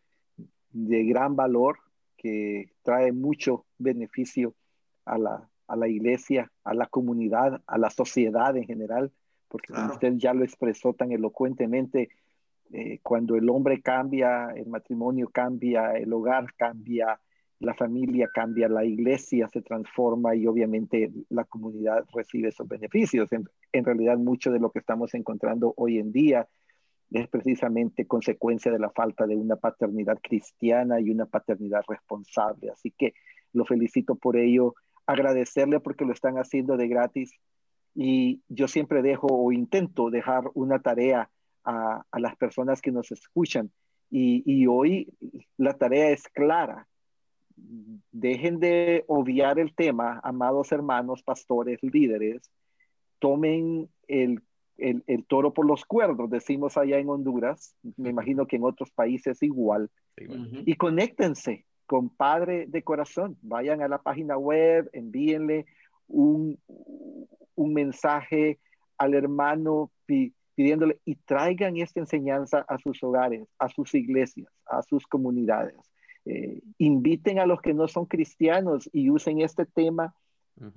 de 0.70 1.04
gran 1.06 1.36
valor 1.36 1.80
que 2.16 2.72
trae 2.84 3.12
mucho 3.12 3.66
beneficio 3.80 4.54
a 5.06 5.18
la, 5.18 5.50
a 5.68 5.76
la 5.76 5.88
iglesia, 5.88 6.52
a 6.64 6.76
la 6.76 6.86
comunidad, 6.86 7.64
a 7.66 7.78
la 7.80 7.90
sociedad 7.90 8.56
en 8.56 8.66
general, 8.66 9.12
porque 9.48 9.74
usted 9.74 10.14
ya 10.18 10.36
lo 10.36 10.44
expresó 10.44 10.94
tan 10.94 11.12
elocuentemente, 11.12 12.10
eh, 12.72 13.00
cuando 13.02 13.36
el 13.36 13.50
hombre 13.50 13.82
cambia, 13.82 14.50
el 14.56 14.68
matrimonio 14.68 15.30
cambia, 15.30 15.94
el 15.94 16.14
hogar 16.14 16.54
cambia, 16.56 17.20
la 17.60 17.74
familia 17.74 18.30
cambia, 18.34 18.70
la 18.70 18.86
iglesia 18.86 19.49
se 19.49 19.62
transforma 19.62 20.34
y 20.36 20.47
obviamente 20.47 21.12
la 21.30 21.43
comunidad 21.43 22.05
recibe 22.14 22.49
esos 22.49 22.68
beneficios. 22.68 23.30
En, 23.32 23.86
realidad, 23.86 24.18
mucho 24.18 24.51
de 24.51 24.60
lo 24.60 24.72
que 24.72 24.80
estamos 24.80 25.14
encontrando 25.14 25.74
hoy 25.76 25.99
en 25.99 26.12
día 26.14 26.47
es 27.12 27.28
precisamente 27.28 28.07
consecuencia 28.07 28.72
de 28.72 28.80
la 28.80 28.91
falta 28.91 29.28
de 29.28 29.36
una 29.36 29.57
paternidad 29.57 30.20
cristiana 30.22 31.01
y 31.01 31.10
una 31.10 31.26
paternidad 31.26 31.82
responsable. 31.88 32.70
Así 32.70 32.91
que 32.97 33.14
lo 33.51 33.66
felicito 33.66 34.16
por 34.16 34.38
ello, 34.38 34.76
agradecerle 35.05 35.82
porque 35.82 36.05
lo 36.05 36.14
están 36.14 36.36
haciendo 36.36 36.78
de 36.78 36.88
gratis 36.88 37.34
y 37.93 38.41
yo 38.47 38.70
siempre 38.70 39.01
dejo 39.01 39.28
o 39.28 39.51
intento 39.51 40.10
dejar 40.10 40.43
una 40.53 40.80
tarea 40.80 41.30
a, 41.66 42.05
las 42.18 42.38
personas 42.38 42.82
que 42.82 42.91
nos 42.91 43.12
escuchan 43.12 43.70
y 44.12 44.66
hoy 44.68 45.12
la 45.57 45.74
tarea 45.74 46.12
es 46.12 46.24
clara. 46.30 46.89
Dejen 48.12 48.60
de 48.60 49.03
obviar 49.07 49.60
el 49.60 49.74
tema, 49.74 50.20
amados 50.24 50.72
hermanos, 50.72 51.24
pastores, 51.24 51.80
líderes, 51.82 52.49
tomen 53.20 53.89
el 54.07 54.41
el, 54.80 55.26
toro 55.28 55.53
por 55.53 55.66
los 55.66 55.86
cuernos, 55.86 56.30
decimos 56.30 56.78
allá 56.78 56.97
en 56.99 57.10
Honduras, 57.10 57.76
me 57.97 58.10
imagino 58.10 58.47
que 58.47 58.55
en 58.55 58.64
otros 58.64 58.91
países 58.91 59.41
igual, 59.43 59.89
y 60.18 60.76
conéctense 60.76 61.66
con 61.86 62.10
Padre 62.10 62.66
de 62.68 62.84
Corazón, 62.84 63.38
vayan 63.41 63.82
a 63.82 63.88
la 63.88 63.99
página 63.99 64.38
web, 64.38 64.89
envíenle 64.93 65.66
un, 66.07 66.60
un 67.55 67.74
mensaje 67.74 68.60
al 68.97 69.14
hermano 69.14 69.91
pidiéndole 70.05 70.99
y 71.05 71.16
traigan 71.16 71.78
esta 71.78 71.99
enseñanza 71.99 72.66
a 72.68 72.78
sus 72.78 73.01
hogares, 73.03 73.47
a 73.57 73.70
sus 73.70 73.95
iglesias, 73.95 74.51
a 74.66 74.82
sus 74.84 75.07
comunidades. 75.07 75.78
Eh, 76.32 76.61
inviten 76.77 77.39
a 77.39 77.47
los 77.47 77.59
que 77.59 77.73
no 77.73 77.88
son 77.88 78.05
cristianos 78.05 78.88
y 78.93 79.09
usen 79.09 79.41
este 79.41 79.65
tema 79.65 80.13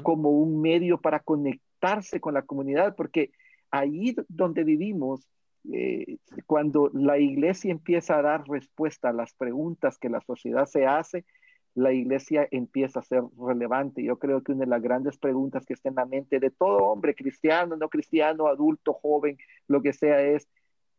como 0.02 0.30
un 0.30 0.62
medio 0.62 0.98
para 0.98 1.20
conectarse 1.20 2.20
con 2.20 2.32
la 2.32 2.40
comunidad, 2.40 2.96
porque 2.96 3.32
ahí 3.70 4.16
donde 4.28 4.64
vivimos, 4.64 5.28
eh, 5.70 6.16
cuando 6.46 6.90
la 6.94 7.18
iglesia 7.18 7.70
empieza 7.70 8.18
a 8.18 8.22
dar 8.22 8.48
respuesta 8.48 9.10
a 9.10 9.12
las 9.12 9.34
preguntas 9.34 9.98
que 9.98 10.08
la 10.08 10.22
sociedad 10.22 10.64
se 10.64 10.86
hace, 10.86 11.26
la 11.74 11.92
iglesia 11.92 12.48
empieza 12.50 13.00
a 13.00 13.04
ser 13.04 13.22
relevante. 13.38 14.02
Yo 14.02 14.18
creo 14.18 14.42
que 14.42 14.52
una 14.52 14.64
de 14.64 14.70
las 14.70 14.80
grandes 14.80 15.18
preguntas 15.18 15.66
que 15.66 15.74
está 15.74 15.90
en 15.90 15.96
la 15.96 16.06
mente 16.06 16.40
de 16.40 16.50
todo 16.50 16.78
hombre, 16.78 17.14
cristiano, 17.14 17.76
no 17.76 17.90
cristiano, 17.90 18.46
adulto, 18.46 18.94
joven, 18.94 19.36
lo 19.68 19.82
que 19.82 19.92
sea, 19.92 20.22
es 20.22 20.48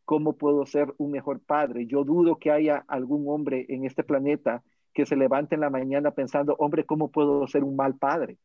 cómo 0.06 0.34
puedo 0.34 0.66
ser 0.66 0.94
un 0.98 1.12
mejor 1.12 1.40
padre. 1.40 1.86
Yo 1.86 2.04
dudo 2.04 2.38
que 2.38 2.52
haya 2.52 2.84
algún 2.88 3.26
hombre 3.28 3.66
en 3.70 3.86
este 3.86 4.04
planeta 4.04 4.64
que 4.94 5.06
se 5.06 5.16
levante 5.16 5.56
en 5.56 5.62
la 5.62 5.70
mañana 5.70 6.12
pensando, 6.12 6.56
hombre, 6.60 6.86
¿cómo 6.86 7.10
puedo 7.10 7.48
ser 7.48 7.64
un 7.64 7.76
mal 7.76 7.96
padre? 7.96 8.38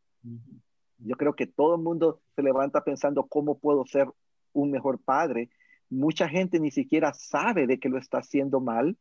Yo 0.98 1.16
creo 1.16 1.34
que 1.34 1.46
todo 1.46 1.76
el 1.76 1.82
mundo 1.82 2.20
se 2.34 2.42
levanta 2.42 2.84
pensando, 2.84 3.26
¿cómo 3.26 3.58
puedo 3.58 3.84
ser 3.86 4.08
un 4.52 4.70
mejor 4.70 4.98
padre? 4.98 5.50
Mucha 5.90 6.28
gente 6.28 6.58
ni 6.60 6.70
siquiera 6.70 7.12
sabe 7.14 7.66
de 7.66 7.78
que 7.78 7.88
lo 7.88 7.98
está 7.98 8.18
haciendo 8.18 8.60
mal 8.60 8.96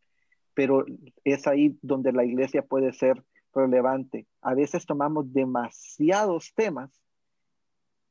pero 0.58 0.86
es 1.24 1.46
ahí 1.46 1.78
donde 1.84 2.12
la 2.12 2.26
iglesia 2.26 2.64
puede 2.64 2.92
ser 2.92 3.24
relevante. 3.54 4.26
A 4.42 4.56
veces 4.56 4.88
tomamos 4.88 5.32
demasiados 5.32 6.52
temas 6.56 6.90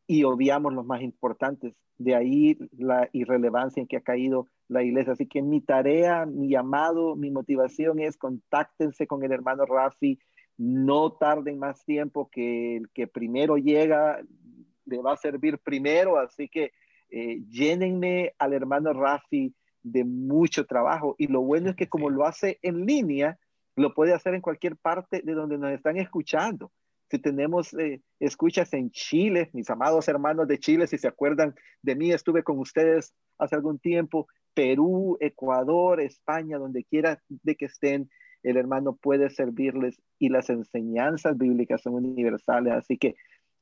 y 0.06 0.24
obviamos 0.24 0.72
los 0.72 0.86
más 0.86 1.02
importantes. 1.02 1.74
De 1.98 2.14
ahí 2.14 2.58
la 2.76 3.08
irrelevancia 3.12 3.80
en 3.80 3.86
que 3.86 3.96
ha 3.96 4.02
caído 4.02 4.48
la 4.68 4.82
iglesia. 4.82 5.14
Así 5.14 5.26
que 5.26 5.42
mi 5.42 5.60
tarea, 5.60 6.26
mi 6.26 6.48
llamado, 6.48 7.16
mi 7.16 7.30
motivación 7.30 8.00
es 8.00 8.16
contáctense 8.16 9.06
con 9.06 9.24
el 9.24 9.32
hermano 9.32 9.64
Rafi. 9.64 10.18
No 10.58 11.12
tarden 11.12 11.58
más 11.58 11.84
tiempo 11.84 12.28
que 12.30 12.76
el 12.76 12.88
que 12.90 13.06
primero 13.06 13.56
llega 13.56 14.20
le 14.84 15.02
va 15.02 15.14
a 15.14 15.16
servir 15.16 15.58
primero. 15.58 16.18
Así 16.18 16.48
que 16.48 16.72
eh, 17.10 17.42
llénenme 17.48 18.32
al 18.38 18.52
hermano 18.52 18.92
Rafi 18.92 19.54
de 19.82 20.04
mucho 20.04 20.66
trabajo. 20.66 21.14
Y 21.18 21.28
lo 21.28 21.42
bueno 21.42 21.70
es 21.70 21.76
que 21.76 21.88
como 21.88 22.10
lo 22.10 22.26
hace 22.26 22.58
en 22.62 22.86
línea, 22.86 23.38
lo 23.76 23.94
puede 23.94 24.14
hacer 24.14 24.34
en 24.34 24.40
cualquier 24.40 24.76
parte 24.76 25.22
de 25.22 25.32
donde 25.32 25.58
nos 25.58 25.72
están 25.72 25.96
escuchando. 25.96 26.72
Si 27.10 27.18
tenemos 27.18 27.72
eh, 27.74 28.00
escuchas 28.20 28.72
en 28.72 28.90
Chile, 28.90 29.50
mis 29.52 29.70
amados 29.70 30.08
hermanos 30.08 30.48
de 30.48 30.58
Chile, 30.58 30.86
si 30.86 30.98
se 30.98 31.08
acuerdan 31.08 31.54
de 31.82 31.94
mí, 31.94 32.10
estuve 32.12 32.42
con 32.42 32.58
ustedes 32.58 33.14
hace 33.38 33.54
algún 33.54 33.78
tiempo, 33.78 34.26
Perú, 34.54 35.16
Ecuador, 35.20 36.00
España, 36.00 36.58
donde 36.58 36.84
quiera 36.84 37.22
de 37.28 37.56
que 37.56 37.66
estén, 37.66 38.10
el 38.42 38.56
hermano 38.56 38.96
puede 38.96 39.30
servirles 39.30 40.00
y 40.18 40.28
las 40.28 40.50
enseñanzas 40.50 41.36
bíblicas 41.36 41.82
son 41.82 41.94
universales. 41.94 42.72
Así 42.72 42.96
que 42.96 43.16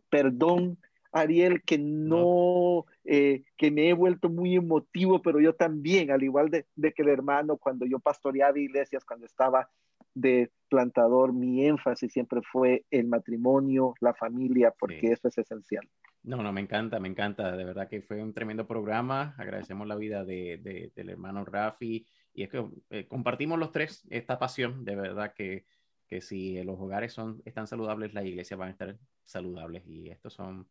perdón 0.09 0.79
Ariel, 1.15 1.63
que 1.63 1.79
no, 1.79 2.87
eh, 3.05 3.45
que 3.57 3.71
me 3.71 3.89
he 3.89 3.93
vuelto 3.93 4.29
muy 4.29 4.57
emotivo, 4.57 5.23
pero 5.23 5.39
yo 5.41 5.55
también, 5.55 6.11
al 6.11 6.25
igual 6.25 6.51
de, 6.51 6.67
que 6.93 7.03
el 7.03 7.09
hermano, 7.09 7.57
cuando 7.57 7.87
yo 7.87 8.01
pastoreaba 8.01 8.59
iglesias, 8.59 9.05
cuando 9.05 9.25
estaba 9.25 9.71
de 10.15 10.51
plantador, 10.69 11.33
mi 11.33 11.65
énfasis 11.67 12.12
siempre 12.12 12.41
fue 12.43 12.85
el 12.91 13.07
matrimonio, 13.07 13.95
la 14.01 14.15
familia, 14.15 14.73
porque 14.79 15.12
eso 15.12 15.29
es 15.29 15.39
esencial. 15.39 15.89
No, 16.23 16.43
no, 16.43 16.53
me 16.53 16.61
encanta, 16.61 16.99
me 17.01 17.09
encanta. 17.09 17.57
De 17.57 17.65
verdad 17.65 17.89
que 17.89 18.01
fue 18.01 18.23
un 18.23 18.33
tremendo 18.33 18.67
programa. 18.67 19.35
Agradecemos 19.39 19.87
la 19.87 19.97
vida 19.97 20.25
de, 20.25 20.91
del 20.95 21.11
hermano 21.11 21.45
Rafi. 21.45 22.07
Y 22.33 22.43
es 22.45 22.49
que 22.49 22.65
eh, 22.91 23.07
compartimos 23.07 23.59
los 23.59 23.73
tres 23.73 24.07
esta 24.09 24.39
pasión. 24.39 24.85
De 24.85 24.97
verdad 24.97 25.35
que, 25.35 25.67
que 26.07 26.21
si 26.21 26.62
los 26.65 26.81
hogares 26.81 27.12
son, 27.12 27.43
están 27.45 27.67
saludables, 27.67 28.15
la 28.15 28.25
iglesia 28.25 28.57
van 28.57 28.69
a 28.69 28.73
estar 28.73 28.99
saludables. 29.25 29.87
Y 29.87 30.09
estos 30.09 30.33
son 30.33 30.67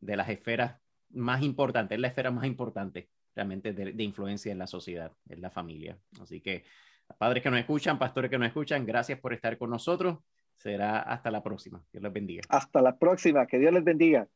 de 0.00 0.16
las 0.16 0.28
esferas 0.28 0.80
más 1.10 1.42
importantes, 1.42 1.96
es 1.96 2.00
la 2.00 2.08
esfera 2.08 2.30
más 2.30 2.46
importante 2.46 3.08
realmente 3.34 3.72
de, 3.74 4.02
influencia 4.02 4.50
en 4.50 4.58
la 4.58 4.66
sociedad, 4.66 5.12
en 5.28 5.42
la 5.42 5.50
familia. 5.50 5.98
Así 6.20 6.40
que, 6.40 6.64
padres 7.18 7.42
que 7.42 7.50
nos 7.50 7.60
escuchan, 7.60 7.98
pastores 7.98 8.30
que 8.30 8.38
nos 8.38 8.48
escuchan, 8.48 8.86
gracias 8.86 9.18
por 9.18 9.32
estar 9.32 9.56
con 9.58 9.70
nosotros. 9.70 10.18
Será 10.54 11.00
hasta 11.00 11.30
la 11.30 11.42
próxima. 11.42 11.82
Dios 11.92 12.02
les 12.02 12.12
bendiga. 12.12 12.42
Hasta 12.48 12.80
la 12.80 12.96
próxima. 12.96 13.46
Que 13.46 13.58
Dios 13.58 13.72
les 13.72 13.84
bendiga. 13.84 14.26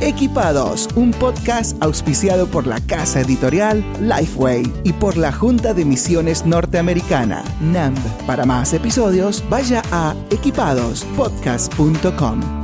Equipados, 0.00 0.88
un 0.96 1.12
podcast 1.12 1.80
auspiciado 1.82 2.46
por 2.46 2.66
la 2.66 2.80
casa 2.80 3.20
editorial 3.20 3.84
Lifeway 4.00 4.64
y 4.84 4.92
por 4.92 5.16
la 5.16 5.32
Junta 5.32 5.72
de 5.72 5.84
Misiones 5.84 6.44
Norteamericana, 6.44 7.44
NAMB. 7.60 8.26
Para 8.26 8.44
más 8.44 8.74
episodios, 8.74 9.48
vaya 9.48 9.82
a 9.92 10.16
equipadospodcast.com. 10.30 12.63